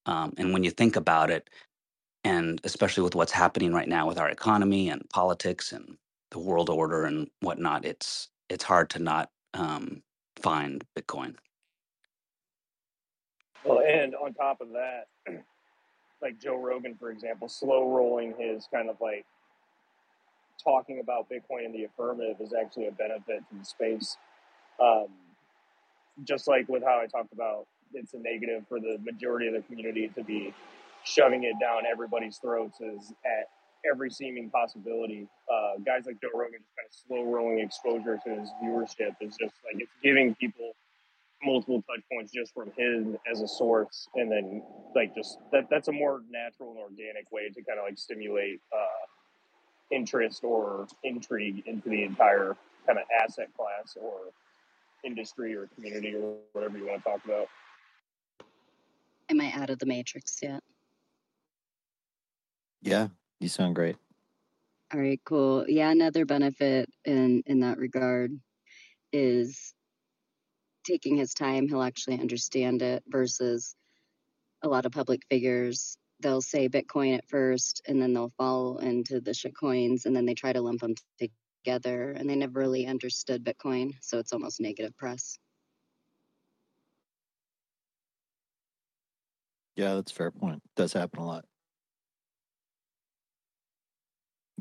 [0.09, 1.49] um, and when you think about it,
[2.25, 5.97] and especially with what's happening right now with our economy and politics and
[6.31, 10.03] the world order and whatnot, it's it's hard to not um,
[10.41, 11.35] find Bitcoin.
[13.65, 15.07] Well, and on top of that,
[16.21, 19.25] like Joe Rogan, for example, slow rolling his kind of like
[20.63, 24.17] talking about Bitcoin in the affirmative is actually a benefit to the space.
[24.81, 25.07] Um,
[26.25, 29.61] just like with how I talked about, it's a negative for the majority of the
[29.61, 30.53] community to be
[31.03, 33.47] shoving it down everybody's throats is at
[33.89, 35.27] every seeming possibility.
[35.51, 39.35] Uh, guys like Joe Rogan just kind of slow rolling exposure to his viewership is
[39.39, 40.73] just like it's giving people
[41.43, 44.61] multiple touch points just from him as a source and then
[44.93, 48.59] like just that that's a more natural and organic way to kind of like stimulate
[48.73, 54.19] uh, interest or intrigue into the entire kind of asset class or
[55.05, 57.47] industry or community or whatever you want to talk about
[59.29, 60.61] am i out of the matrix yet
[62.81, 63.09] Yeah,
[63.39, 63.97] you sound great.
[64.93, 68.31] all right cool yeah another benefit in in that regard
[69.13, 69.73] is
[70.85, 73.75] taking his time, he'll actually understand it versus
[74.63, 75.97] a lot of public figures.
[76.21, 80.25] They'll say Bitcoin at first and then they'll fall into the shit coins and then
[80.25, 80.95] they try to lump them
[81.65, 83.93] together and they never really understood Bitcoin.
[84.01, 85.37] So it's almost negative press.
[89.79, 90.61] Yeah, that's a fair point.
[90.75, 91.45] Does happen a lot.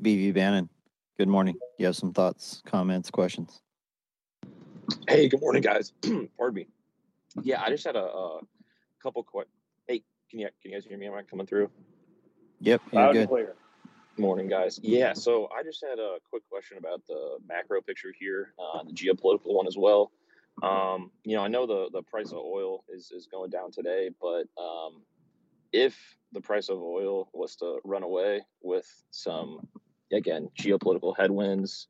[0.01, 0.69] BV Bannon,
[1.19, 1.57] good morning.
[1.77, 3.61] You have some thoughts, comments, questions?
[5.09, 5.93] Hey, good morning, guys.
[6.39, 6.67] Pardon me.
[7.43, 8.41] Yeah, I just had a, a
[9.03, 9.49] couple quick.
[9.89, 11.09] Hey, can you can you guys hear me?
[11.09, 11.69] Am I coming through?
[12.61, 13.57] Yep, loud and clear
[14.19, 14.79] Morning, guys.
[14.81, 18.93] Yeah, so I just had a quick question about the macro picture here, uh, the
[18.93, 20.13] geopolitical one as well.
[20.63, 24.11] Um, you know, I know the the price of oil is is going down today,
[24.21, 25.03] but um,
[25.73, 25.97] if
[26.33, 29.69] the price of oil was to run away with some
[30.13, 31.89] again geopolitical headwinds,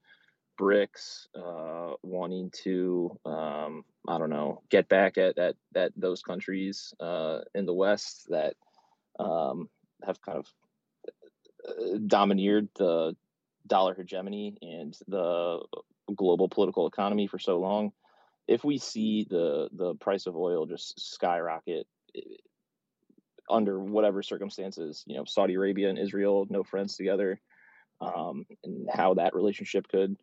[0.59, 6.93] BRICS uh, wanting to um, I don't know get back at at, at those countries
[7.01, 8.55] uh, in the West that
[9.19, 9.69] um,
[10.05, 10.47] have kind of
[11.69, 13.17] uh, domineered the
[13.67, 15.61] dollar hegemony and the
[16.15, 17.93] global political economy for so long.
[18.49, 21.87] If we see the the price of oil just skyrocket
[22.17, 22.21] eh,
[23.51, 27.41] under whatever circumstances, you know, Saudi Arabia and Israel, no friends together,
[28.01, 30.17] um, and how that relationship could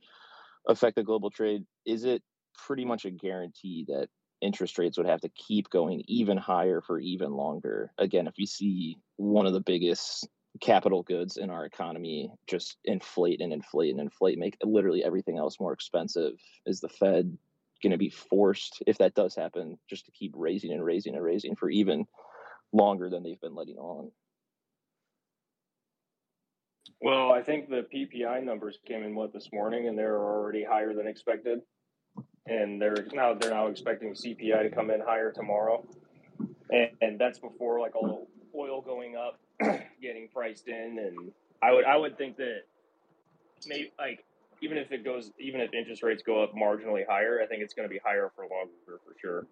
[0.67, 2.21] affect the global trade, is it
[2.57, 4.07] pretty much a guarantee that
[4.41, 7.91] interest rates would have to keep going even higher for even longer?
[7.97, 10.27] Again, if you see one of the biggest
[10.61, 15.59] capital goods in our economy just inflate and inflate and inflate, make literally everything else
[15.59, 16.33] more expensive,
[16.65, 17.37] is the Fed
[17.85, 21.23] going to be forced, if that does happen, just to keep raising and raising and
[21.23, 22.05] raising for even
[22.73, 24.11] longer than they've been letting on?
[27.01, 30.93] well i think the ppi numbers came in what this morning and they're already higher
[30.93, 31.59] than expected.
[32.47, 35.85] And they're now they're now expecting cpi to come in higher tomorrow.
[36.69, 39.39] And, and that's before like all the oil going up
[40.01, 40.97] getting priced in.
[40.99, 41.31] And
[41.61, 42.61] i would i would think that
[43.67, 44.23] maybe like
[44.65, 47.73] even if it goes even if interest rates go up marginally higher i think it's
[47.73, 49.47] going to be higher for longer for sure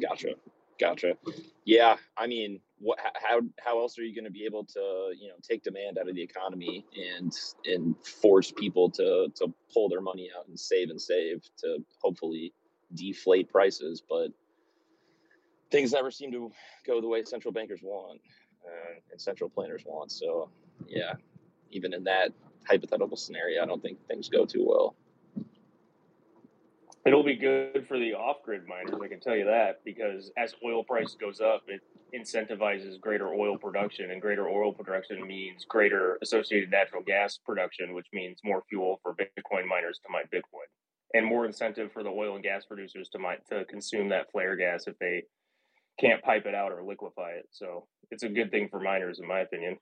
[0.00, 0.34] Gotcha.
[0.80, 1.16] Gotcha.
[1.64, 2.98] Yeah, I mean, what?
[3.14, 6.08] How how else are you going to be able to you know take demand out
[6.08, 6.84] of the economy
[7.16, 7.32] and
[7.64, 12.52] and force people to to pull their money out and save and save to hopefully
[12.92, 14.02] deflate prices?
[14.08, 14.30] But
[15.70, 16.50] things never seem to
[16.84, 18.20] go the way central bankers want
[18.66, 20.10] uh, and central planners want.
[20.10, 20.50] So
[20.88, 21.12] yeah,
[21.70, 22.32] even in that
[22.68, 24.96] hypothetical scenario, I don't think things go too well.
[27.06, 30.82] It'll be good for the off-grid miners, I can tell you that, because as oil
[30.82, 31.82] price goes up, it
[32.18, 38.06] incentivizes greater oil production, and greater oil production means greater associated natural gas production, which
[38.14, 40.68] means more fuel for Bitcoin miners to mine Bitcoin,
[41.12, 44.56] and more incentive for the oil and gas producers to mine to consume that flare
[44.56, 45.24] gas if they
[46.00, 47.48] can't pipe it out or liquefy it.
[47.50, 49.76] So it's a good thing for miners, in my opinion.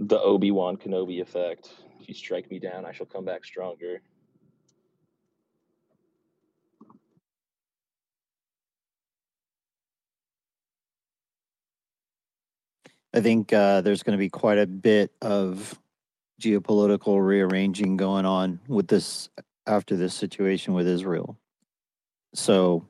[0.00, 1.68] The Obi Wan Kenobi effect.
[2.00, 4.00] If you strike me down, I shall come back stronger.
[13.12, 15.78] I think uh, there's going to be quite a bit of
[16.40, 19.28] geopolitical rearranging going on with this
[19.66, 21.36] after this situation with Israel.
[22.34, 22.86] So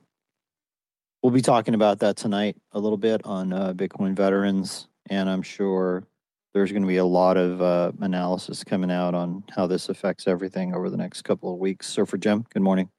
[1.21, 5.41] we'll be talking about that tonight a little bit on uh, Bitcoin veterans, and I'm
[5.41, 6.05] sure
[6.53, 10.27] there's going to be a lot of uh, analysis coming out on how this affects
[10.27, 11.87] everything over the next couple of weeks.
[11.87, 12.89] Surfer Jim, good morning.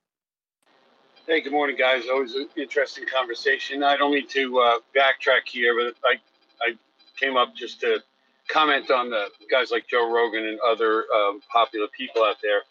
[1.26, 2.04] Hey, good morning, guys.
[2.10, 3.82] Always an interesting conversation.
[3.82, 6.14] I don't need to uh, backtrack here, but I,
[6.60, 6.74] I
[7.18, 8.02] came up just to
[8.48, 12.62] comment on the guys like Joe Rogan and other um, popular people out there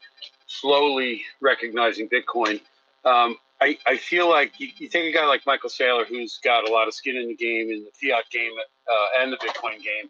[0.48, 2.60] slowly recognizing Bitcoin.
[3.06, 6.68] Um, I, I feel like you, you, take a guy like Michael Saylor, who's got
[6.68, 9.82] a lot of skin in the game, in the fiat game uh, and the Bitcoin
[9.82, 10.10] game,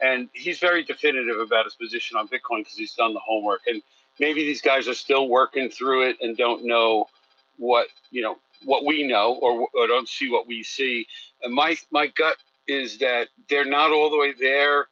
[0.00, 3.62] and he's very definitive about his position on Bitcoin because he's done the homework.
[3.66, 3.82] And
[4.18, 7.06] maybe these guys are still working through it and don't know
[7.56, 11.06] what you know what we know or, or don't see what we see.
[11.42, 12.36] And my my gut
[12.66, 14.86] is that they're not all the way there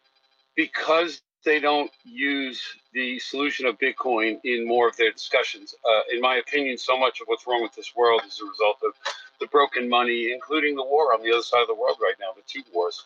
[0.57, 2.61] because they don't use
[2.93, 5.75] the solution of Bitcoin in more of their discussions.
[5.89, 8.79] Uh, in my opinion, so much of what's wrong with this world is a result
[8.85, 8.93] of
[9.41, 12.27] the broken money, including the war on the other side of the world right now,
[12.35, 13.05] the two wars.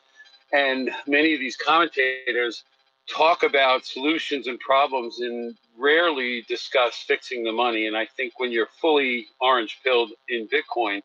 [0.52, 2.64] And many of these commentators
[3.08, 7.86] talk about solutions and problems and rarely discuss fixing the money.
[7.86, 11.02] And I think when you're fully orange pilled in Bitcoin,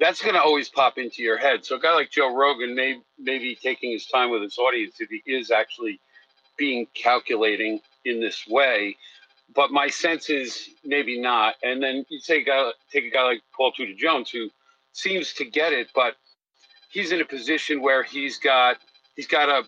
[0.00, 1.64] that's going to always pop into your head.
[1.64, 5.08] So a guy like Joe Rogan may maybe taking his time with his audience if
[5.10, 6.00] he is actually
[6.56, 8.96] being calculating in this way.
[9.54, 11.54] But my sense is maybe not.
[11.62, 14.48] And then you take a guy, take a guy like Paul Tudor Jones who
[14.92, 16.16] seems to get it, but
[16.94, 18.76] he's in a position where he's got
[19.16, 19.64] he's got to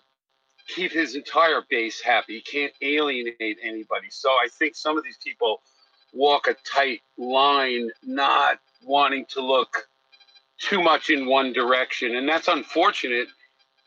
[0.68, 2.34] keep his entire base happy.
[2.34, 4.08] He can't alienate anybody.
[4.10, 5.60] So I think some of these people
[6.14, 9.88] walk a tight line, not wanting to look
[10.58, 12.16] too much in one direction.
[12.16, 13.28] And that's unfortunate,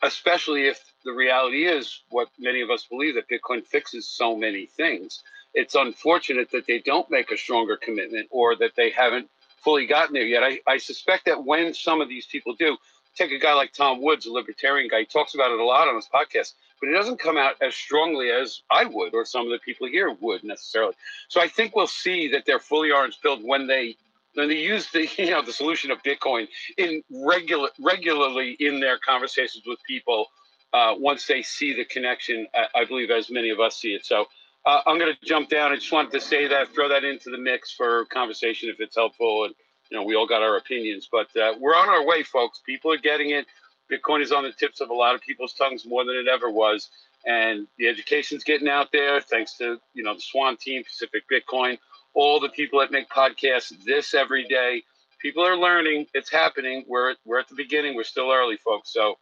[0.02, 4.66] especially if the reality is what many of us believe that Bitcoin fixes so many
[4.66, 5.22] things.
[5.54, 9.28] It's unfortunate that they don't make a stronger commitment or that they haven't
[9.62, 10.42] fully gotten there yet.
[10.42, 12.76] I, I suspect that when some of these people do,
[13.16, 15.88] take a guy like Tom Woods, a libertarian guy, he talks about it a lot
[15.88, 19.46] on his podcast, but it doesn't come out as strongly as I would or some
[19.46, 20.94] of the people here would necessarily.
[21.28, 23.96] So I think we'll see that they're fully orange pilled when they
[24.36, 26.48] then they use the you know the solution of Bitcoin
[26.78, 30.26] in regular regularly in their conversations with people
[30.72, 32.46] uh, once they see the connection.
[32.54, 34.06] I, I, believe as many of us see it.
[34.06, 34.26] So
[34.66, 35.72] uh, I'm going to jump down.
[35.72, 38.94] I just wanted to say that, throw that into the mix for conversation if it's
[38.94, 39.44] helpful.
[39.44, 39.54] And
[39.90, 42.60] you know we all got our opinions, but uh, we're on our way, folks.
[42.64, 43.46] People are getting it.
[43.90, 46.50] Bitcoin is on the tips of a lot of people's tongues more than it ever
[46.50, 46.90] was,
[47.26, 51.78] and the education's getting out there thanks to you know the Swan team, Pacific Bitcoin
[52.14, 54.82] all the people that make podcasts this every day.
[55.20, 56.06] People are learning.
[56.14, 56.84] It's happening.
[56.88, 57.94] We're we're at the beginning.
[57.94, 58.92] We're still early, folks.
[58.92, 59.16] So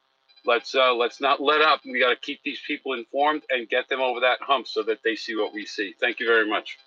[0.47, 1.81] let's uh, let's not let up.
[1.85, 4.99] We got to keep these people informed and get them over that hump so that
[5.05, 5.95] they see what we see.
[6.01, 6.79] Thank you very much.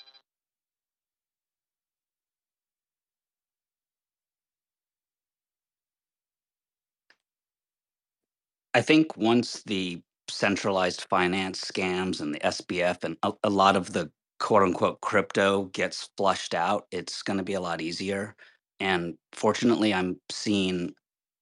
[8.74, 13.93] I think once the centralized finance scams and the SBF and a, a lot of
[13.93, 18.36] the quote unquote crypto gets flushed out, it's going to be a lot easier.
[18.80, 20.93] And fortunately, I'm seeing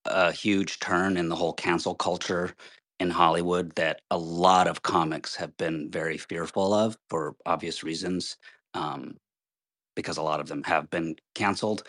[0.06, 2.56] a huge turn in the whole cancel culture
[3.00, 8.38] in Hollywood that a lot of comics have been very fearful of for obvious reasons,
[8.76, 9.18] um,
[9.96, 11.84] because a lot of them have been canceled.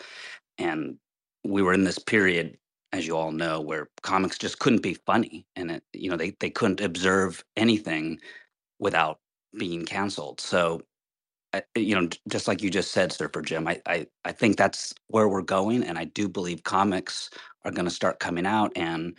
[0.57, 0.97] And
[1.45, 2.57] we were in this period,
[2.93, 6.35] as you all know, where comics just couldn't be funny, and it, you know they
[6.41, 8.19] they couldn't observe anything
[8.79, 9.19] without
[9.57, 10.41] being canceled.
[10.41, 10.81] So
[11.53, 14.57] uh, uh, you know, just like you just said, Surfer Jim, I, I, I think
[14.57, 17.29] that's where we're going, and I do believe comics
[17.65, 19.15] are going to start coming out and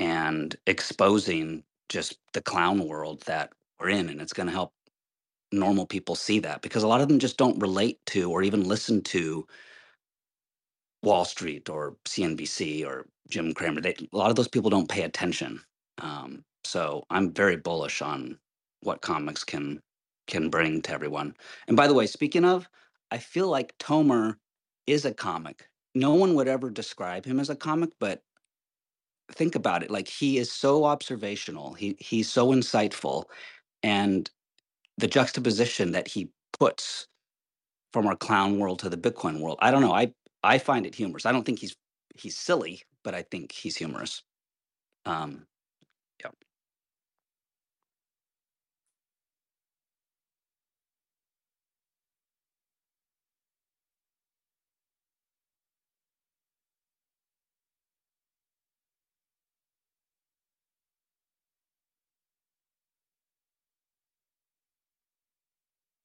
[0.00, 4.72] and exposing just the clown world that we're in, and it's going to help
[5.52, 8.64] normal people see that because a lot of them just don't relate to or even
[8.68, 9.46] listen to
[11.04, 13.80] Wall Street or CNBC or Jim Cramer.
[13.80, 15.60] They, a lot of those people don't pay attention.
[15.98, 18.38] Um, so I'm very bullish on
[18.82, 19.80] what comics can
[20.26, 21.34] can bring to everyone.
[21.68, 22.68] And by the way, speaking of,
[23.10, 24.36] I feel like Tomer
[24.86, 25.68] is a comic.
[25.94, 28.22] No one would ever describe him as a comic, but
[29.32, 29.90] think about it.
[29.90, 31.74] Like he is so observational.
[31.74, 33.24] He he's so insightful,
[33.82, 34.30] and
[34.98, 37.06] the juxtaposition that he puts
[37.92, 39.58] from our clown world to the Bitcoin world.
[39.62, 39.94] I don't know.
[39.94, 40.12] I
[40.44, 41.26] I find it humorous.
[41.26, 41.76] I don't think he's
[42.16, 44.22] he's silly, but I think he's humorous.
[45.06, 45.46] Um,
[46.24, 46.30] yeah.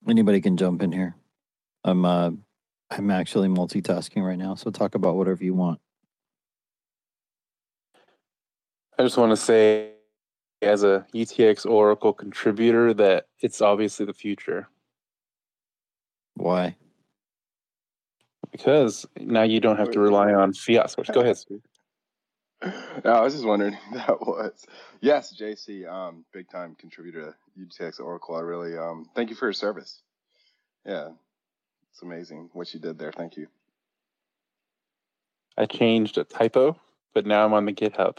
[0.10, 1.16] Anybody can jump in here.
[1.84, 2.32] I'm uh,
[2.92, 5.80] I'm actually multitasking right now, so talk about whatever you want.
[8.98, 9.92] I just want to say,
[10.62, 14.68] as a UTXO Oracle contributor, that it's obviously the future
[16.36, 16.76] Why?
[18.52, 21.10] because now you don't have to rely on fiat source.
[21.10, 21.62] Go ahead, Steve.
[23.06, 24.66] No, I was just wondering who that was.
[25.02, 28.36] Yes, JC, um, big time contributor to UTXO Oracle.
[28.36, 30.02] I really um, thank you for your service.
[30.86, 31.10] Yeah,
[31.92, 33.12] it's amazing what you did there.
[33.12, 33.48] Thank you.
[35.58, 36.80] I changed a typo,
[37.14, 38.18] but now I'm on the GitHub.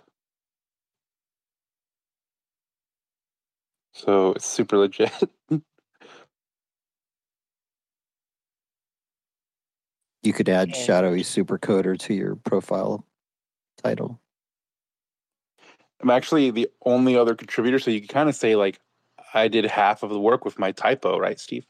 [3.93, 5.13] So it's super legit.
[10.23, 13.07] You could add shadowy supercoder to your profile
[13.83, 14.21] title.
[16.03, 18.81] I'm actually the only other contributor, so you can kind of say like
[19.33, 21.65] I did half of the work with my typo, right, Steve?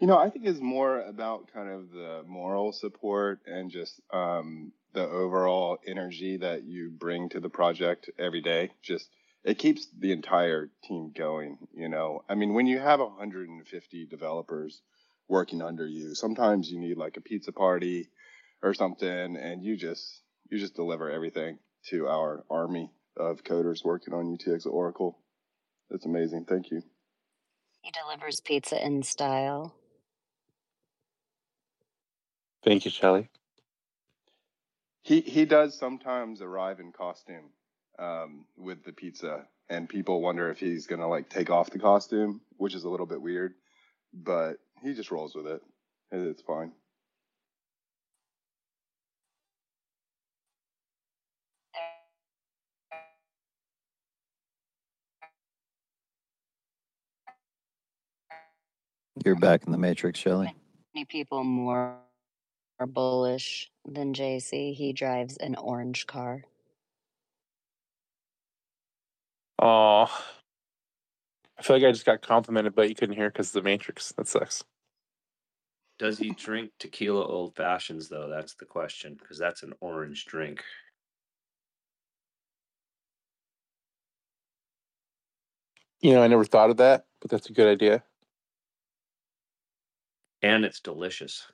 [0.00, 4.72] You know, I think it's more about kind of the moral support and just um,
[4.94, 8.70] the overall energy that you bring to the project every day.
[8.82, 9.10] Just
[9.44, 11.58] it keeps the entire team going.
[11.74, 14.80] You know, I mean, when you have 150 developers
[15.28, 18.08] working under you, sometimes you need like a pizza party
[18.62, 21.58] or something, and you just you just deliver everything
[21.90, 25.18] to our army of coders working on UTX Oracle.
[25.90, 26.46] It's amazing.
[26.48, 26.80] Thank you.
[27.82, 29.74] He delivers pizza in style.
[32.64, 33.28] Thank you, Shelly.
[35.02, 37.50] He he does sometimes arrive in costume
[37.98, 42.42] um, with the pizza, and people wonder if he's gonna like take off the costume,
[42.58, 43.54] which is a little bit weird,
[44.12, 45.62] but he just rolls with it.
[46.12, 46.72] It- It's fine.
[59.24, 60.54] You're back in the matrix, Shelly.
[60.94, 61.98] Many people more
[62.80, 64.74] more bullish than JC.
[64.74, 66.44] He drives an orange car.
[69.58, 70.08] Oh,
[71.58, 74.12] I feel like I just got complimented, but you couldn't hear because of the Matrix.
[74.12, 74.64] That sucks.
[75.98, 78.28] Does he drink tequila old fashions though?
[78.28, 80.64] That's the question because that's an orange drink.
[86.00, 88.02] You know, I never thought of that, but that's a good idea.
[90.40, 91.46] And it's delicious.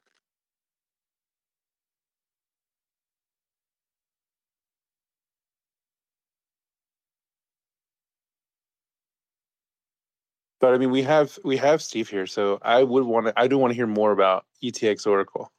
[10.61, 13.33] But I mean, we have we have Steve here, so I would want to.
[13.37, 15.53] I do want to hear more about UTXO Oracle.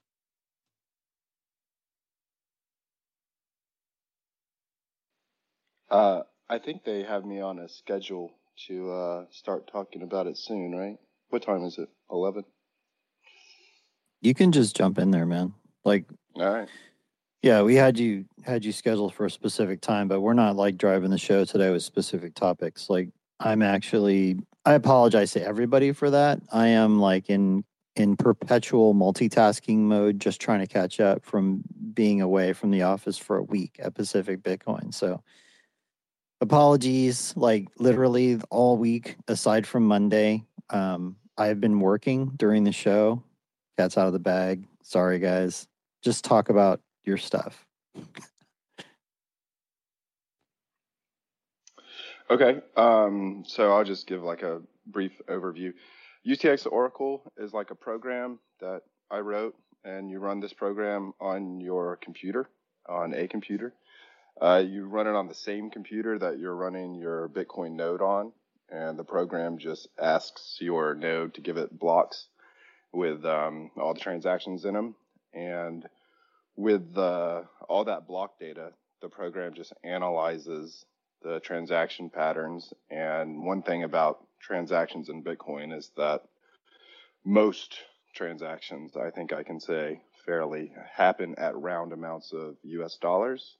[5.89, 8.31] Uh, I think they have me on a schedule
[8.67, 10.97] to uh, start talking about it soon, right?
[11.29, 11.89] What time is it?
[12.11, 12.43] Eleven.
[14.21, 15.53] You can just jump in there, man.
[15.85, 16.69] Like All right.
[17.43, 20.77] Yeah, we had you had you scheduled for a specific time, but we're not like
[20.77, 22.89] driving the show today with specific topics.
[22.89, 26.41] Like I'm actually I apologize to everybody for that.
[26.51, 27.63] I am like in
[27.95, 31.61] in perpetual multitasking mode just trying to catch up from
[31.93, 34.93] being away from the office for a week at Pacific Bitcoin.
[34.93, 35.23] So
[36.41, 40.43] apologies like literally all week aside from Monday.
[40.69, 43.23] Um I've been working during the show.
[43.77, 44.67] Cat's out of the bag.
[44.83, 45.65] Sorry guys.
[46.03, 47.65] Just talk about your stuff.
[52.29, 52.59] Okay.
[52.75, 55.73] Um, so I'll just give like a brief overview.
[56.27, 59.55] UTXO Oracle is like a program that I wrote,
[59.85, 62.49] and you run this program on your computer,
[62.87, 63.73] on a computer.
[64.41, 68.33] Uh, you run it on the same computer that you're running your Bitcoin node on,
[68.69, 72.27] and the program just asks your node to give it blocks
[72.91, 74.95] with um, all the transactions in them.
[75.33, 75.87] And
[76.57, 80.85] with uh, all that block data, the program just analyzes
[81.21, 82.73] the transaction patterns.
[82.89, 86.23] And one thing about transactions in Bitcoin is that
[87.25, 87.75] most
[88.15, 93.57] transactions, I think I can say fairly, happen at round amounts of US dollars.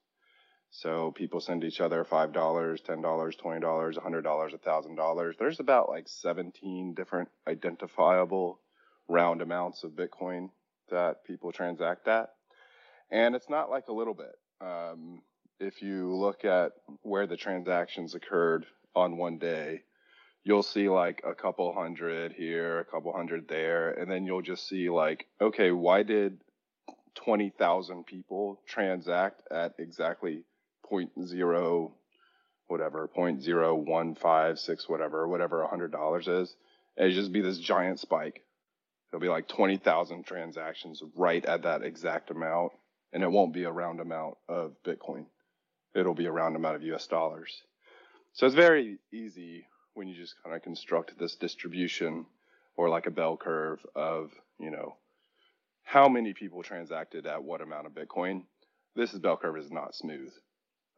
[0.69, 5.37] So people send each other $5, $10, $20, $100, $1,000.
[5.37, 8.59] There's about like 17 different identifiable
[9.07, 10.49] round amounts of Bitcoin
[10.89, 12.31] that people transact at.
[13.09, 14.35] And it's not like a little bit.
[14.59, 15.21] Um,
[15.59, 18.65] if you look at where the transactions occurred
[18.95, 19.81] on one day,
[20.43, 24.67] you'll see like a couple hundred here, a couple hundred there, and then you'll just
[24.67, 26.39] see like, okay, why did
[27.15, 30.43] 20,000 people transact at exactly
[30.89, 31.91] 0.0
[32.67, 36.55] whatever point zero one five six whatever whatever a hundred dollars is.
[36.97, 38.43] It'd just be this giant spike.
[39.11, 42.73] It'll be like twenty thousand transactions right at that exact amount,
[43.13, 45.25] and it won't be a round amount of Bitcoin.
[45.97, 47.07] It'll be a round amount of U.S.
[47.07, 47.63] dollars.
[48.33, 49.65] So it's very easy
[49.95, 52.27] when you just kind of construct this distribution
[52.75, 54.95] or like a bell curve of you know
[55.83, 58.43] how many people transacted at what amount of Bitcoin.
[58.95, 60.31] This bell curve is not smooth.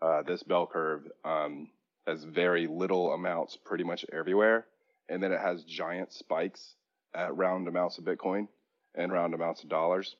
[0.01, 1.69] Uh, this bell curve um,
[2.07, 4.65] has very little amounts pretty much everywhere,
[5.07, 6.75] and then it has giant spikes
[7.13, 8.47] at round amounts of Bitcoin
[8.95, 10.15] and round amounts of dollars.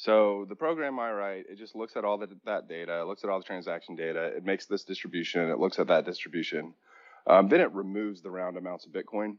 [0.00, 3.22] So the program I write, it just looks at all the, that data, it looks
[3.22, 6.72] at all the transaction data, it makes this distribution, it looks at that distribution.
[7.26, 9.36] Um, then it removes the round amounts of Bitcoin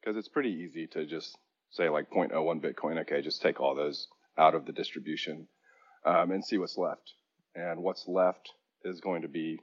[0.00, 1.36] because it's pretty easy to just
[1.70, 3.00] say like 0.01 Bitcoin.
[3.00, 4.06] Okay, just take all those
[4.38, 5.48] out of the distribution
[6.04, 7.14] um, and see what's left.
[7.56, 8.52] And what's left
[8.84, 9.58] is going to be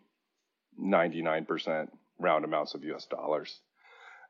[0.78, 1.88] 99%
[2.20, 3.62] round amounts of US dollars.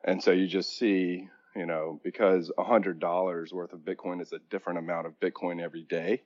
[0.03, 4.79] And so you just see, you know, because $100 worth of Bitcoin is a different
[4.79, 6.23] amount of Bitcoin every day.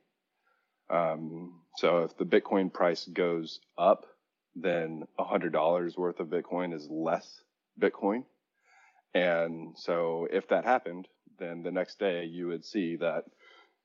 [0.89, 4.05] Um, so if the Bitcoin price goes up,
[4.55, 7.41] then $100 worth of Bitcoin is less
[7.79, 8.23] Bitcoin.
[9.13, 11.07] And so if that happened,
[11.39, 13.25] then the next day you would see that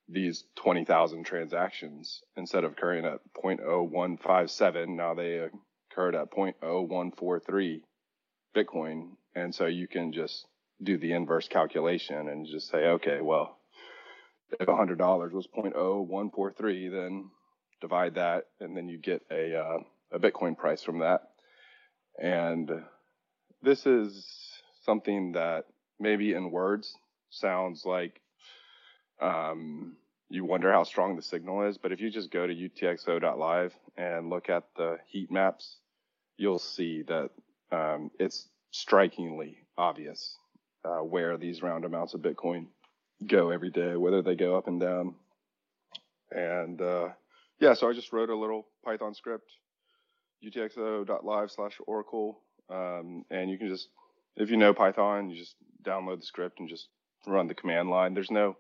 [0.08, 5.48] these 20,000 transactions, instead of occurring at 0.0157, now they
[5.90, 7.80] occurred at 0.0143
[8.54, 9.10] Bitcoin.
[9.34, 10.46] And so you can just
[10.82, 13.58] do the inverse calculation and just say, okay, well,
[14.60, 17.30] if $100 was 0.0143, then
[17.80, 19.78] divide that, and then you get a, uh,
[20.12, 21.22] a Bitcoin price from that.
[22.20, 22.70] And
[23.62, 24.26] this is
[24.84, 25.64] something that
[25.98, 26.94] maybe in words
[27.30, 28.20] sounds like
[29.20, 29.96] um,
[30.28, 31.78] you wonder how strong the signal is.
[31.78, 35.76] But if you just go to utxo.live and look at the heat maps,
[36.36, 37.30] you'll see that
[37.70, 40.36] um, it's strikingly obvious
[40.84, 42.66] uh, where these round amounts of Bitcoin
[43.26, 45.14] go every day, whether they go up and down.
[46.30, 47.08] And uh,
[47.60, 49.50] yeah, so I just wrote a little Python script,
[50.44, 52.40] utxo.live slash oracle.
[52.70, 53.88] Um, and you can just,
[54.36, 56.88] if you know Python, you just download the script and just
[57.26, 58.14] run the command line.
[58.14, 58.56] There's no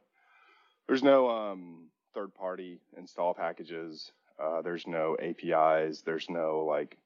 [0.86, 4.12] there's no um, third party install packages.
[4.42, 6.02] Uh, there's no APIs.
[6.02, 6.98] There's no like,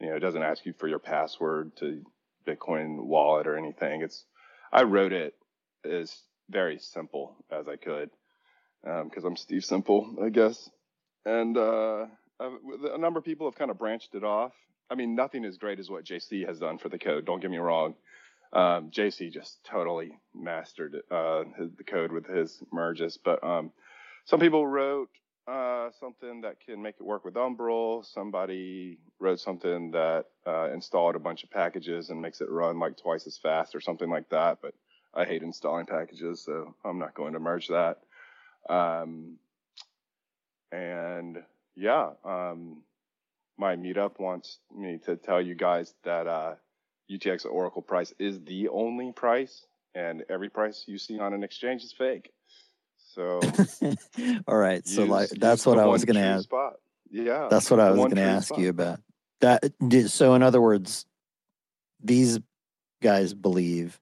[0.00, 2.02] you know, it doesn't ask you for your password to
[2.46, 4.02] Bitcoin wallet or anything.
[4.02, 4.24] It's,
[4.72, 5.34] I wrote it
[5.84, 6.16] as
[6.50, 8.10] very simple as I could
[8.82, 10.70] because um, I'm Steve Simple, I guess.
[11.24, 12.06] And uh,
[12.40, 14.52] a number of people have kind of branched it off.
[14.90, 17.26] I mean, nothing as great as what JC has done for the code.
[17.26, 17.94] Don't get me wrong.
[18.52, 23.18] Um, JC just totally mastered uh, the code with his merges.
[23.22, 23.72] But um,
[24.24, 25.10] some people wrote
[25.48, 28.04] uh, something that can make it work with Umbrel.
[28.04, 32.98] Somebody wrote something that uh, installed a bunch of packages and makes it run like
[32.98, 34.58] twice as fast or something like that.
[34.60, 34.74] But
[35.14, 37.98] I hate installing packages, so I'm not going to merge that.
[38.68, 39.38] Um,
[40.70, 41.38] and
[41.74, 42.82] yeah, um,
[43.56, 46.54] my meetup wants me to tell you guys that uh,
[47.10, 49.64] UTXO Oracle price is the only price,
[49.94, 52.32] and every price you see on an exchange is fake.
[53.18, 53.40] So,
[54.46, 54.86] all right.
[54.86, 56.44] So, like, that's what I was going to ask.
[56.44, 56.74] Spot.
[57.10, 58.60] Yeah, that's what I was going to ask spot.
[58.60, 59.00] you about.
[59.40, 59.72] That.
[60.06, 61.04] So, in other words,
[62.00, 62.38] these
[63.02, 63.98] guys believe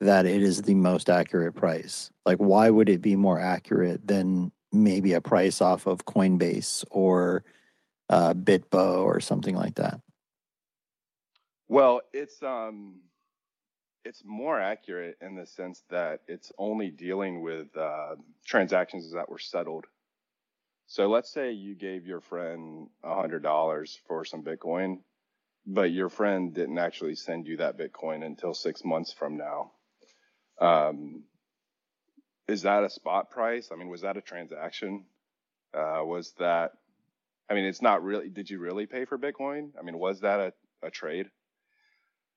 [0.00, 2.10] that it is the most accurate price.
[2.24, 7.44] Like, why would it be more accurate than maybe a price off of Coinbase or
[8.08, 10.00] uh, Bitbo or something like that?
[11.68, 13.00] Well, it's um,
[14.08, 18.14] it's more accurate in the sense that it's only dealing with uh,
[18.46, 19.84] transactions that were settled.
[20.86, 25.00] So let's say you gave your friend a hundred dollars for some Bitcoin,
[25.66, 29.72] but your friend didn't actually send you that Bitcoin until six months from now.
[30.58, 31.24] Um,
[32.48, 33.68] is that a spot price?
[33.70, 35.04] I mean, was that a transaction?
[35.74, 36.72] Uh, was that?
[37.50, 38.30] I mean, it's not really.
[38.30, 39.72] Did you really pay for Bitcoin?
[39.78, 40.52] I mean, was that a,
[40.82, 41.26] a trade?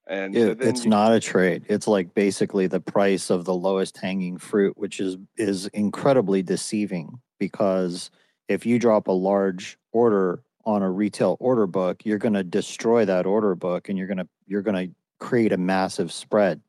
[0.08, 1.66] And it, so it's you, not a trade.
[1.68, 7.20] It's like basically the price of the lowest hanging fruit, which is is incredibly deceiving
[7.40, 8.12] because
[8.48, 13.06] if you drop a large order on a retail order book, you're going to destroy
[13.06, 16.62] that order book and you're going to you're going to create a massive spread.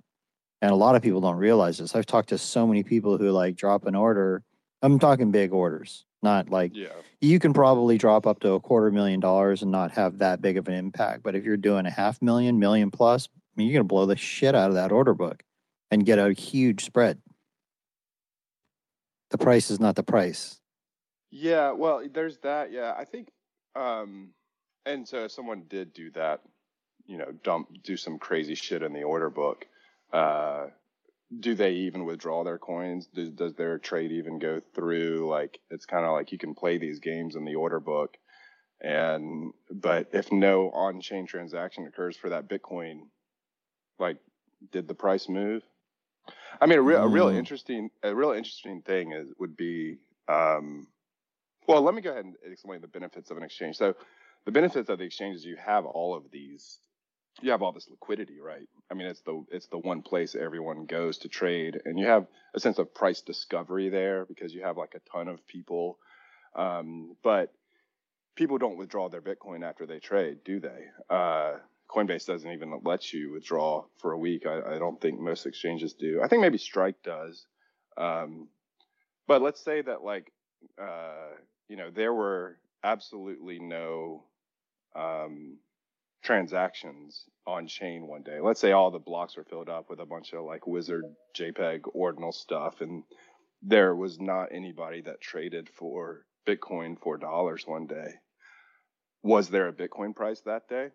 [0.60, 1.96] And a lot of people don't realize this.
[1.96, 4.44] I've talked to so many people who like drop an order.
[4.80, 6.88] I'm talking big orders, not like yeah.
[7.20, 10.56] you can probably drop up to a quarter million dollars and not have that big
[10.56, 11.22] of an impact.
[11.22, 14.06] But if you're doing a half million, million plus, I mean, you're going to blow
[14.06, 15.42] the shit out of that order book
[15.90, 17.18] and get a huge spread.
[19.30, 20.60] The price is not the price.
[21.30, 22.70] Yeah, well, there's that.
[22.70, 23.28] Yeah, I think
[23.74, 24.30] um,
[24.84, 26.40] And so if someone did do that,
[27.06, 29.66] you know, dump do some crazy shit in the order book,
[30.12, 30.66] uh,
[31.40, 33.06] do they even withdraw their coins?
[33.06, 35.28] Does, does their trade even go through?
[35.28, 38.16] Like it's kind of like you can play these games in the order book,
[38.80, 43.08] and but if no on-chain transaction occurs for that Bitcoin,
[43.98, 44.18] like
[44.70, 45.62] did the price move?
[46.60, 47.38] I mean, a real, a real Mm.
[47.38, 49.98] interesting, a real interesting thing is would be,
[50.28, 50.86] um,
[51.66, 53.76] well, let me go ahead and explain the benefits of an exchange.
[53.76, 53.94] So,
[54.44, 56.78] the benefits of the exchange is you have all of these,
[57.40, 58.68] you have all this liquidity, right?
[58.90, 62.26] I mean, it's the it's the one place everyone goes to trade, and you have
[62.54, 65.98] a sense of price discovery there because you have like a ton of people,
[66.54, 67.52] um, but
[68.36, 70.86] people don't withdraw their Bitcoin after they trade, do they?
[71.08, 71.54] Uh,
[71.88, 74.46] Coinbase doesn't even let you withdraw for a week.
[74.46, 76.20] I, I don't think most exchanges do.
[76.22, 77.46] I think maybe Strike does.
[77.96, 78.48] Um,
[79.26, 80.32] but let's say that like
[80.80, 81.34] uh,
[81.68, 84.24] you know there were absolutely no
[84.94, 85.58] um,
[86.22, 88.40] transactions on chain one day.
[88.40, 91.04] Let's say all the blocks were filled up with a bunch of like wizard
[91.36, 93.02] JPEG ordinal stuff, and
[93.62, 98.14] there was not anybody that traded for Bitcoin for dollars one day.
[99.22, 100.88] Was there a Bitcoin price that day?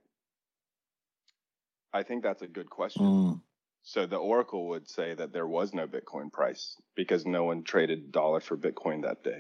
[1.94, 3.04] I think that's a good question.
[3.04, 3.42] Mm.
[3.84, 8.12] So the Oracle would say that there was no Bitcoin price because no one traded
[8.12, 9.40] dollar for Bitcoin that day.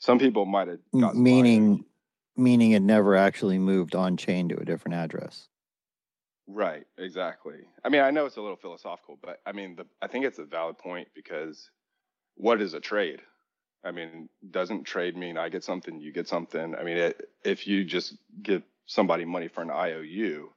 [0.00, 1.84] Some people might have M- got meaning
[2.36, 5.48] meaning it never actually moved on chain to a different address.
[6.46, 7.60] right, exactly.
[7.84, 10.38] I mean, I know it's a little philosophical, but I mean, the, I think it's
[10.38, 11.70] a valid point because
[12.36, 13.20] what is a trade?
[13.84, 16.74] I mean, doesn't trade mean I get something, you get something?
[16.74, 20.50] I mean, it, if you just give somebody money for an IOU,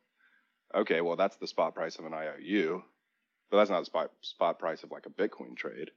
[0.74, 2.82] okay, well, that's the spot price of an IOU,
[3.52, 5.91] but that's not the spot, spot price of like a Bitcoin trade.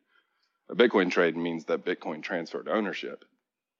[0.68, 3.24] A Bitcoin trade means that Bitcoin transferred ownership,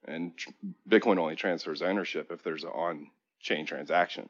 [0.07, 0.51] and tr-
[0.89, 4.29] Bitcoin only transfers ownership if there's an on-chain transaction.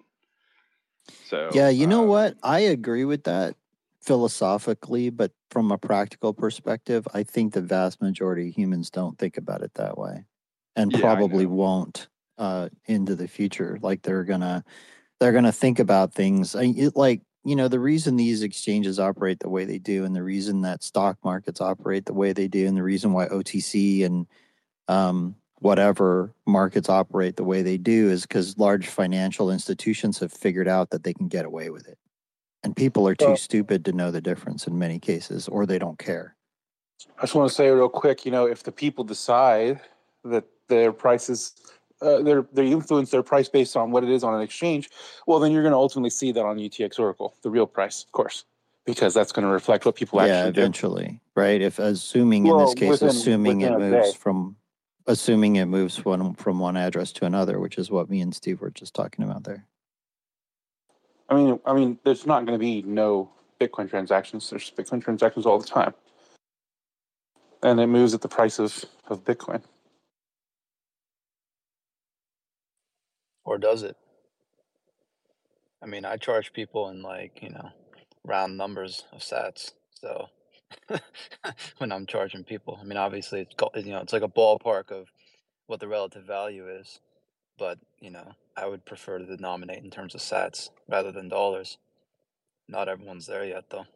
[1.28, 2.36] So Yeah, you know um, what?
[2.42, 3.56] I agree with that
[4.02, 9.36] philosophically, but from a practical perspective, I think the vast majority of humans don't think
[9.36, 10.24] about it that way
[10.76, 13.78] and Yeah, probably won't uh into the future.
[13.82, 14.64] Like they're gonna
[15.18, 19.40] they're gonna think about things I, it, like you know the reason these exchanges operate
[19.40, 22.66] the way they do and the reason that stock markets operate the way they do
[22.66, 24.26] and the reason why otc and
[24.88, 30.68] um, whatever markets operate the way they do is because large financial institutions have figured
[30.68, 31.98] out that they can get away with it
[32.64, 35.78] and people are too Well- stupid to know the difference in many cases or they
[35.78, 36.34] don't care
[37.18, 39.80] I just want to say real quick, you know, if the people decide
[40.24, 41.54] that their prices,
[42.02, 44.90] uh, their they influence their price based on what it is on an exchange,
[45.26, 48.12] well, then you're going to ultimately see that on UTXO Oracle, the real price, of
[48.12, 48.44] course,
[48.84, 50.60] because that's going to reflect what people yeah actually do.
[50.60, 54.18] eventually right if assuming in this case within- assuming it within a moves day.
[54.18, 54.56] from
[55.10, 58.60] assuming it moves from from one address to another which is what me and steve
[58.60, 59.66] were just talking about there
[61.28, 63.30] I mean, I mean, there's not going to be no
[63.60, 64.50] Bitcoin transactions.
[64.50, 65.94] There's Bitcoin transactions all the time,
[67.62, 69.62] and it moves at the price of of Bitcoin.
[73.50, 73.96] or does it?
[75.82, 77.70] I mean, I charge people in like, you know,
[78.24, 79.72] round numbers of sats.
[79.94, 80.26] So
[81.78, 83.54] when I'm charging people, I mean, obviously it's
[83.86, 85.08] you know, it's like a ballpark of
[85.66, 87.00] what the relative value is,
[87.58, 91.78] but you know, I would prefer to denominate in terms of sats rather than dollars.
[92.68, 93.86] Not everyone's there yet, though.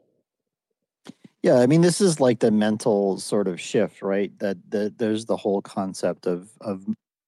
[1.42, 4.36] Yeah, I mean, this is like the mental sort of shift, right?
[4.38, 6.84] That that there's the whole concept of of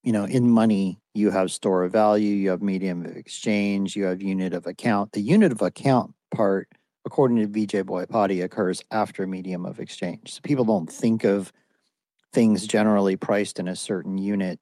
[0.06, 4.05] you know, in money, you have store of value, you have medium of exchange, you
[4.05, 5.10] have unit of account.
[5.10, 6.68] The unit of account part,
[7.06, 10.34] according to Vijay Boyapati, it occurs after medium of exchange.
[10.34, 11.52] So people don't think of
[12.32, 14.58] things generally priced in a certain unit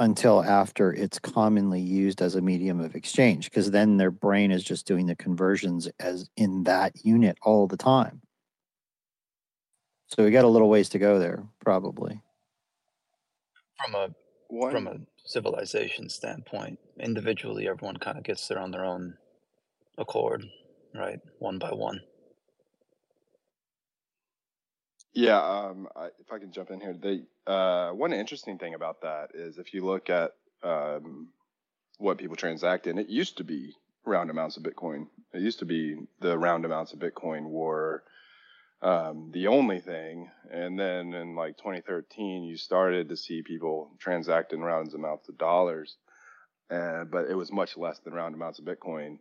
[0.00, 4.62] until after it's commonly used as a medium of exchange, because then their brain is
[4.62, 8.20] just doing the conversions as in that unit all the time.
[10.08, 12.20] So we got a little ways to go there, probably.
[13.84, 14.08] From a
[14.48, 19.14] One, from a civilization standpoint, individually, everyone kind of gets there on their own
[19.98, 20.44] accord,
[20.98, 21.20] right?
[21.38, 22.00] One by one.
[25.14, 29.02] Yeah, um, I, if I can jump in here, the uh, one interesting thing about
[29.02, 31.28] that is if you look at um,
[31.98, 35.06] what people transact in, it used to be round amounts of Bitcoin.
[35.32, 38.04] It used to be the round amounts of Bitcoin were
[38.80, 44.52] um, the only thing, and then in like 2013, you started to see people transact
[44.52, 45.96] in round amounts of dollars,
[46.70, 49.18] uh, but it was much less than round amounts of Bitcoin.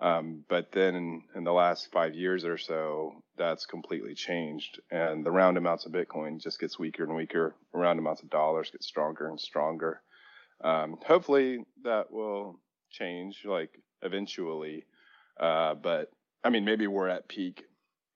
[0.00, 5.26] Um, but then in, in the last five years or so, that's completely changed, and
[5.26, 7.54] the round amounts of Bitcoin just gets weaker and weaker.
[7.72, 10.00] The Round amounts of dollars get stronger and stronger.
[10.62, 12.60] Um, hopefully, that will
[12.90, 13.70] change like
[14.02, 14.84] eventually.
[15.38, 16.10] Uh, but
[16.44, 17.64] I mean, maybe we're at peak.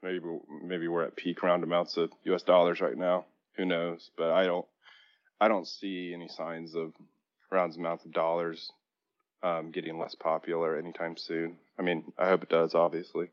[0.02, 0.20] Maybe
[0.62, 2.42] maybe we're at peak round amounts of U.S.
[2.42, 3.26] dollars right now.
[3.56, 4.10] Who knows?
[4.16, 4.66] But I don't
[5.40, 6.92] I don't see any signs of
[7.50, 8.70] round amounts of dollars
[9.42, 11.56] um, getting less popular anytime soon.
[11.78, 13.30] I mean, I hope it does, obviously.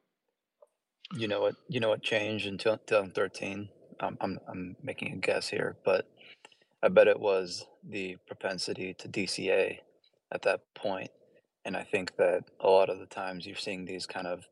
[1.15, 1.56] You know what?
[1.68, 3.69] You know what changed in 2013?
[3.99, 6.07] Um, I'm I'm making a guess here, but
[6.81, 9.80] I bet it was the propensity to DCA
[10.31, 11.11] at that point.
[11.65, 14.48] And I think that a lot of the times you're seeing these kind of,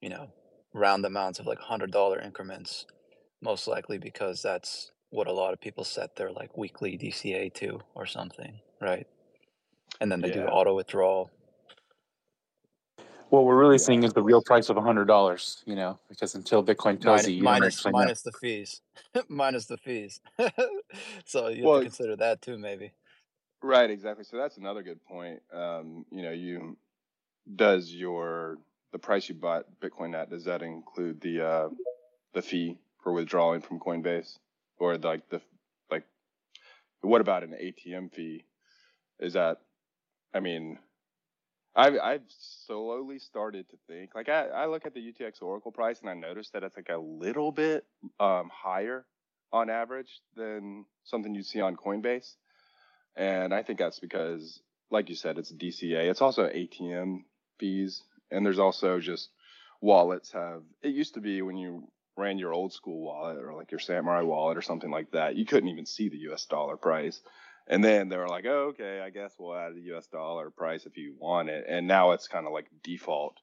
[0.00, 0.28] you know,
[0.72, 2.86] round amounts of like hundred dollar increments,
[3.42, 7.80] most likely because that's what a lot of people set their like weekly DCA to
[7.94, 9.06] or something, right?
[10.00, 11.30] And then they do auto withdrawal.
[13.30, 15.62] What we're really seeing is the real price of hundred dollars.
[15.66, 17.90] You know, because until Bitcoin tells Minus you, you minus know.
[17.92, 18.80] minus the fees.
[19.28, 20.20] minus the fees.
[21.24, 22.92] so you have to consider that too, maybe.
[23.62, 24.24] Right, exactly.
[24.24, 25.42] So that's another good point.
[25.52, 26.76] Um, you know, you
[27.56, 28.58] does your
[28.92, 31.68] the price you bought Bitcoin at does that include the uh,
[32.34, 34.38] the fee for withdrawing from Coinbase
[34.78, 35.40] or like the
[35.90, 36.04] like
[37.02, 38.44] what about an ATM fee?
[39.18, 39.58] Is that
[40.34, 40.78] I mean
[41.76, 42.22] I've I've
[42.66, 46.14] slowly started to think like I, I look at the UTXO Oracle price and I
[46.14, 47.84] notice that it's like a little bit
[48.18, 49.06] um, higher
[49.52, 52.34] on average than something you see on Coinbase.
[53.16, 54.60] And I think that's because,
[54.90, 56.10] like you said, it's DCA.
[56.10, 57.20] It's also ATM
[57.58, 59.30] fees, and there's also just
[59.80, 60.62] wallets have.
[60.82, 64.22] It used to be when you ran your old school wallet or like your Samurai
[64.22, 66.46] wallet or something like that, you couldn't even see the U.S.
[66.46, 67.20] dollar price.
[67.68, 70.06] And then they were like, oh, okay, I guess we'll add a U.S.
[70.06, 71.66] dollar price if you want it.
[71.68, 73.36] And now it's kind of like default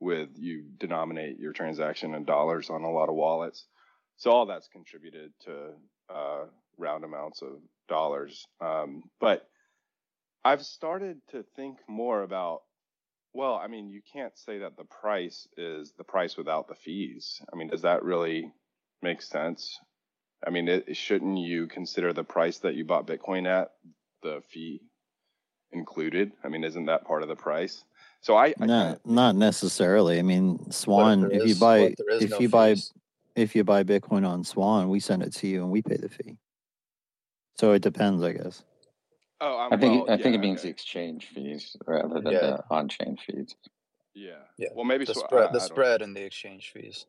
[0.00, 3.66] with you denominate your transaction in dollars on a lot of wallets.
[4.16, 5.70] So all that's contributed to
[6.08, 6.44] uh,
[6.78, 8.44] round amounts of dollars.
[8.60, 9.48] Um, but
[10.44, 12.60] I've started to think more about,
[13.32, 17.40] well, I mean, you can't say that the price is the price without the fees.
[17.52, 18.52] I mean, does that really
[19.02, 19.78] make sense?
[20.46, 23.70] I mean, it, shouldn't you consider the price that you bought Bitcoin at
[24.22, 24.82] the fee
[25.72, 26.32] included?
[26.44, 27.84] I mean, isn't that part of the price?
[28.20, 30.18] So I, I No, not necessarily.
[30.18, 31.20] I mean, What if Swan.
[31.22, 32.76] there If you is buy, if there is if no you buy,
[33.36, 36.08] if you buy Bitcoin on Swan, we send it to you and we pay the
[36.08, 36.36] fee.
[37.56, 38.64] So it depends, I guess.
[39.40, 40.68] Oh, I I'm think well, I think yeah, it means okay.
[40.68, 42.40] the exchange fees rather than Yeah.
[42.40, 43.54] the on-chain fees.
[44.14, 44.32] Yeah.
[44.58, 44.68] Yeah.
[44.74, 45.20] Well, maybe The so.
[45.20, 45.68] spread I, the I don't.
[45.68, 47.06] spread and the exchange fees.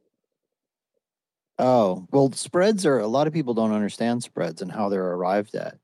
[1.58, 5.56] Oh, well, spreads are a lot of people don't understand spreads and how they're arrived
[5.56, 5.78] at.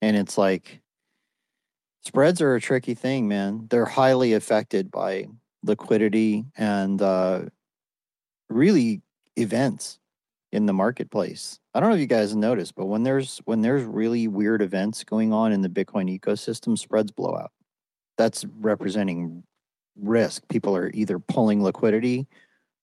[0.00, 0.80] And it's like
[2.02, 3.66] spreads are a tricky thing, man.
[3.68, 5.26] They're highly affected by
[5.62, 7.42] liquidity and uh,
[8.48, 9.02] really
[9.36, 9.98] events
[10.50, 11.58] in the marketplace.
[11.74, 15.04] I don't know if you guys noticed, but when there's when there's really weird events
[15.04, 17.52] going on in the Bitcoin ecosystem, spreads blow out.
[18.16, 19.44] That's representing
[20.00, 20.48] risk.
[20.48, 22.26] People are either pulling liquidity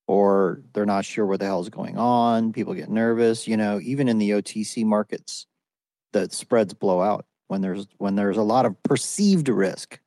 [0.08, 2.54] or they're not sure what the hell's going on.
[2.54, 3.48] People get nervous.
[3.48, 5.48] You know, even in the OTC markets,
[6.14, 10.00] the spreads blow out when there's when there's a lot of perceived risk.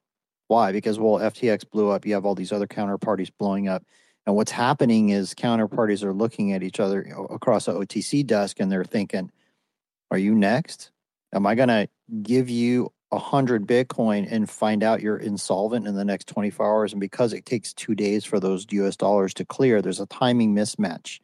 [0.47, 0.73] Why?
[0.73, 2.07] Because well, FTX blew up.
[2.07, 3.85] You have all these other counterparties blowing up,
[4.27, 8.70] and what's happening is counterparties are looking at each other across the OTC desk, and
[8.70, 9.31] they're thinking,
[10.11, 10.91] "Are you next?
[11.35, 11.89] Am I going to
[12.23, 16.93] give you a hundred Bitcoin and find out you're insolvent in the next 24 hours?
[16.93, 20.55] And because it takes two days for those US dollars to clear, there's a timing
[20.55, 21.20] mismatch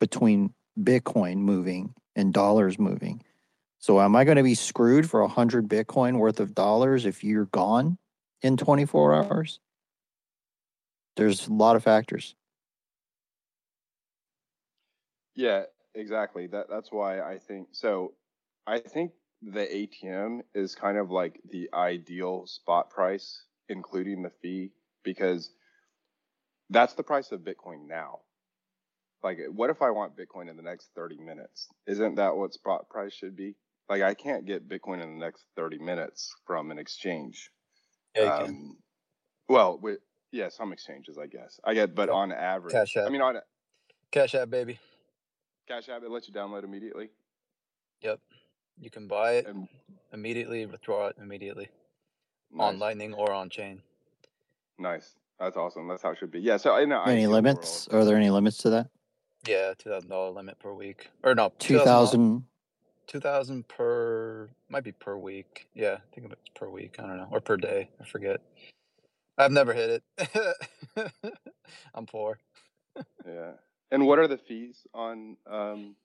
[0.00, 3.22] between Bitcoin moving and dollars moving.
[3.78, 7.24] So am I going to be screwed for a hundred Bitcoin worth of dollars if
[7.24, 7.98] you're gone
[8.40, 9.60] in 24 hours?
[11.16, 12.34] There's a lot of factors.
[15.34, 15.64] Yeah,
[15.94, 16.46] exactly.
[16.46, 18.14] That that's why I think so.
[18.66, 19.12] I think
[19.42, 24.70] the ATM is kind of like the ideal spot price, including the fee,
[25.02, 25.50] because
[26.70, 28.20] that's the price of Bitcoin now.
[29.22, 31.68] Like, what if I want Bitcoin in the next 30 minutes?
[31.86, 33.54] Isn't that what spot price should be?
[33.88, 37.50] Like, I can't get Bitcoin in the next 30 minutes from an exchange.
[38.16, 38.54] Yeah, you can.
[38.54, 38.76] Um,
[39.48, 39.98] well, with,
[40.32, 41.60] yeah, some exchanges, I guess.
[41.64, 43.06] I get, but on average, Cash App.
[43.06, 43.36] I mean, on
[44.10, 44.78] Cash App, baby.
[45.68, 47.10] Cash App, it lets you download immediately.
[48.02, 48.20] Yep.
[48.78, 49.68] You can buy it And
[50.12, 51.68] immediately, withdraw it immediately
[52.52, 52.68] nice.
[52.68, 53.80] on Lightning or on chain.
[54.78, 55.14] Nice.
[55.38, 55.88] That's awesome.
[55.88, 56.40] That's how it should be.
[56.40, 56.56] Yeah.
[56.56, 57.88] So in an Any ideal limits?
[57.90, 58.88] world, Are there any limits to that?
[59.46, 61.86] Yeah, two thousand dollar limit per week, or no, two Two thousand
[62.20, 62.44] thousand.
[63.08, 65.66] two thousand per might be per week.
[65.74, 66.94] Yeah, I think it's per week.
[67.00, 67.90] I don't know, or per day.
[68.00, 68.40] I forget.
[69.36, 70.52] I've never hit it.
[71.94, 72.38] I'm poor.
[73.26, 73.52] yeah.
[73.90, 75.96] And what are the fees on um,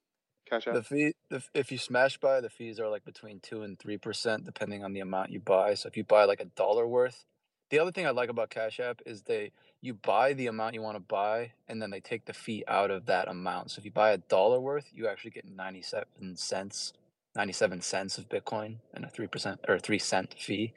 [0.49, 0.74] Cash App?
[0.76, 3.98] The fee, the, if you smash buy, the fees are like between two and three
[3.98, 5.76] percent, depending on the amount you buy.
[5.76, 7.26] So if you buy like a dollar worth,
[7.69, 9.52] The other thing I like about Cash App is they
[9.82, 12.91] you buy the amount you want to buy, and then they take the fee out
[12.91, 13.72] of that amount.
[13.72, 16.94] So if you buy a dollar worth, you actually get ninety seven cents,
[17.36, 20.74] ninety seven cents of Bitcoin, and a three percent or three cent fee.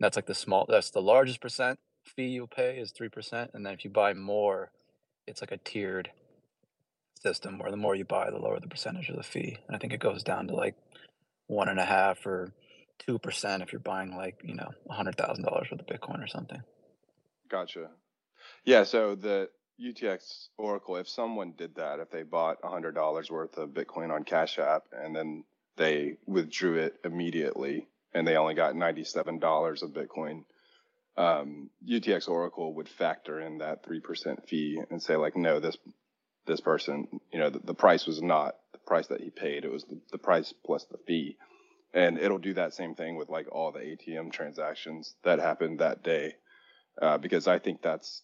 [0.00, 0.66] That's like the small.
[0.68, 4.14] That's the largest percent fee you'll pay is three percent, and then if you buy
[4.14, 4.70] more,
[5.26, 6.10] it's like a tiered
[7.26, 9.58] system where the more you buy, the lower the percentage of the fee.
[9.66, 10.76] And I think it goes down to like
[11.48, 12.52] one and a half or
[12.98, 16.22] two percent if you're buying like you know a hundred thousand dollars worth of Bitcoin
[16.22, 16.62] or something.
[17.50, 17.88] Gotcha.
[18.64, 19.48] Yeah, so the
[19.80, 24.12] UTXO Oracle, if someone did that, if they bought a hundred dollars worth of Bitcoin
[24.12, 25.44] on Cash App and then
[25.76, 30.44] they withdrew it immediately and they only got ninety-seven dollars of Bitcoin,
[31.16, 35.76] um, UTXO Oracle would factor in that three percent fee and say like, no, this
[36.46, 39.70] this person, you know, the, the price was not the price that he paid; it
[39.70, 41.36] was the, the price plus the fee,
[41.92, 46.02] and it'll do that same thing with like all the ATM transactions that happened that
[46.02, 46.34] day,
[47.00, 48.22] uh, because I think that's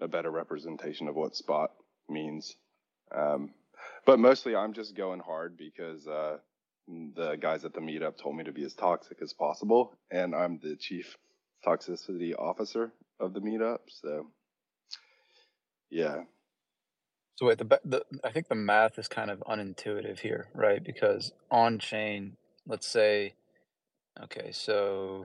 [0.00, 1.72] a better representation of what spot
[2.08, 2.56] means.
[3.14, 3.50] Um,
[4.06, 6.38] but mostly, I'm just going hard because uh,
[6.88, 10.58] the guys at the meetup told me to be as toxic as possible, and I'm
[10.62, 11.16] the chief
[11.66, 13.80] toxicity officer of the meetup.
[13.88, 14.28] So,
[15.90, 16.22] yeah.
[17.40, 20.84] So wait, the, the I think the math is kind of unintuitive here, right?
[20.84, 22.36] Because on chain,
[22.66, 23.32] let's say,
[24.22, 25.24] okay, so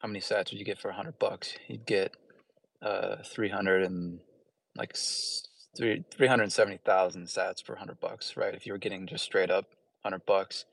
[0.00, 1.54] how many sats would you get for hundred bucks?
[1.68, 2.16] You'd get
[2.82, 4.18] uh three hundred and
[4.76, 4.96] like
[5.76, 8.52] three three hundred seventy thousand sats for hundred bucks, right?
[8.52, 9.66] If you were getting just straight up
[10.02, 10.64] hundred bucks,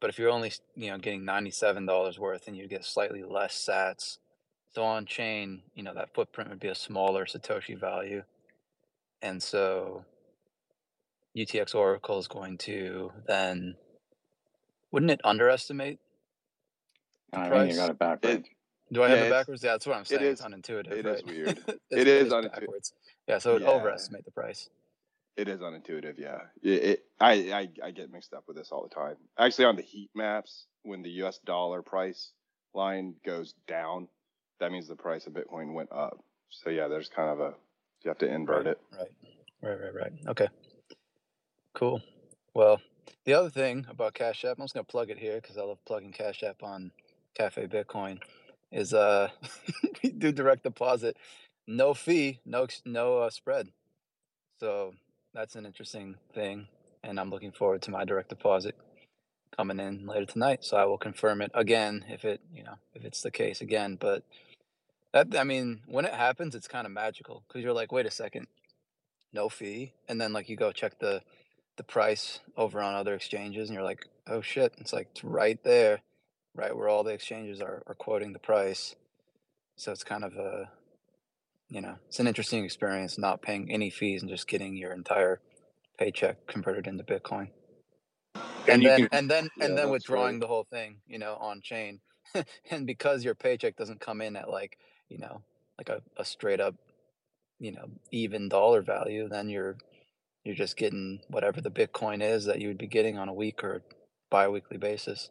[0.00, 3.22] but if you're only you know getting ninety seven dollars worth, and you'd get slightly
[3.22, 4.18] less sats.
[4.74, 8.24] So on chain, you know that footprint would be a smaller satoshi value,
[9.22, 10.04] and so
[11.36, 13.76] UTXO Oracle is going to then
[14.92, 15.98] wouldn't it underestimate
[17.32, 17.72] the I think price?
[17.72, 18.48] you got it backwards.
[18.92, 19.62] Do I Yeah, have it backwards?
[19.62, 20.22] Yeah, that's what I'm saying.
[20.24, 21.16] It's is unintuitive, it right?
[21.18, 21.58] is weird.
[21.68, 22.52] it's, It is it's unintuitive.
[22.52, 22.92] backwards.
[23.28, 24.70] Yeah, so it would Yeah, overestimate the price.
[25.36, 26.14] it is unintuitive.
[26.18, 29.16] Yeah, it, it I, I I get mixed up with this all the time.
[29.38, 31.38] Actually, on the heat maps, when the U.S.
[31.44, 32.32] dollar price
[32.74, 34.08] line goes down,
[34.60, 36.18] that means the price of Bitcoin went up.
[36.50, 37.54] So yeah, there's kind of a
[38.04, 38.78] you have to invert Right, it.
[38.98, 39.08] right,
[39.62, 40.12] right, right, right.
[40.28, 40.48] Okay,
[41.74, 42.02] cool.
[42.54, 42.80] Well,
[43.26, 45.78] the other thing about Cash App, I'm just gonna plug it here because I love
[45.86, 46.92] plugging Cash App on
[47.36, 48.20] Cafe Bitcoin,
[48.72, 49.28] is uh
[50.04, 51.16] we do direct deposit,
[51.66, 53.68] no fee, no no uh, spread.
[54.60, 54.94] So
[55.34, 56.68] that's an interesting thing,
[57.04, 58.76] and I'm looking forward to my direct deposit
[59.56, 60.64] coming in later tonight.
[60.64, 63.96] So I will confirm it again if it you know if it's the case again.
[64.00, 64.24] But
[65.12, 68.10] that I mean, when it happens, it's kind of magical because you're like, wait a
[68.10, 68.46] second,
[69.32, 71.22] no fee, and then like you go check the
[71.76, 75.62] the price over on other exchanges, and you're like, oh shit, it's like it's right
[75.64, 76.00] there,
[76.54, 78.94] right where all the exchanges are are quoting the price.
[79.76, 80.70] So it's kind of a
[81.68, 85.40] you know it's an interesting experience not paying any fees and just getting your entire
[85.98, 87.48] paycheck converted into Bitcoin.
[88.68, 91.36] And And then can and then yeah, and then withdrawing the whole thing, you know,
[91.40, 92.00] on chain.
[92.70, 94.78] and because your paycheck doesn't come in at like,
[95.08, 95.42] you know,
[95.78, 96.74] like a, a straight up,
[97.60, 99.76] you know, even dollar value, then you're
[100.44, 103.64] you're just getting whatever the Bitcoin is that you would be getting on a week
[103.64, 103.82] or
[104.30, 105.30] bi-weekly basis.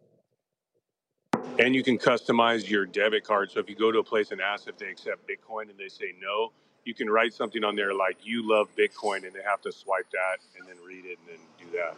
[1.59, 3.51] And you can customize your debit card.
[3.51, 5.87] So if you go to a place and ask if they accept Bitcoin and they
[5.89, 6.51] say no,
[6.85, 10.07] you can write something on there like you love Bitcoin and they have to swipe
[10.11, 11.39] that and then read it and then
[11.71, 11.95] do that.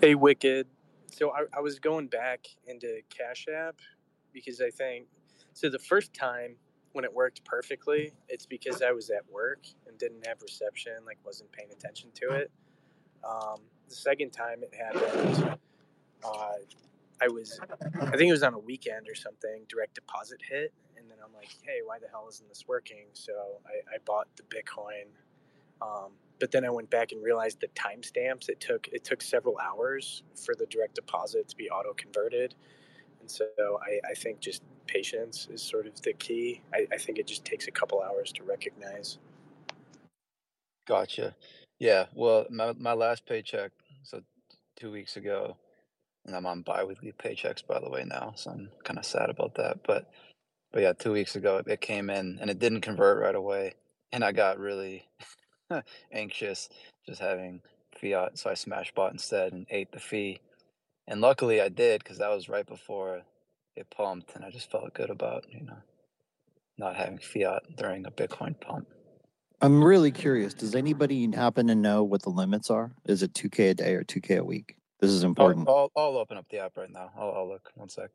[0.00, 0.68] Hey, Wicked.
[1.12, 3.76] So I, I was going back into Cash App
[4.32, 5.06] because I think
[5.52, 5.68] so.
[5.68, 6.56] The first time
[6.92, 11.18] when it worked perfectly, it's because I was at work and didn't have reception, like
[11.24, 12.50] wasn't paying attention to it.
[13.28, 15.58] Um, the second time it happened,
[16.24, 16.52] uh,
[17.22, 17.60] I was,
[18.00, 19.64] I think it was on a weekend or something.
[19.68, 23.06] Direct deposit hit, and then I'm like, hey, why the hell isn't this working?
[23.14, 23.32] So
[23.66, 25.06] I, I bought the Bitcoin
[25.82, 28.48] um, but then I went back and realized the timestamps.
[28.48, 32.54] It took it took several hours for the direct deposit to be auto converted,
[33.22, 36.60] and so I, I think just patience is sort of the key.
[36.74, 39.18] I, I think it just takes a couple hours to recognize.
[40.86, 41.34] Gotcha.
[41.78, 42.06] Yeah.
[42.14, 43.70] Well, my my last paycheck,
[44.02, 44.20] so
[44.76, 45.56] two weeks ago,
[46.26, 49.54] and I'm on bi-weekly paychecks by the way now, so I'm kind of sad about
[49.54, 49.78] that.
[49.86, 50.10] But
[50.72, 53.74] but yeah, two weeks ago it came in and it didn't convert right away,
[54.10, 55.06] and I got really
[56.12, 56.68] anxious
[57.06, 57.62] just having
[58.00, 60.40] fiat, so I smash bought instead and ate the fee.
[61.08, 63.22] And luckily I did because that was right before
[63.76, 65.78] it pumped, and I just felt good about you know
[66.78, 68.88] not having fiat during a Bitcoin pump.
[69.60, 70.20] I'm really mm-hmm.
[70.20, 70.54] curious.
[70.54, 72.92] Does anybody happen to know what the limits are?
[73.06, 74.76] Is it 2K a day or 2K a week?
[75.00, 75.68] This is I'll, important.
[75.68, 77.10] I'll, I'll open up the app right now.
[77.16, 78.10] I'll, I'll look one sec.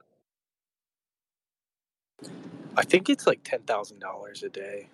[2.75, 4.89] I think it's like ten thousand dollars a day.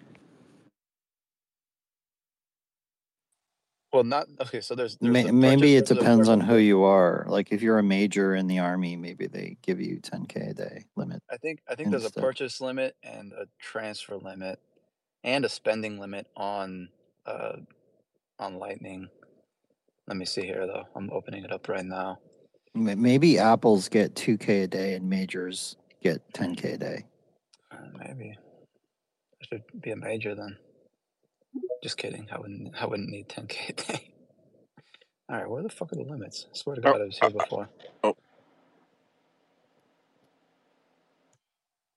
[3.93, 4.59] Well, not okay.
[4.59, 7.25] So there's there's the maybe it depends on who you are.
[7.29, 10.85] Like if you're a major in the army, maybe they give you 10k a day
[10.95, 14.59] limit I think I think there's a purchase limit and a transfer limit
[15.23, 16.89] and a spending limit on
[17.27, 17.57] uh
[18.39, 19.09] on Lightning.
[20.07, 20.85] Let me see here though.
[20.95, 22.17] I'm opening it up right now.
[22.73, 27.05] Maybe apples get 2k a day and majors get 10k a day.
[27.71, 28.35] Uh, maybe
[29.39, 30.57] I should be a major then.
[31.81, 32.27] Just kidding.
[32.31, 32.73] I wouldn't.
[32.81, 34.13] I wouldn't need 10k a day.
[35.29, 36.47] All right, where the fuck are the limits?
[36.53, 37.69] I swear to God, I was here before.
[38.03, 38.15] Oh.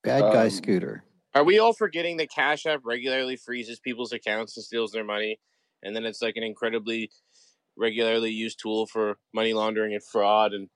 [0.03, 1.05] Bad guy Um, scooter.
[1.35, 5.39] Are we all forgetting that Cash App regularly freezes people's accounts and steals their money,
[5.83, 7.11] and then it's like an incredibly
[7.77, 10.69] regularly used tool for money laundering and fraud, and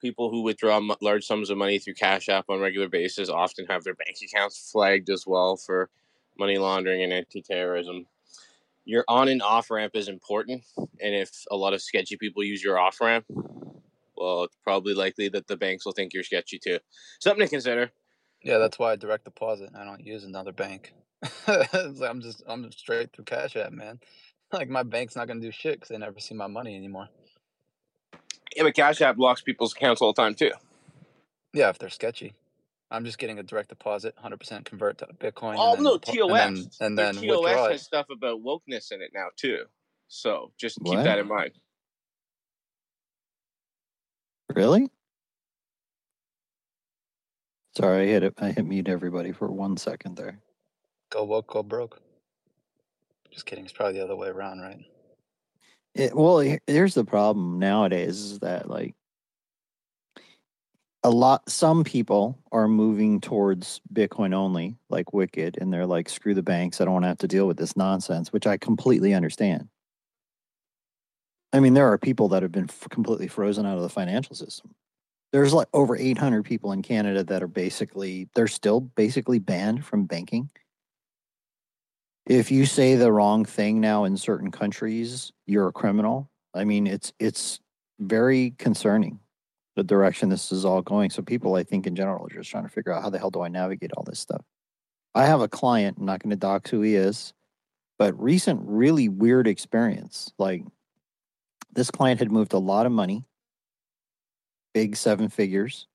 [0.00, 3.28] people who withdraw m- large sums of money through Cash App on a regular basis
[3.28, 5.88] often have their bank accounts flagged as well for
[6.38, 8.06] money laundering and anti-terrorism.
[8.84, 12.62] Your on and off ramp is important, and if a lot of sketchy people use
[12.62, 13.24] your off ramp,
[14.16, 16.78] well, it's probably likely that the banks will think you're sketchy too.
[17.20, 17.90] Something to consider.
[18.42, 19.70] Yeah, that's why I direct deposit.
[19.74, 20.92] I don't use another bank.
[21.46, 24.00] I'm just I'm just straight through Cash App, man.
[24.52, 27.08] Like my bank's not gonna do shit because they never see my money anymore.
[28.54, 30.52] Yeah, but Cash App locks people's accounts all the time too.
[31.52, 32.34] Yeah, if they're sketchy.
[32.90, 36.14] I'm just getting a direct deposit, 100% convert to Bitcoin, Oh and then no, depo-
[36.16, 36.30] TOS.
[36.30, 37.84] and then and then TOS withdraw has it.
[37.84, 39.64] stuff about wokeness in it now too.
[40.08, 41.04] So just keep What?
[41.04, 41.52] that in mind.
[44.54, 44.88] Really?
[47.76, 48.34] Sorry, I hit it.
[48.38, 50.38] I hit mute everybody for one second there.
[51.10, 52.00] Go woke, go broke.
[53.32, 53.64] Just kidding.
[53.64, 54.78] It's probably the other way around, right?
[55.94, 58.94] It, well, here's the problem nowadays is that like
[61.04, 66.34] a lot some people are moving towards Bitcoin only, like Wicked, and they're like, screw
[66.34, 69.12] the banks, I don't want to have to deal with this nonsense, which I completely
[69.12, 69.68] understand.
[71.52, 74.34] I mean, there are people that have been f- completely frozen out of the financial
[74.34, 74.74] system.
[75.30, 80.06] There's like over 800 people in Canada that are basically they're still basically banned from
[80.06, 80.48] banking.
[82.26, 86.30] If you say the wrong thing now in certain countries, you're a criminal.
[86.54, 87.60] I mean, it's it's
[88.00, 89.20] very concerning
[89.76, 91.10] the direction this is all going.
[91.10, 93.30] So people, I think, in general, are just trying to figure out how the hell
[93.30, 94.44] do I navigate all this stuff.
[95.14, 95.98] I have a client.
[95.98, 97.32] I'm not going to dox who he is,
[97.98, 100.32] but recent really weird experience.
[100.38, 100.64] Like
[101.72, 103.24] this client had moved a lot of money,
[104.72, 105.86] big seven figures,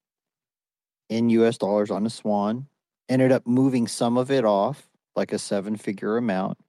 [1.09, 1.57] in U.S.
[1.57, 2.67] dollars on a Swan.
[3.09, 6.59] Ended up moving some of it off, like a seven-figure amount.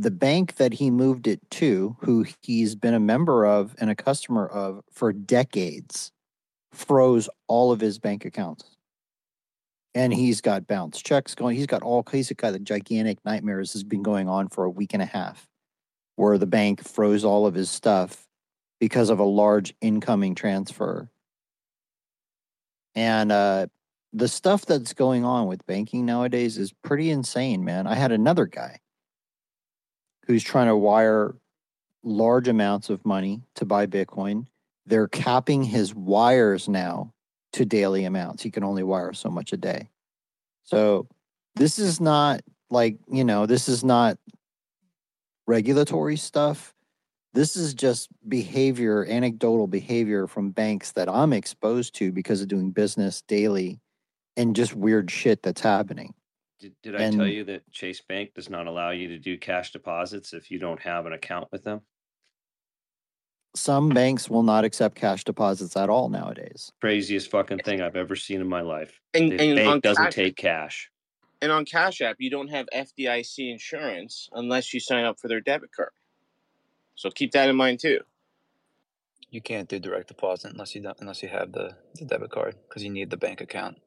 [0.00, 3.96] The bank that he moved it to, who he's been a member of and a
[3.96, 6.12] customer of for decades,
[6.72, 8.76] froze all of his bank accounts.
[9.96, 11.56] And he's got bounce checks going.
[11.56, 14.92] He's got all he's got the gigantic nightmares has been going on for a week
[14.92, 15.48] and a half,
[16.14, 18.28] where the bank froze all of his stuff
[18.78, 21.10] because of a large incoming transfer.
[22.94, 23.66] And uh,
[24.12, 27.88] the stuff that's going on with banking nowadays is pretty insane, man.
[27.88, 28.78] I had another guy
[30.28, 31.34] who's trying to wire
[32.04, 34.46] large amounts of money to buy Bitcoin.
[34.86, 37.12] They're capping his wires now
[37.54, 38.42] to daily amounts.
[38.42, 39.88] He can only wire so much a day.
[40.62, 41.08] So
[41.56, 44.18] this is not like, you know, this is not
[45.46, 46.74] regulatory stuff.
[47.32, 52.70] This is just behavior, anecdotal behavior from banks that I'm exposed to because of doing
[52.70, 53.80] business daily
[54.36, 56.14] and just weird shit that's happening.
[56.58, 59.70] Did, did I tell you that Chase Bank does not allow you to do cash
[59.72, 61.82] deposits if you don't have an account with them?
[63.54, 66.72] Some banks will not accept cash deposits at all nowadays.
[66.80, 69.00] Craziest fucking thing I've ever seen in my life.
[69.14, 70.90] And- the and on bank doesn't cash- take cash.
[71.40, 75.40] And on Cash App, you don't have FDIC insurance unless you sign up for their
[75.40, 75.92] debit card.
[76.96, 78.00] So keep that in mind too.
[79.30, 82.56] You can't do direct deposit unless you don't, unless you have the, the debit card
[82.68, 83.78] because you need the bank account,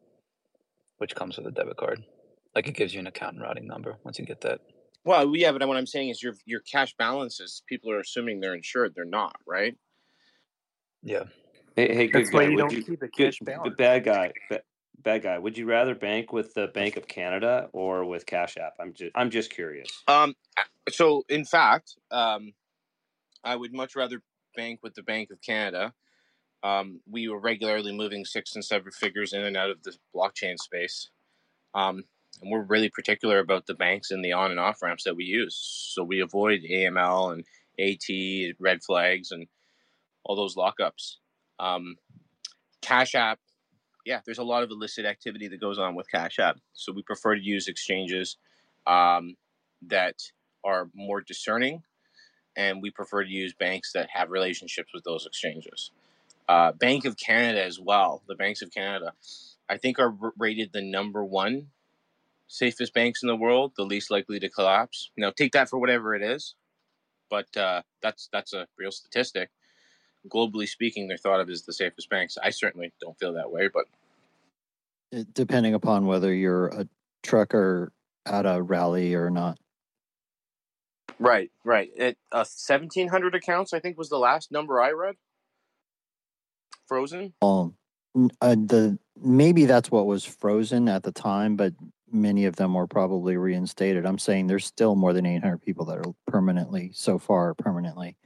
[0.98, 2.06] which comes with a debit card.
[2.55, 4.59] Like it gives you an account and routing number once you get that.
[5.03, 7.63] Well, yeah, but what I'm saying is your your cash balances.
[7.67, 8.93] People are assuming they're insured.
[8.95, 9.75] They're not, right?
[11.01, 11.23] Yeah.
[11.75, 12.49] Hey, hey, good That's why guy.
[12.49, 13.75] you would don't you, keep a good, cash good balance.
[13.77, 14.33] bad guy.
[14.49, 14.61] ba-
[15.03, 15.39] Bad guy.
[15.39, 18.73] Would you rather bank with the Bank of Canada or with Cash App?
[18.79, 19.89] I'm just, I'm just curious.
[20.07, 20.35] Um.
[20.89, 22.53] So, in fact, um,
[23.43, 24.21] I would much rather
[24.55, 25.93] bank with the Bank of Canada.
[26.61, 30.57] Um, we were regularly moving six and seven figures in and out of the blockchain
[30.59, 31.09] space.
[31.73, 32.03] Um,
[32.41, 35.25] and we're really particular about the banks and the on and off ramps that we
[35.25, 35.55] use.
[35.93, 37.43] So we avoid AML and
[37.79, 39.47] AT, red flags, and
[40.23, 41.17] all those lockups.
[41.59, 41.97] Um,
[42.81, 43.39] Cash App
[44.05, 46.57] yeah, there's a lot of illicit activity that goes on with Cash App.
[46.73, 48.37] So we prefer to use exchanges
[48.87, 49.35] um,
[49.87, 50.15] that
[50.63, 51.83] are more discerning,
[52.55, 55.91] and we prefer to use banks that have relationships with those exchanges.
[56.49, 58.23] Uh, Bank of Canada as well.
[58.27, 59.13] The banks of Canada,
[59.69, 61.67] I think, are rated the number one
[62.55, 65.09] safest banks in the world, the least likely to collapse.
[65.15, 66.55] Now, take that for whatever it is,
[67.29, 69.49] but uh, that's that's a real statistic.
[70.29, 72.37] Globally speaking, they're thought of as the safest banks.
[72.43, 73.85] I certainly don't feel that way, but
[75.11, 76.87] It- depending upon whether you're a
[77.23, 77.93] trucker
[78.25, 79.57] at a rally or not.
[81.19, 81.89] right, right.
[81.95, 85.15] It uh, seventeen hundred accounts, I think, was the last number I read.
[86.87, 87.33] Frozen.
[87.41, 87.75] Um,
[88.41, 91.73] uh, the maybe that's what was frozen at the time, but
[92.11, 94.05] many of them were probably reinstated.
[94.05, 98.17] I'm saying there's still more than 800 people that are permanently, so far, permanently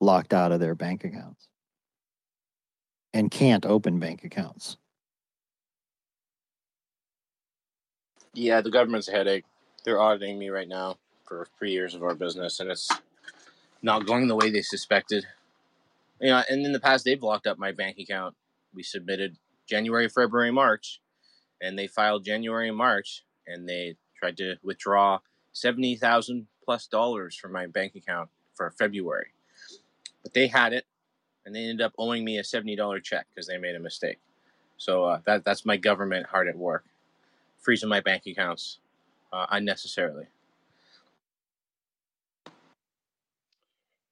[0.00, 1.48] locked out of their bank accounts
[3.14, 4.76] and can't open bank accounts.
[8.34, 9.44] Yeah, the government's a headache.
[9.84, 12.88] They're auditing me right now for three years of our business, and it's
[13.82, 15.26] not going the way they suspected.
[16.20, 18.34] You know, and in the past, they've locked up my bank account.
[18.74, 19.36] We submitted
[19.66, 21.00] January, February, March,
[21.60, 25.20] and they filed January and March, and they tried to withdraw
[25.52, 29.28] seventy thousand plus dollars from my bank account for February.
[30.22, 30.86] But they had it,
[31.44, 34.18] and they ended up owing me a seventy dollar check because they made a mistake.
[34.76, 36.84] So uh, that that's my government hard at work,
[37.60, 38.78] freezing my bank accounts
[39.32, 40.26] uh, unnecessarily.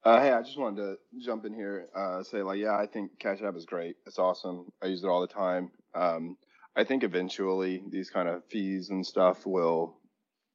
[0.04, 3.18] Uh, hey, I just wanted to jump in here, uh, say like, yeah, I think
[3.18, 3.96] Cash App is great.
[4.06, 4.70] It's awesome.
[4.82, 5.70] I use it all the time.
[5.94, 6.36] Um,
[6.76, 9.96] I think eventually these kind of fees and stuff will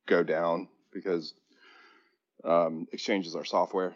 [0.06, 1.34] go down because
[2.44, 3.94] um, exchanges are software.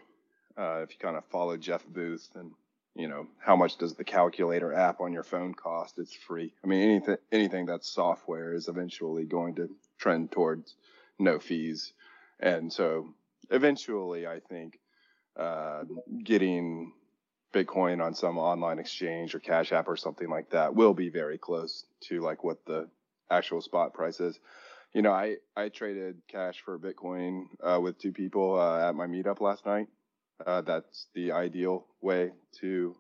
[0.58, 2.52] Uh, if you kind of follow Jeff Booth and
[2.96, 5.98] you know how much does the calculator app on your phone cost?
[5.98, 6.54] It's free.
[6.64, 10.76] I mean anything anything that's software is eventually going to trend towards
[11.18, 11.94] no fees,
[12.40, 13.10] and so
[13.50, 14.80] eventually I think
[15.36, 15.84] uh,
[16.24, 16.94] getting
[17.54, 21.38] Bitcoin on some online exchange or Cash App or something like that will be very
[21.38, 22.90] close to like what the
[23.30, 24.40] actual spot price is.
[24.94, 29.08] You know, I I traded cash for Bitcoin uh, with two people uh, at my
[29.08, 29.88] meetup last night.
[30.46, 32.96] Uh, that's the ideal way to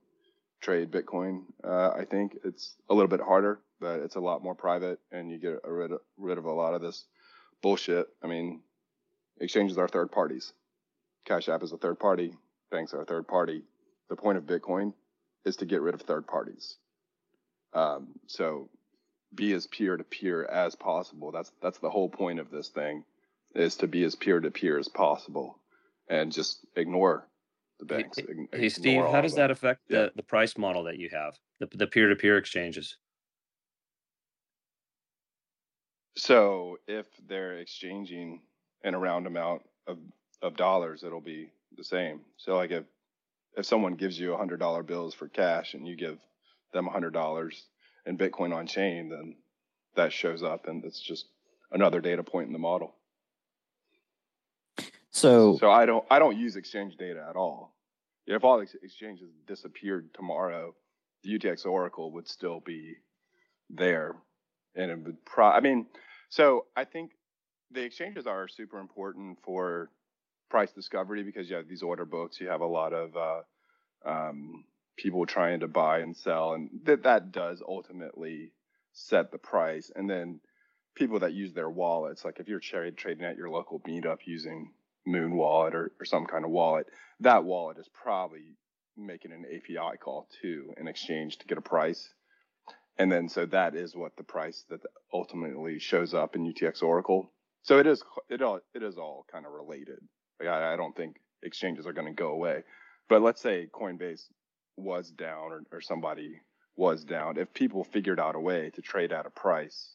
[0.62, 1.44] trade Bitcoin.
[1.64, 5.30] Uh, I think it's a little bit harder, but it's a lot more private, and
[5.30, 7.06] you get rid of, rid of a lot of this
[7.62, 8.08] bullshit.
[8.24, 8.62] I mean,
[9.40, 10.54] exchanges are third parties.
[11.26, 12.34] Cash App is a third party.
[12.72, 13.64] Banks are a third party.
[14.14, 14.94] The point of Bitcoin
[15.44, 16.76] is to get rid of third parties.
[17.73, 18.69] Um, so
[19.34, 21.31] be as peer to peer as possible.
[21.31, 23.06] That's that's the whole point of this thing,
[23.56, 25.57] is to be as peer to peer as possible,
[26.07, 27.27] and just ignore
[27.80, 28.19] the banks.
[28.19, 30.02] Hey, hey, Steve, how does that affect Yeah.
[30.03, 32.98] the, the price model that you have, the the peer to peer exchanges?
[36.18, 38.41] So if they're exchanging
[38.84, 39.98] in a round amount of,
[40.44, 42.22] of dollars, it'll be the same.
[42.38, 42.84] So like if
[43.58, 46.18] if someone gives you a hundred dollar bills for cash and you give
[46.74, 47.68] them a hundred dollars
[48.06, 49.36] in Bitcoin on chain, then
[49.96, 51.26] that shows up and it's just
[51.72, 52.96] another data point in the model.
[55.12, 57.76] So So I don't I don't use exchange data at all.
[58.26, 60.74] If all ex- exchanges disappeared tomorrow,
[61.24, 62.96] the UTXO Oracle would still be
[63.70, 64.16] there,
[64.76, 65.48] and it would pro.
[65.48, 65.88] I mean,
[66.30, 67.12] so I think
[67.72, 69.90] the exchanges are super important for
[70.54, 73.42] price discovery because you have these order books, you have a lot of uh,
[74.06, 74.64] um,
[74.96, 78.52] people trying to buy and sell, and that that does ultimately
[78.92, 79.90] set the price.
[79.96, 80.42] And then
[80.96, 84.72] people that use their wallets, like if you're trading at your local meetup using
[85.08, 86.86] Muun Wallet or, or some kind of wallet,
[87.22, 88.56] that wallet is probably
[88.96, 92.14] making an API call to an exchange to get a price.
[93.00, 94.82] And then so that is what the price that
[95.12, 97.32] ultimately shows up in UTXO Oracle.
[97.64, 99.98] So it is it all it is all kind of related.
[100.48, 102.64] I, I don't think exchanges are going to go away.
[103.10, 104.26] But let's say Coinbase
[104.78, 106.41] was down or, or somebody
[106.76, 107.38] was down.
[107.38, 109.94] If people figured out a way to trade at a price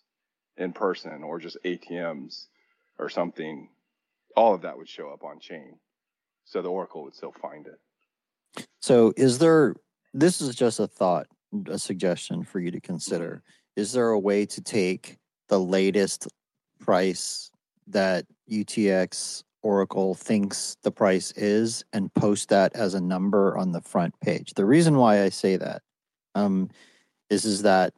[0.57, 2.47] in person or just ATMs
[2.99, 3.69] or something,
[4.37, 5.79] all of that would show up on chain.
[6.45, 8.67] So the Oracle would still find it.
[8.81, 9.75] So, is there,
[10.15, 11.27] this is just a thought,
[11.69, 13.43] a suggestion for you to consider.
[13.77, 15.19] Is there a way to take
[15.49, 16.29] the latest
[16.81, 17.51] price
[17.89, 23.81] that UTXO Oracle thinks the price is and post that as a number on the
[23.81, 24.55] front page?
[24.55, 25.83] The reason why I say that
[26.35, 26.71] um,
[27.31, 27.95] is, is that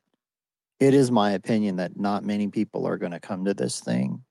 [0.79, 4.23] it is my opinion that not many people are going to come to this thing.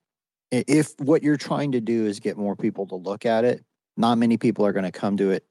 [0.50, 3.64] If what you're trying to do is get more people to look at it,
[3.96, 5.44] not many people are going to come to it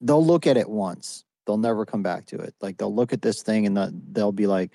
[0.00, 1.24] they'll look at it once.
[1.46, 2.54] They'll never come back to it.
[2.60, 4.72] Like they'll look at this thing and the- they'll be like,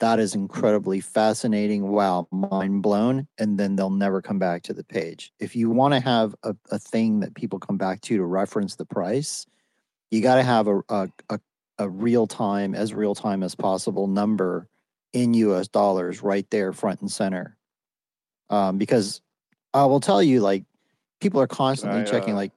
[0.00, 1.88] that is incredibly fascinating.
[1.88, 3.28] Wow, mind blown.
[3.38, 5.32] And then they'll never come back to the page.
[5.38, 8.74] If you want to have a, a thing that people come back to to reference
[8.74, 9.46] the price,
[10.10, 11.40] you got to have a, a, a,
[11.78, 14.68] a real time, as real time as possible number
[15.12, 17.56] in US dollars right there, front and center.
[18.50, 19.20] Um, because
[19.72, 20.64] I will tell you, like,
[21.20, 22.52] people are constantly I, checking, uh, like,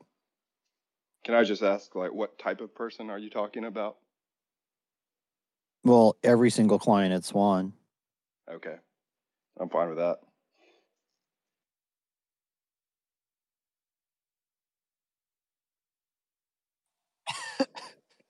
[1.24, 3.98] Can I just ask, like, what type of person are you talking about?
[5.88, 7.74] Well, every single client at Swan.
[8.52, 8.76] Okay,
[9.60, 10.18] I'm fine with that.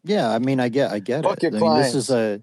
[0.04, 1.54] Yeah, I mean, I get, I get Fuck it.
[1.54, 2.42] your I mean, this is a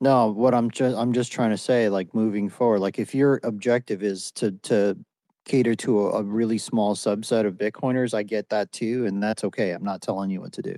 [0.00, 0.28] no.
[0.28, 4.02] What I'm just, I'm just trying to say, like, moving forward, like, if your objective
[4.02, 4.96] is to to
[5.44, 9.44] cater to a, a really small subset of Bitcoiners, I get that too, and that's
[9.44, 9.72] okay.
[9.72, 10.76] I'm not telling you what to do.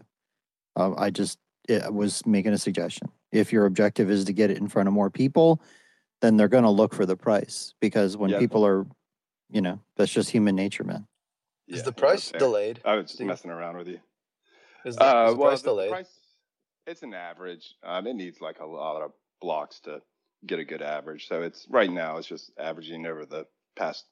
[0.74, 1.38] Uh, I just
[1.70, 3.08] I was making a suggestion.
[3.36, 5.60] If your objective is to get it in front of more people,
[6.22, 8.38] then they're going to look for the price because when Yeah.
[8.38, 8.86] people are,
[9.50, 11.06] you know, that's just human nature, man.
[11.68, 12.80] Is the price delayed?
[12.84, 13.26] I was just Steve?
[13.26, 14.00] messing around with you.
[14.84, 15.90] Is the, Uh, is the well, price the, the delayed?
[15.90, 16.20] price,
[16.86, 17.74] it's an average.
[17.82, 20.00] Um, it needs like a lot of blocks to
[20.46, 21.26] get a good average.
[21.28, 23.46] So it's right now it's just averaging over the
[23.76, 24.04] past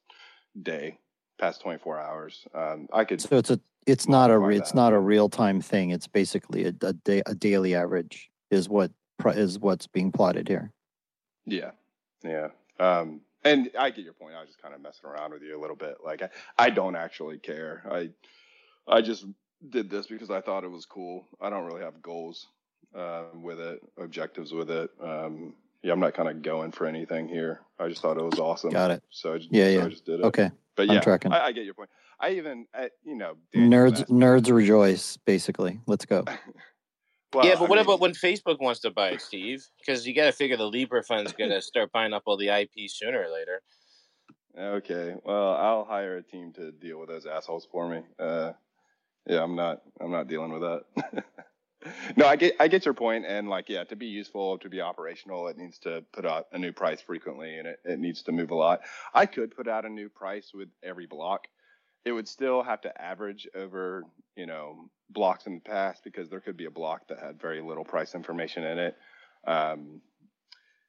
[0.60, 0.98] day,
[1.38, 2.46] past 24 hours.
[2.55, 4.76] Um, I could So it's a it's not a it's that.
[4.76, 5.90] not a real time thing.
[5.90, 10.48] It's basically a, a day a daily average is what pri- is what's being plotted
[10.48, 10.72] here.
[11.46, 11.70] Yeah,
[12.22, 12.48] yeah.
[12.78, 14.34] Um, and I get your point.
[14.34, 15.98] I was just kind of messing around with you a little bit.
[16.04, 16.28] Like I,
[16.58, 17.82] I don't actually care.
[17.90, 18.10] I,
[18.88, 19.26] I just
[19.70, 21.26] did this because I thought it was cool.
[21.40, 22.46] I don't really have goals
[22.94, 24.90] um, with it, objectives with it.
[25.02, 27.60] Um, yeah, I'm not kind of going for anything here.
[27.78, 28.70] I just thought it was awesome.
[28.70, 29.02] Got it.
[29.10, 29.84] So I just, Yeah, so yeah.
[29.84, 30.24] I just did it.
[30.24, 31.32] Okay, But yeah, I'm tracking.
[31.32, 31.90] I, I get your point.
[32.18, 35.18] I even, I, you know, Daniel Nerds nerds rejoice.
[35.18, 36.24] Basically, let's go.
[37.35, 39.66] Well, yeah, but I what mean- about when Facebook wants to buy it, Steve?
[39.78, 42.48] Because you got to figure the Libra fund's going to start buying up all the
[42.48, 43.62] IP sooner or later.
[44.56, 48.02] Okay, well, I'll hire a team to deal with those assholes for me.
[48.20, 48.52] Uh,
[49.27, 51.24] yeah, I'm not, I'm not dealing with that.
[52.16, 54.81] no, I get, I get your point, and like, yeah, to be useful, to be
[54.81, 58.32] operational, it needs to put out a new price frequently, and it, it needs to
[58.32, 58.82] move a lot.
[59.12, 61.48] I could put out a new price with every block.
[62.05, 64.05] It would still have to average over,
[64.36, 67.62] you know, blocks in the past because there could be a block that had very
[67.62, 68.97] little price information in it.
[69.47, 70.01] Um,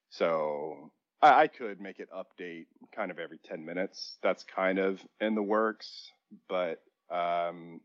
[0.09, 4.17] so I, I could make it update kind of every 10 minutes.
[4.21, 6.11] That's kind of in the works,
[6.49, 7.81] but um,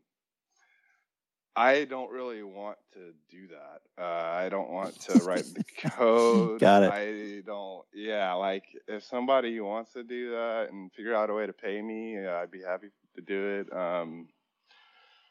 [1.55, 4.01] I don't really want to do that.
[4.01, 6.61] Uh, I don't want to write the code.
[6.61, 6.91] Got it.
[6.91, 11.45] I don't, yeah, like if somebody wants to do that and figure out a way
[11.45, 13.75] to pay me, uh, I'd be happy to do it.
[13.75, 14.27] Um,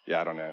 [0.07, 0.53] yeah, I don't know.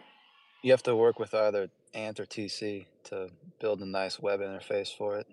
[0.63, 3.29] You have to work with either Ant or TC to
[3.59, 5.27] build a nice web interface for it.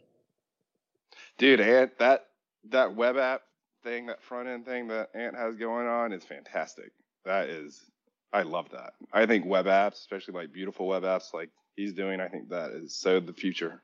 [1.39, 2.27] Dude, Ant, that
[2.71, 3.43] that web app
[3.83, 6.93] thing, that front end thing that Ant has going on is fantastic.
[7.25, 7.85] That is,
[8.33, 8.95] I love that.
[9.13, 12.71] I think web apps, especially like beautiful web apps like he's doing, I think that
[12.71, 13.83] is so the future.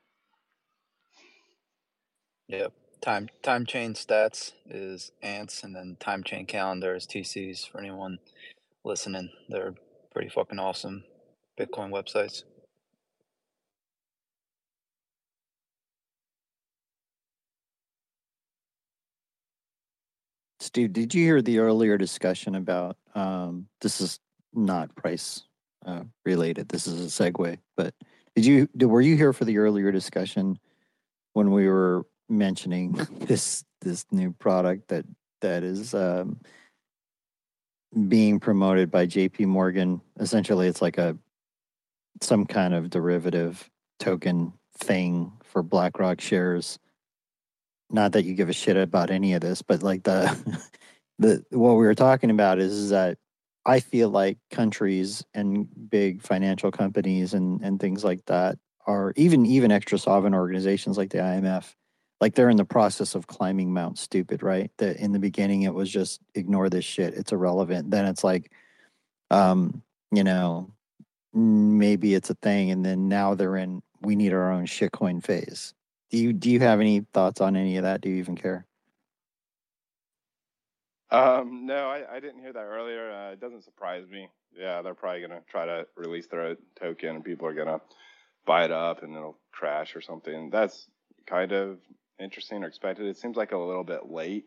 [2.47, 2.73] Yep.
[3.01, 8.19] Time time chain stats is Ants, and then time chain calendar is TC's for anyone
[8.83, 9.31] listening.
[9.49, 9.73] They're
[10.13, 11.03] pretty fucking awesome
[11.59, 12.43] Bitcoin websites.
[20.59, 24.19] Steve, did you hear the earlier discussion about um, this is
[24.53, 25.43] not price
[25.85, 26.69] uh, related.
[26.69, 27.93] This is a segue, but
[28.35, 30.59] did you were you here for the earlier discussion
[31.33, 35.05] when we were mentioning this this new product that
[35.41, 36.39] that is um,
[38.07, 39.45] being promoted by J.P.
[39.45, 40.01] Morgan?
[40.19, 41.17] Essentially, it's like a
[42.21, 46.79] some kind of derivative token thing for BlackRock shares
[47.91, 50.61] not that you give a shit about any of this, but like the
[51.19, 53.17] the what we were talking about is, is that
[53.65, 59.45] I feel like countries and big financial companies and and things like that are even
[59.45, 61.75] even extra sovereign organizations like the IMF,
[62.21, 64.71] like they're in the process of climbing Mount Stupid, right?
[64.77, 67.89] That in the beginning it was just ignore this shit, it's irrelevant.
[67.89, 68.51] Then it's like,
[69.31, 69.81] um,
[70.11, 70.71] you know,
[71.33, 75.73] maybe it's a thing, and then now they're in we need our own shitcoin phase.
[76.11, 78.01] Do you do you have any thoughts on any of that?
[78.01, 78.65] Do you even care?
[81.09, 83.11] Um, no, I, I didn't hear that earlier.
[83.11, 84.29] Uh, it doesn't surprise me.
[84.57, 87.81] Yeah, they're probably gonna try to release their token, and people are gonna
[88.45, 90.49] buy it up, and it'll crash or something.
[90.51, 90.87] That's
[91.25, 91.79] kind of
[92.19, 93.07] interesting or expected.
[93.07, 94.45] It seems like a little bit late.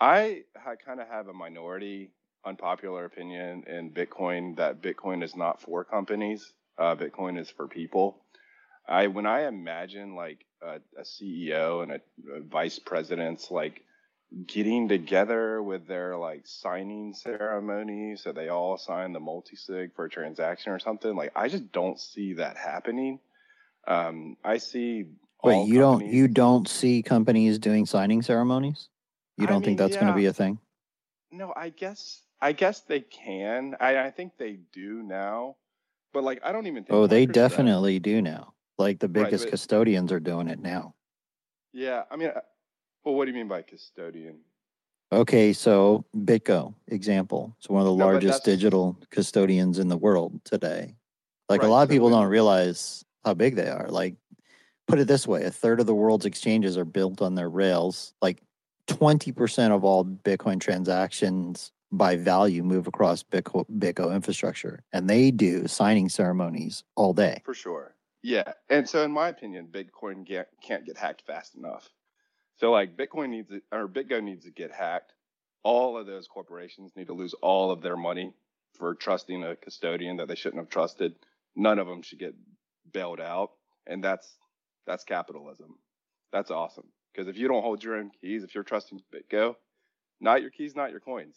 [0.00, 2.10] I ha- kind of have a minority,
[2.44, 6.52] unpopular opinion in Bitcoin that Bitcoin is not for companies.
[6.78, 8.18] Uh, Bitcoin is for people.
[8.88, 12.00] I when I imagine like a, a CEO and a,
[12.36, 13.82] a vice presidents like
[14.46, 20.10] getting together with their like signing ceremony so they all sign the multi-sig for a
[20.10, 23.18] transaction or something like i just don't see that happening
[23.86, 25.04] um i see
[25.44, 28.88] Wait, all you don't companies you don't see companies doing signing ceremonies?
[29.36, 30.58] You don't think mean, that's going to be a thing?
[31.30, 35.56] no i guess i guess they can i i think they do now
[36.12, 38.52] but like i don't even think Oh, they definitely do now.
[38.78, 40.94] Like the right biggest but custodians are doing it now.
[41.72, 42.40] yeah i mean uh,
[43.04, 44.38] well what do you mean by custodian
[45.12, 47.54] Okay, so BitGo example.
[47.58, 50.96] It's one of the no largest digital custodians in the world today.
[51.50, 53.88] Like a lot of so people don't realize how big they are.
[53.88, 54.16] Like
[54.86, 58.14] put it this way, a third of the world's exchanges are built on their rails.
[58.20, 58.42] Like
[58.88, 65.68] 20% of all Bitcoin transactions by value move across Bitco, BitGo infrastructure, and they do
[65.68, 67.42] signing ceremonies all day.
[67.44, 67.94] For sure.
[68.22, 68.52] Yeah.
[68.70, 71.90] And so, in my opinion, Bitcoin get, can't get hacked fast enough.
[72.56, 75.12] So, like, Bitcoin needs it, or BitGo needs to get hacked.
[75.64, 78.32] All of those corporations need to lose all of their money
[78.78, 81.14] for trusting a custodian that they shouldn't have trusted.
[81.54, 82.34] None of them should get
[82.92, 83.50] bailed out.
[83.86, 84.36] And that's
[84.86, 85.76] that's capitalism.
[86.32, 86.86] That's awesome.
[87.12, 89.54] Because if you don't hold your own keys, if you're trusting BitGo,
[90.20, 91.36] not your keys, not your coins.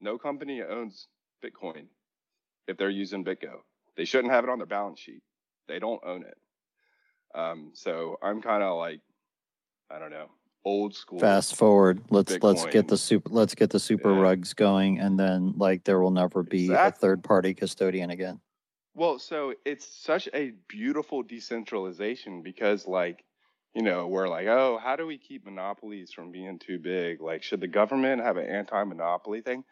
[0.00, 1.08] No company owns
[1.42, 1.86] Bitcoin
[2.66, 3.60] if they're using BitGo.
[3.96, 5.22] They shouldn't have it on their balance sheet.
[5.66, 6.38] They don't own it.
[7.34, 9.00] Um, so I'm kind of like,
[9.90, 10.28] I don't know,
[10.64, 11.18] old school.
[11.18, 14.20] Fast forward, let's let's get the super let's get the super Yeah.
[14.20, 18.40] rugs going, and then like there will never be a third party custodian again.
[18.98, 23.24] Well, so it's such a beautiful decentralization because, like,
[23.72, 27.20] you know, we're like, oh, how do we keep monopolies from being too big?
[27.20, 29.62] Like, should the government have an anti monopoly thing?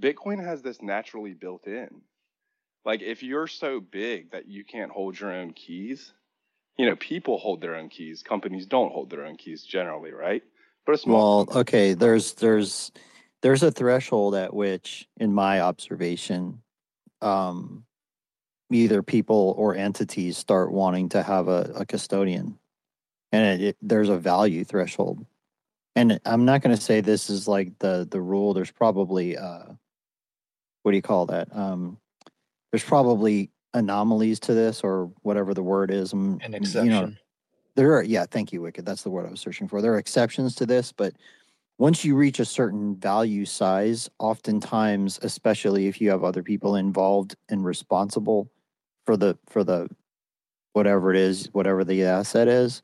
[0.00, 2.02] Bitcoin has this naturally built in.
[2.84, 6.12] Like, if you're so big that you can't hold your own keys,
[6.76, 8.24] you know, people hold their own keys.
[8.24, 10.42] Companies don't hold their own keys generally, right?
[10.86, 12.90] But a small Well, okay, there's there's
[13.42, 16.62] there's a threshold at which, in my observation,
[17.20, 17.84] um,
[18.74, 22.58] either people or entities start wanting to have a, a custodian,
[23.32, 25.24] and it, it, there's a value threshold.
[25.94, 28.54] And I'm not going to say this is like the the rule.
[28.54, 29.64] There's probably uh,
[30.82, 31.54] what do you call that?
[31.54, 31.98] Um,
[32.70, 36.12] there's probably anomalies to this or whatever the word is.
[36.12, 37.18] um, An You know, exception.
[37.74, 39.98] there are yeah thank you wicked that's the word i was searching for there are
[39.98, 41.14] exceptions to this but
[41.78, 47.34] once you reach a certain value size oftentimes especially if you have other people involved
[47.48, 48.50] and responsible
[49.06, 49.88] for the for the
[50.72, 52.82] whatever it is whatever the asset is.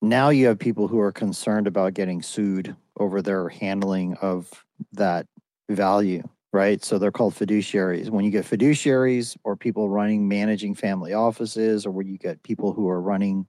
[0.00, 5.26] Now you have people who are concerned about getting sued over their handling of that
[5.68, 6.82] value right?
[6.82, 8.08] So they're called fiduciaries.
[8.08, 12.72] When you get fiduciaries or people running managing family offices or when you get people
[12.72, 13.46] who are running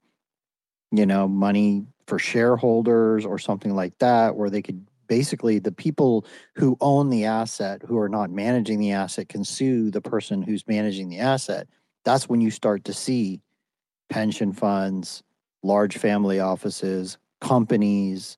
[0.91, 6.25] you know, money for shareholders or something like that, where they could basically the people
[6.55, 10.65] who own the asset, who are not managing the asset, can sue the person who's
[10.67, 11.67] managing the asset.
[12.05, 13.41] That's when you start to see
[14.09, 15.21] pension funds,
[15.63, 18.37] large family offices, companies.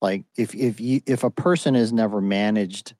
[0.00, 2.94] Like if if you if a person has never managed,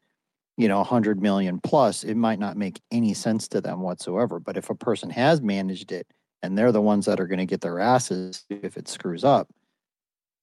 [0.57, 4.41] you know, a hundred million plus, it might not make any sense to them whatsoever.
[4.41, 6.07] But if a person has managed it
[6.43, 9.49] and they're the ones that are going to get their asses if it screws up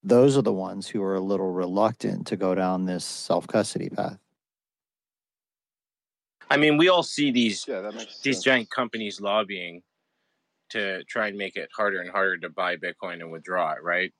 [0.07, 3.89] those are the ones who are a little reluctant to go down this self custody
[3.89, 4.19] path
[6.49, 7.81] I mean, we all see these Yeah,
[8.23, 8.43] these sense.
[8.43, 9.83] giant companies lobbying
[10.69, 14.13] to try and make it harder and harder to buy Bitcoin and withdraw it, right?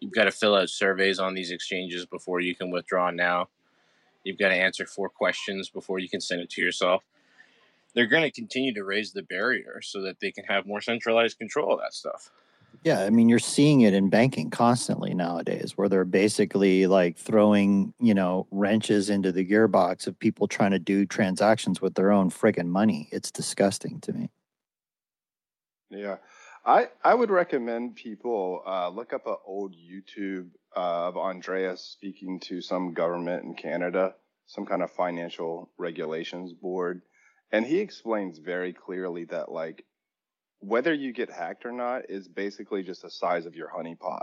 [0.00, 3.48] You've got to fill out surveys on these exchanges before you can withdraw now.
[4.24, 7.02] You've got to answer four questions before you can send it to yourself.
[7.94, 11.38] They're going to continue to raise the barrier so that they can have more centralized
[11.38, 12.30] control of that stuff.
[12.82, 17.94] Yeah i mean you're seeing it in banking constantly nowadays where they're basically like throwing
[18.00, 22.30] you know wrenches into the gearbox of people trying to do transactions with their own
[22.30, 23.08] friggin' money.
[23.12, 24.30] It's disgusting to me.
[25.90, 26.16] Yeah,
[26.64, 32.40] I I would recommend people uh, look up an old YouTube uh, of Andreas speaking
[32.40, 34.14] to some government in Canada,
[34.46, 37.02] some kind of financial regulations board,
[37.52, 39.84] and he explains very clearly that like
[40.66, 44.22] whether you get hacked or not is basically just the size of your honeypot,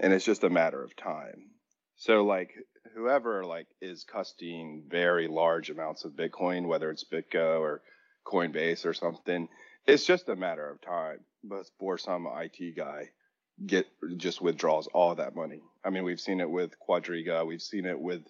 [0.00, 1.50] and it's just a matter of time.
[1.96, 2.50] So like
[2.96, 7.82] whoever like is custodying very large amounts of Bitcoin, whether it's BitGo or
[8.26, 9.48] Coinbase or something,
[9.86, 13.10] it's just a matter of time before some IT guy
[13.64, 13.86] get
[14.16, 15.62] just withdraws all that money.
[15.84, 18.22] I mean, we've seen it with Quadriga, we've seen it with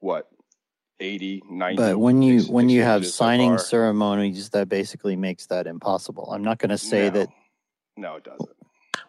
[0.00, 0.28] what
[1.00, 5.46] 80, 90 but when you when you have exchanges so signing ceremonies that basically makes
[5.46, 7.10] that impossible i'm not going to say No.
[7.10, 7.28] that
[7.96, 8.56] No, it doesn't.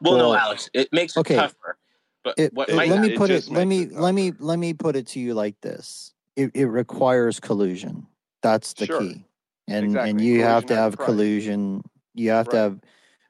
[0.01, 1.35] Well, no, Alex, it makes it okay.
[1.35, 1.77] tougher.
[2.23, 3.35] But It, what it- might let me put it.
[3.35, 6.13] just Let me it let me let me put it to you like this.
[6.35, 8.07] It, it requires collusion.
[8.41, 8.99] That's the Sure.
[8.99, 9.25] key.
[9.67, 10.09] And Exactly.
[10.09, 11.05] and you have to have price.
[11.05, 11.83] collusion.
[12.13, 12.79] You have to have.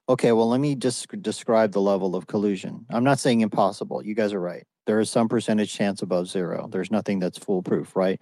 [0.10, 2.86] Okay, well, let me just describe the level of collusion.
[2.90, 4.04] I'm not saying impossible.
[4.04, 4.66] You guys are right.
[4.88, 6.68] There is some percentage chance above zero.
[6.70, 8.20] There's nothing that's foolproof, right?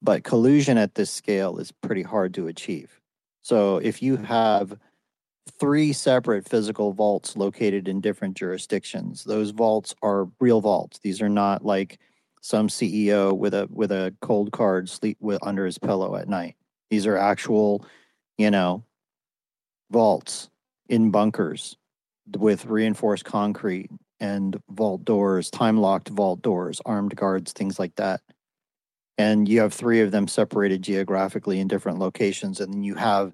[0.00, 3.00] But collusion at this scale is pretty hard to achieve.
[3.42, 4.24] So if you mm-hmm.
[4.24, 4.78] have
[5.58, 9.24] three separate physical vaults located in different jurisdictions.
[9.24, 10.98] Those vaults are real vaults.
[10.98, 11.98] These are not like
[12.40, 16.56] some CEO with a with a Coldcard sleep with under his pillow at night.
[16.90, 17.84] These are actual,
[18.36, 18.84] you know,
[19.90, 20.48] vaults
[20.88, 21.76] in bunkers
[22.36, 28.20] with reinforced concrete and vault doors, time locked vault doors, armed guards, things like that.
[29.18, 32.60] And you have three of them separated geographically in different locations.
[32.60, 33.32] And then you have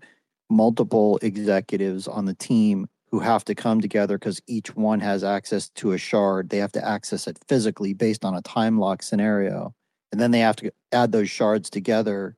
[0.50, 5.68] multiple executives on the team who have to come together because each one has access
[5.68, 6.48] to a shard.
[6.48, 9.74] They have to access it physically based on a time lock scenario.
[10.10, 12.36] And then they have to add those shards together.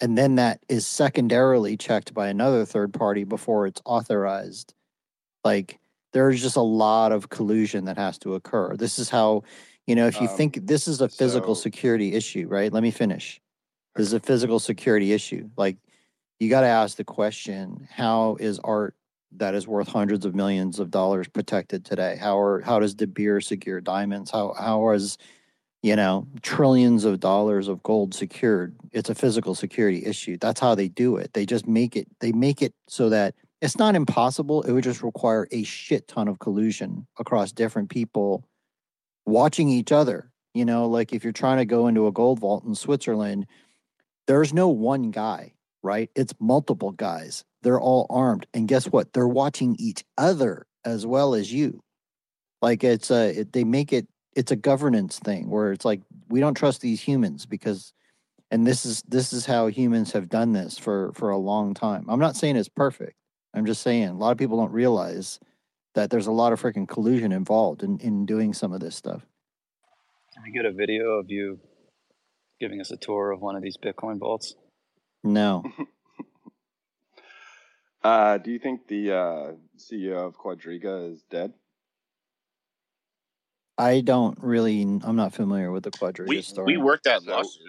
[0.00, 4.74] And then that is secondarily checked by another third party before it's authorized.
[5.44, 5.78] Like
[6.12, 8.76] there's just a lot of collusion that has to occur.
[8.76, 9.44] This is how,
[9.86, 12.72] you know, if you Um, think this is a physical so- security issue, right?
[12.72, 13.40] Let me finish.
[13.94, 15.48] This is a physical security issue.
[15.56, 15.78] Like
[16.38, 18.94] you got to ask the question how is art
[19.32, 22.16] that is worth hundreds of millions of dollars protected today?
[22.20, 24.30] How are how does de beer secure diamonds?
[24.30, 25.16] How how is
[25.82, 28.74] you know trillions of dollars of gold secured?
[28.92, 30.36] It's a physical security issue.
[30.38, 31.32] That's how they do it.
[31.32, 34.62] They just make it they make it so that it's not impossible.
[34.62, 38.44] It would just require a shit ton of collusion across different people
[39.26, 42.64] watching each other you know like if you're trying to go into a gold vault
[42.64, 43.46] in switzerland
[44.26, 45.52] there's no one guy
[45.86, 46.10] right?
[46.16, 47.44] It's multiple guys.
[47.62, 48.46] They're all armed.
[48.52, 49.12] And guess what?
[49.12, 51.80] They're watching each other as well as you.
[52.60, 56.40] Like it's a, it, they make it, it's a governance thing where it's like, we
[56.40, 57.92] don't trust these humans because,
[58.50, 62.06] and this is, this is how humans have done this for, for a long time.
[62.08, 63.14] I'm not saying it's perfect.
[63.54, 65.38] I'm just saying a lot of people don't realize
[65.96, 69.26] that there's a lot of freaking collusion involved in, in doing some of this stuff.
[70.34, 71.58] Can we get a video of you
[72.60, 74.54] giving us a tour of one of these Bitcoin vaults?
[75.24, 75.64] No.
[78.04, 81.52] Uh, do you think the uh, CEO of Quadriga is dead?
[83.76, 86.76] I don't really, I'm not familiar with the Quadriga we story.
[86.76, 87.62] we worked that So, lawsuit.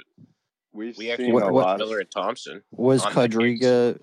[0.73, 1.79] We've We actually What- worked what- with lot.
[1.79, 2.61] Miller and Thomson.
[2.69, 3.17] Was on case.
[3.29, 3.99] Quadriga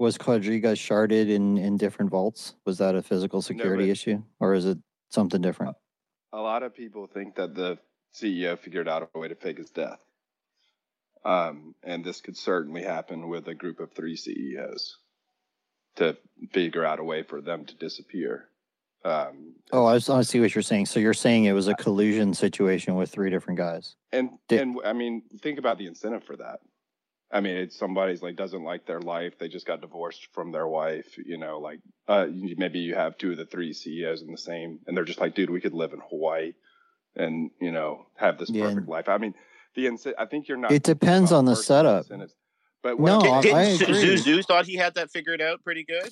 [0.00, 2.54] was Quadriga sharded in in different vaults?
[2.64, 4.78] Was that a physical security but- issue, or is it
[5.10, 5.76] something different?
[6.32, 7.78] A lot of people think that the
[8.14, 10.00] CEO figured out a way to fake his death.
[11.24, 14.96] Um, and this could certainly happen with a group of three CEOs
[15.96, 16.16] to
[16.52, 18.46] figure out a way for them to disappear.
[19.04, 20.86] Um, Oh, I see what you're saying.
[20.86, 23.96] So you're saying it was a collusion situation with three different guys.
[24.12, 26.60] and Did- and I mean, think about the incentive for that.
[27.32, 29.38] I mean, it's somebody's like doesn't like their life.
[29.38, 31.16] They just got divorced from their wife.
[31.16, 34.80] You know, like uh, maybe you have two of the three CEOs in the same,
[34.86, 36.54] and they're just like, dude, we could live in Hawaii,
[37.14, 39.08] and you know, have this Yeah, perfect life.
[39.08, 39.34] I mean,
[39.76, 40.72] the I think you're not.
[40.72, 41.98] It depends on the setup.
[41.98, 42.34] incentives.
[42.82, 44.16] But what No, I'm I- agree.
[44.16, 46.10] Su Zhu thought he had that figured out pretty good?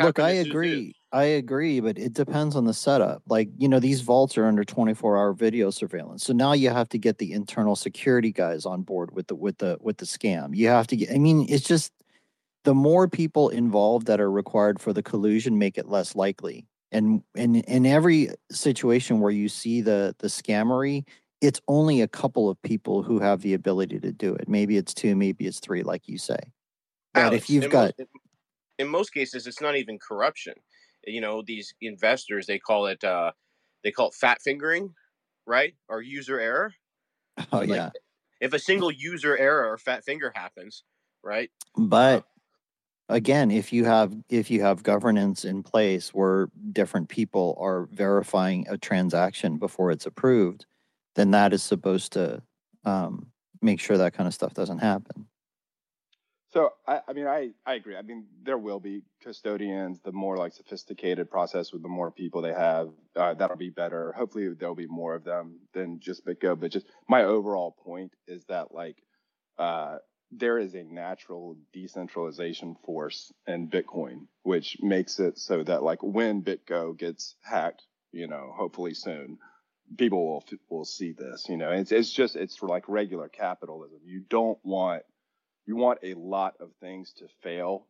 [0.00, 0.94] Look, I agree.
[1.12, 3.22] I agree, but it depends on the setup.
[3.28, 6.24] Like, you know, these vaults are under 24-hour video surveillance.
[6.24, 9.58] So now you have to get the internal security guys on board with the with
[9.58, 10.54] the with the scam.
[10.56, 11.92] You have to get I mean, it's just
[12.64, 16.66] the more people involved that are required for the collusion make it less likely.
[16.90, 21.04] And in in every situation where you see the the scammery,
[21.40, 24.48] it's only a couple of people who have the ability to do it.
[24.48, 26.38] Maybe it's two, maybe it's three, like you say.
[27.14, 28.10] But Alex, if you've in got most,
[28.78, 30.54] in most cases, it's not even corruption.
[31.06, 33.32] You know, these investors they call it uh,
[33.84, 34.94] they call it fat fingering,
[35.46, 35.74] right?
[35.88, 36.74] Or user error.
[37.52, 37.90] oh Like, yeah.
[38.40, 40.84] If a single user error or fat finger happens,
[41.24, 41.50] right?
[41.76, 42.24] But
[43.08, 48.66] again, if you have if you have governance in place where different people are verifying
[48.68, 50.66] a transaction before it's approved,
[51.18, 52.40] then that is supposed to
[52.84, 53.26] um,
[53.60, 55.26] make sure that kind of stuff doesn't happen.
[56.50, 57.96] So I, I mean, I, I agree.
[57.96, 60.00] I mean, there will be custodians.
[60.02, 64.12] The more like sophisticated process with the more people they have, uh, that'll be better.
[64.12, 66.58] Hopefully, there'll be more of them than just BitGo.
[66.58, 68.96] But just my overall point is that like
[69.58, 69.98] uh,
[70.30, 76.42] there is a natural decentralization force in Bitcoin, which makes it so that like when
[76.42, 77.82] BitGo gets hacked,
[78.12, 79.38] you know, hopefully soon,
[79.96, 81.46] people will will see this.
[81.48, 83.98] You know, it's it's just it's like regular capitalism.
[84.04, 85.02] You don't want
[85.66, 87.86] you want a lot of things to fail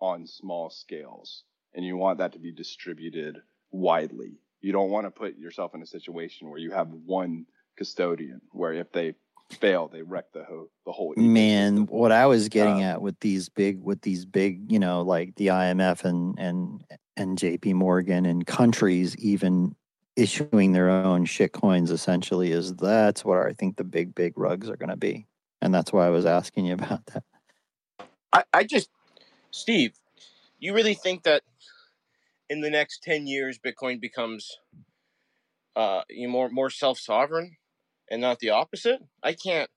[0.00, 1.44] on small scales
[1.74, 3.38] and you want that to be distributed
[3.70, 4.40] widely.
[4.60, 7.46] You don't want to put yourself in a situation where you have one
[7.76, 9.14] custodian, where if they
[9.50, 11.14] fail, they wreck the whole the whole.
[11.16, 15.02] Man, what I was getting Um, at with these big, with these big, you know,
[15.02, 16.84] like the IMF and and
[17.16, 17.74] and J.P.
[17.74, 19.74] Morgan and countries even
[20.16, 24.68] issuing their own shit coins, essentially, is that's what I think the big, big rugs
[24.68, 25.26] are going to be,
[25.62, 27.24] and that's why I was asking you about that.
[28.32, 28.90] I, I just,
[29.50, 29.92] Steve,
[30.58, 31.42] you really think that
[32.48, 34.58] in the next 10 years, Bitcoin becomes
[35.76, 37.56] uh, more, more self sovereign
[38.10, 39.00] and not the opposite?
[39.22, 39.70] I can't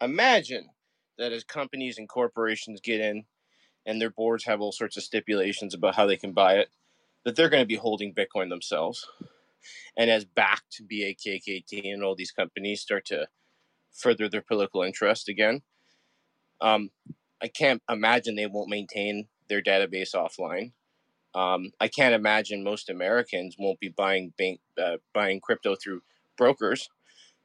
[0.00, 0.68] imagine
[1.18, 3.24] that as companies and corporations get in
[3.84, 6.68] and their boards have all sorts of stipulations about how they can buy it,
[7.24, 9.06] that they're going to be holding Bitcoin themselves.
[9.96, 13.28] And as backed BAKKT and all these companies start to
[13.92, 15.62] further their political interest again,
[16.60, 16.90] um,
[17.42, 20.72] I can't imagine they won't maintain their database offline.
[21.34, 26.02] Um, I can't imagine most Americans won't be buying bank, uh, buying crypto through
[26.36, 26.88] brokers.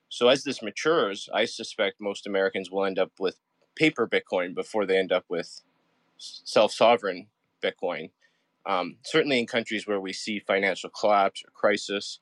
[0.10, 3.40] So as this matures, I suspect most Americans will end up with
[3.76, 5.62] paper Bitcoin before they end up with
[6.18, 7.28] self sovereign
[7.64, 8.12] Bitcoin.
[8.68, 12.20] Um, certainly, in countries where we see financial collapse or crisis,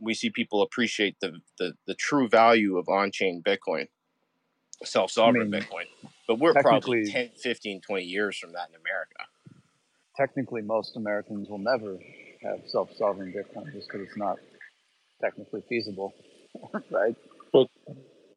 [0.00, 3.86] we see people appreciate the, the, the true value of on chain Bitcoin,
[4.82, 5.84] self sovereign mean, Bitcoin.
[6.26, 9.16] But we're probably technically- 10, 15, 20 years from that in America.
[10.16, 11.98] Technically, most Americans will never
[12.42, 14.38] have self-sovereign Bitcoin just because it's not
[15.20, 16.14] technically feasible,
[16.90, 17.14] right?
[17.52, 17.68] But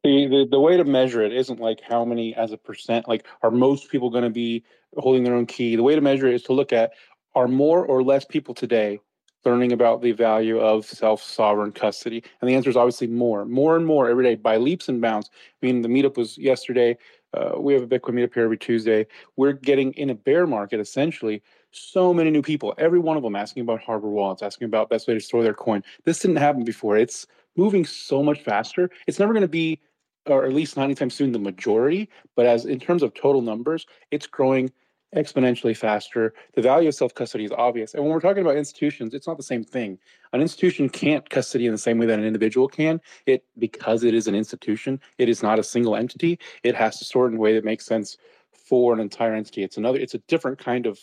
[0.04, 3.08] the, the the way to measure it isn't like how many as a percent.
[3.08, 4.62] Like, are most people going to be
[4.98, 5.76] holding their own key?
[5.76, 6.92] The way to measure it is to look at
[7.34, 9.00] are more or less people today
[9.44, 13.86] learning about the value of self-sovereign custody, and the answer is obviously more, more and
[13.86, 15.30] more every day by leaps and bounds.
[15.32, 16.98] I mean, the meetup was yesterday.
[17.32, 19.06] Uh, we have a Bitcoin meetup here every Tuesday.
[19.36, 21.42] We're getting in a bear market essentially.
[21.70, 25.06] So many new people, every one of them asking about hardware wallets, asking about best
[25.06, 25.82] way to store their coin.
[26.04, 26.98] This didn't happen before.
[26.98, 27.26] It's
[27.56, 28.90] moving so much faster.
[29.06, 29.80] It's never going to be,
[30.26, 32.08] or at least not anytime soon, the majority.
[32.34, 34.70] But as in terms of total numbers, it's growing
[35.14, 36.32] exponentially faster.
[36.54, 37.94] The value of self custody is obvious.
[37.94, 39.98] And when we're talking about institutions, it's not the same thing.
[40.32, 43.00] An institution can't custody in the same way that an individual can.
[43.26, 46.38] It because it is an institution, it is not a single entity.
[46.62, 48.16] It has to sort in a way that makes sense
[48.52, 49.62] for an entire entity.
[49.62, 49.98] It's another.
[49.98, 50.98] It's a different kind of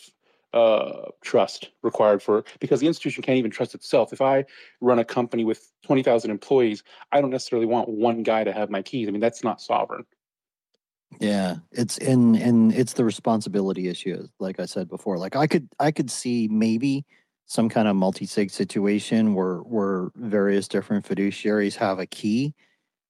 [0.54, 4.12] uh, trust required for because the institution can't even trust itself.
[4.14, 4.46] If I
[4.80, 6.82] run a company with twenty thousand employees,
[7.12, 9.08] I don't necessarily want one guy to have my keys.
[9.08, 10.06] I mean, that's not sovereign.
[11.20, 14.28] Yeah, it's in and it's the responsibility issue.
[14.38, 17.04] Like I said before, like I could I could see maybe
[17.46, 22.54] some kind of multi-sig situation where where various different fiduciaries have a key,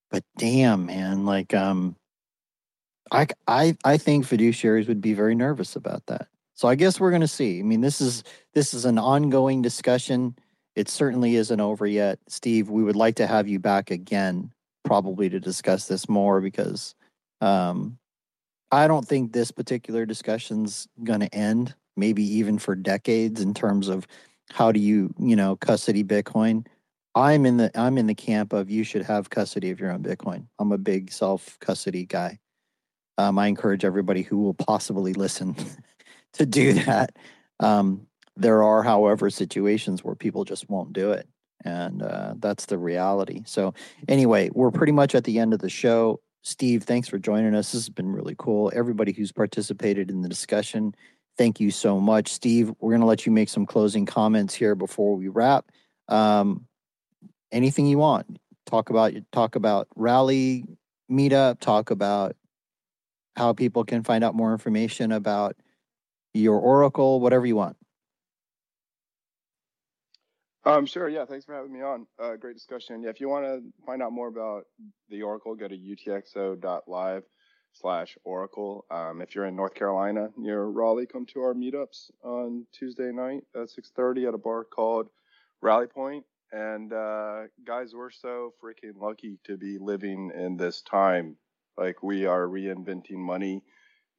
[0.09, 1.95] but damn, man, like um,
[3.11, 6.27] I I I think fiduciaries would be very nervous about that.
[6.55, 7.59] So I guess we're gonna see.
[7.59, 8.23] I mean, this is
[8.53, 10.35] this is an ongoing discussion.
[10.75, 12.69] It certainly isn't over yet, Steve.
[12.69, 14.51] We would like to have you back again,
[14.85, 16.95] probably to discuss this more because
[17.41, 17.97] um,
[18.71, 23.87] I don't think this particular discussion's going to end, maybe even for decades in terms
[23.87, 24.07] of
[24.51, 26.65] how do you, you know, custody Bitcoin.
[27.15, 30.03] I'm in the I'm in the camp of you should have custody of your own
[30.03, 30.45] Bitcoin.
[30.59, 32.39] I'm a big self custody guy.
[33.17, 35.55] Um, I encourage everybody who will possibly listen
[36.33, 37.15] to do that.
[37.59, 38.07] Um,
[38.37, 41.27] there are, however, situations where people just won't do it,
[41.65, 43.41] and uh, that's the reality.
[43.45, 43.73] So,
[44.07, 46.21] anyway, we're pretty much at the end of the show.
[46.41, 47.71] Steve, thanks for joining us.
[47.71, 48.71] This has been really cool.
[48.73, 50.95] Everybody who's participated in the discussion,
[51.37, 52.29] thank you so much.
[52.29, 55.65] Steve, we're going to let you make some closing comments here before we wrap.
[56.07, 56.65] Um,
[57.51, 58.39] anything you want.
[58.65, 60.63] Talk about talk about Raleigh
[61.11, 62.35] meetup, talk about
[63.35, 65.55] how people can find out more information about
[66.33, 67.77] your oracle, whatever you want.
[70.69, 71.09] Um, sure.
[71.09, 71.25] Yeah.
[71.25, 72.05] Thanks for having me on.
[72.21, 73.01] Uh, great discussion.
[73.01, 73.09] Yeah.
[73.09, 74.65] If you want to find out more about
[75.09, 77.23] the Oracle, go to utxo.live
[77.73, 78.85] slash Oracle.
[78.91, 83.43] Um, if you're in North Carolina near Raleigh, come to our meetups on Tuesday night
[83.55, 85.09] at 6:30 at a bar called
[85.61, 86.25] Rally Point.
[86.51, 91.37] And uh, guys, we're so freaking lucky to be living in this time.
[91.77, 93.63] Like we are reinventing money.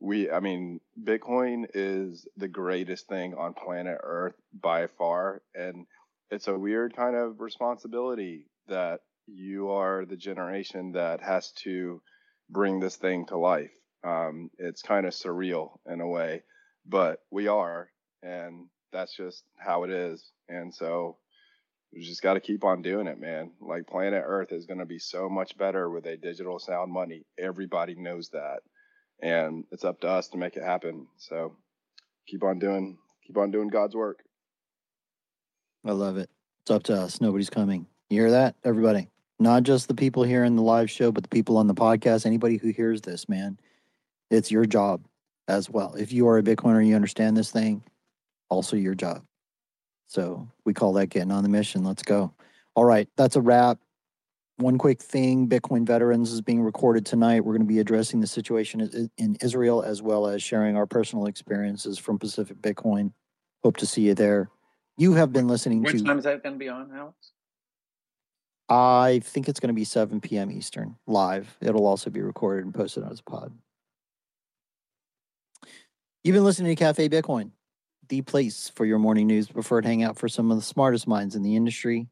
[0.02, 5.86] We, I mean, Bitcoin is the greatest thing on planet Earth by far, and
[6.30, 12.00] it's a weird kind of responsibility that you are the generation that has to
[12.48, 13.72] bring this thing to life.
[14.04, 16.42] Um, it's kind of surreal in a way,
[16.86, 17.88] but we are,
[18.22, 20.30] and that's just how it is.
[20.48, 21.18] And so
[21.92, 23.52] we just got to keep on doing it, man.
[23.60, 27.24] Like planet Earth is going to be so much better with a digital sound money.
[27.38, 28.60] Everybody knows that,
[29.20, 31.06] and it's up to us to make it happen.
[31.18, 31.56] So
[32.26, 34.18] keep on doing, keep on doing God's work.
[35.84, 36.30] I love it.
[36.62, 37.20] It's up to us.
[37.20, 37.86] Nobody's coming.
[38.10, 39.08] You hear that, everybody?
[39.38, 42.26] Not just the people here in the live show, but the people on the podcast.
[42.26, 43.58] Anybody who hears this, man,
[44.30, 45.02] it's your job
[45.48, 45.94] as well.
[45.94, 47.82] If you are a Bitcoiner, you understand this thing,
[48.50, 49.24] also your job.
[50.06, 51.84] So we call that getting on the mission.
[51.84, 52.34] Let's go.
[52.74, 53.78] All right, that's a wrap.
[54.58, 57.44] One quick thing Bitcoin Veterans is being recorded tonight.
[57.44, 61.26] We're going to be addressing the situation in Israel as well as sharing our personal
[61.26, 63.12] experiences from Pacific Bitcoin.
[63.64, 64.50] Hope to see you there.
[65.00, 67.32] You have been listening to Which time is that going to be on, Alex?
[68.68, 70.50] I think it's going to be 7 p.m.
[70.50, 71.56] Eastern live.
[71.62, 73.50] It'll also be recorded and posted as a pod.
[76.22, 77.52] You've been listening to Cafe Bitcoin,
[78.10, 81.42] the place for your morning news, preferred hangout for some of the smartest minds in
[81.42, 82.06] the industry.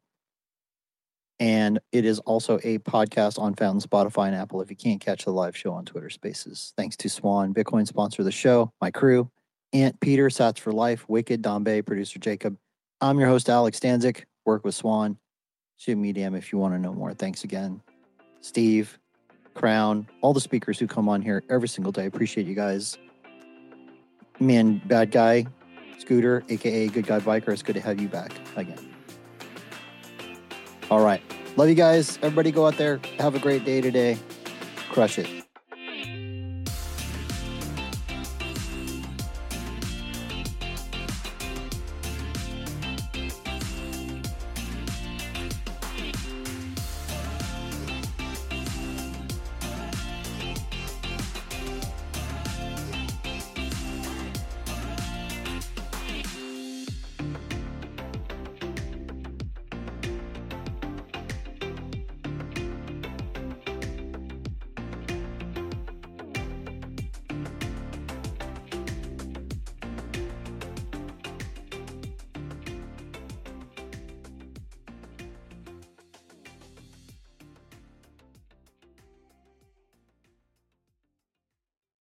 [1.38, 5.26] And it is also a podcast on Fountain, Spotify, and Apple if you can't catch
[5.26, 6.72] the live show on Twitter Spaces.
[6.78, 9.30] Thanks to Swan, Bitcoin sponsor of the show, my crew,
[9.74, 12.56] Ant Peter, Sats for Life, Wicked, Don Bay, producer Jacob.
[13.00, 14.24] I'm your host, Alex Stanczyk.
[14.44, 15.18] Work with Swan.
[15.76, 17.14] Shoot me DM if you want to know more.
[17.14, 17.80] Thanks again.
[18.40, 18.98] Steve,
[19.54, 22.06] Crown, all the speakers who come on here every single day.
[22.06, 22.98] Appreciate you guys.
[24.40, 25.46] Man, bad guy,
[25.98, 27.48] Scooter, aka Good Guy Biker.
[27.48, 28.94] It's good to have you back again.
[30.90, 31.22] All right.
[31.56, 32.18] Love you guys.
[32.18, 33.00] Everybody go out there.
[33.18, 34.18] Have a great day today.
[34.90, 35.37] Crush it.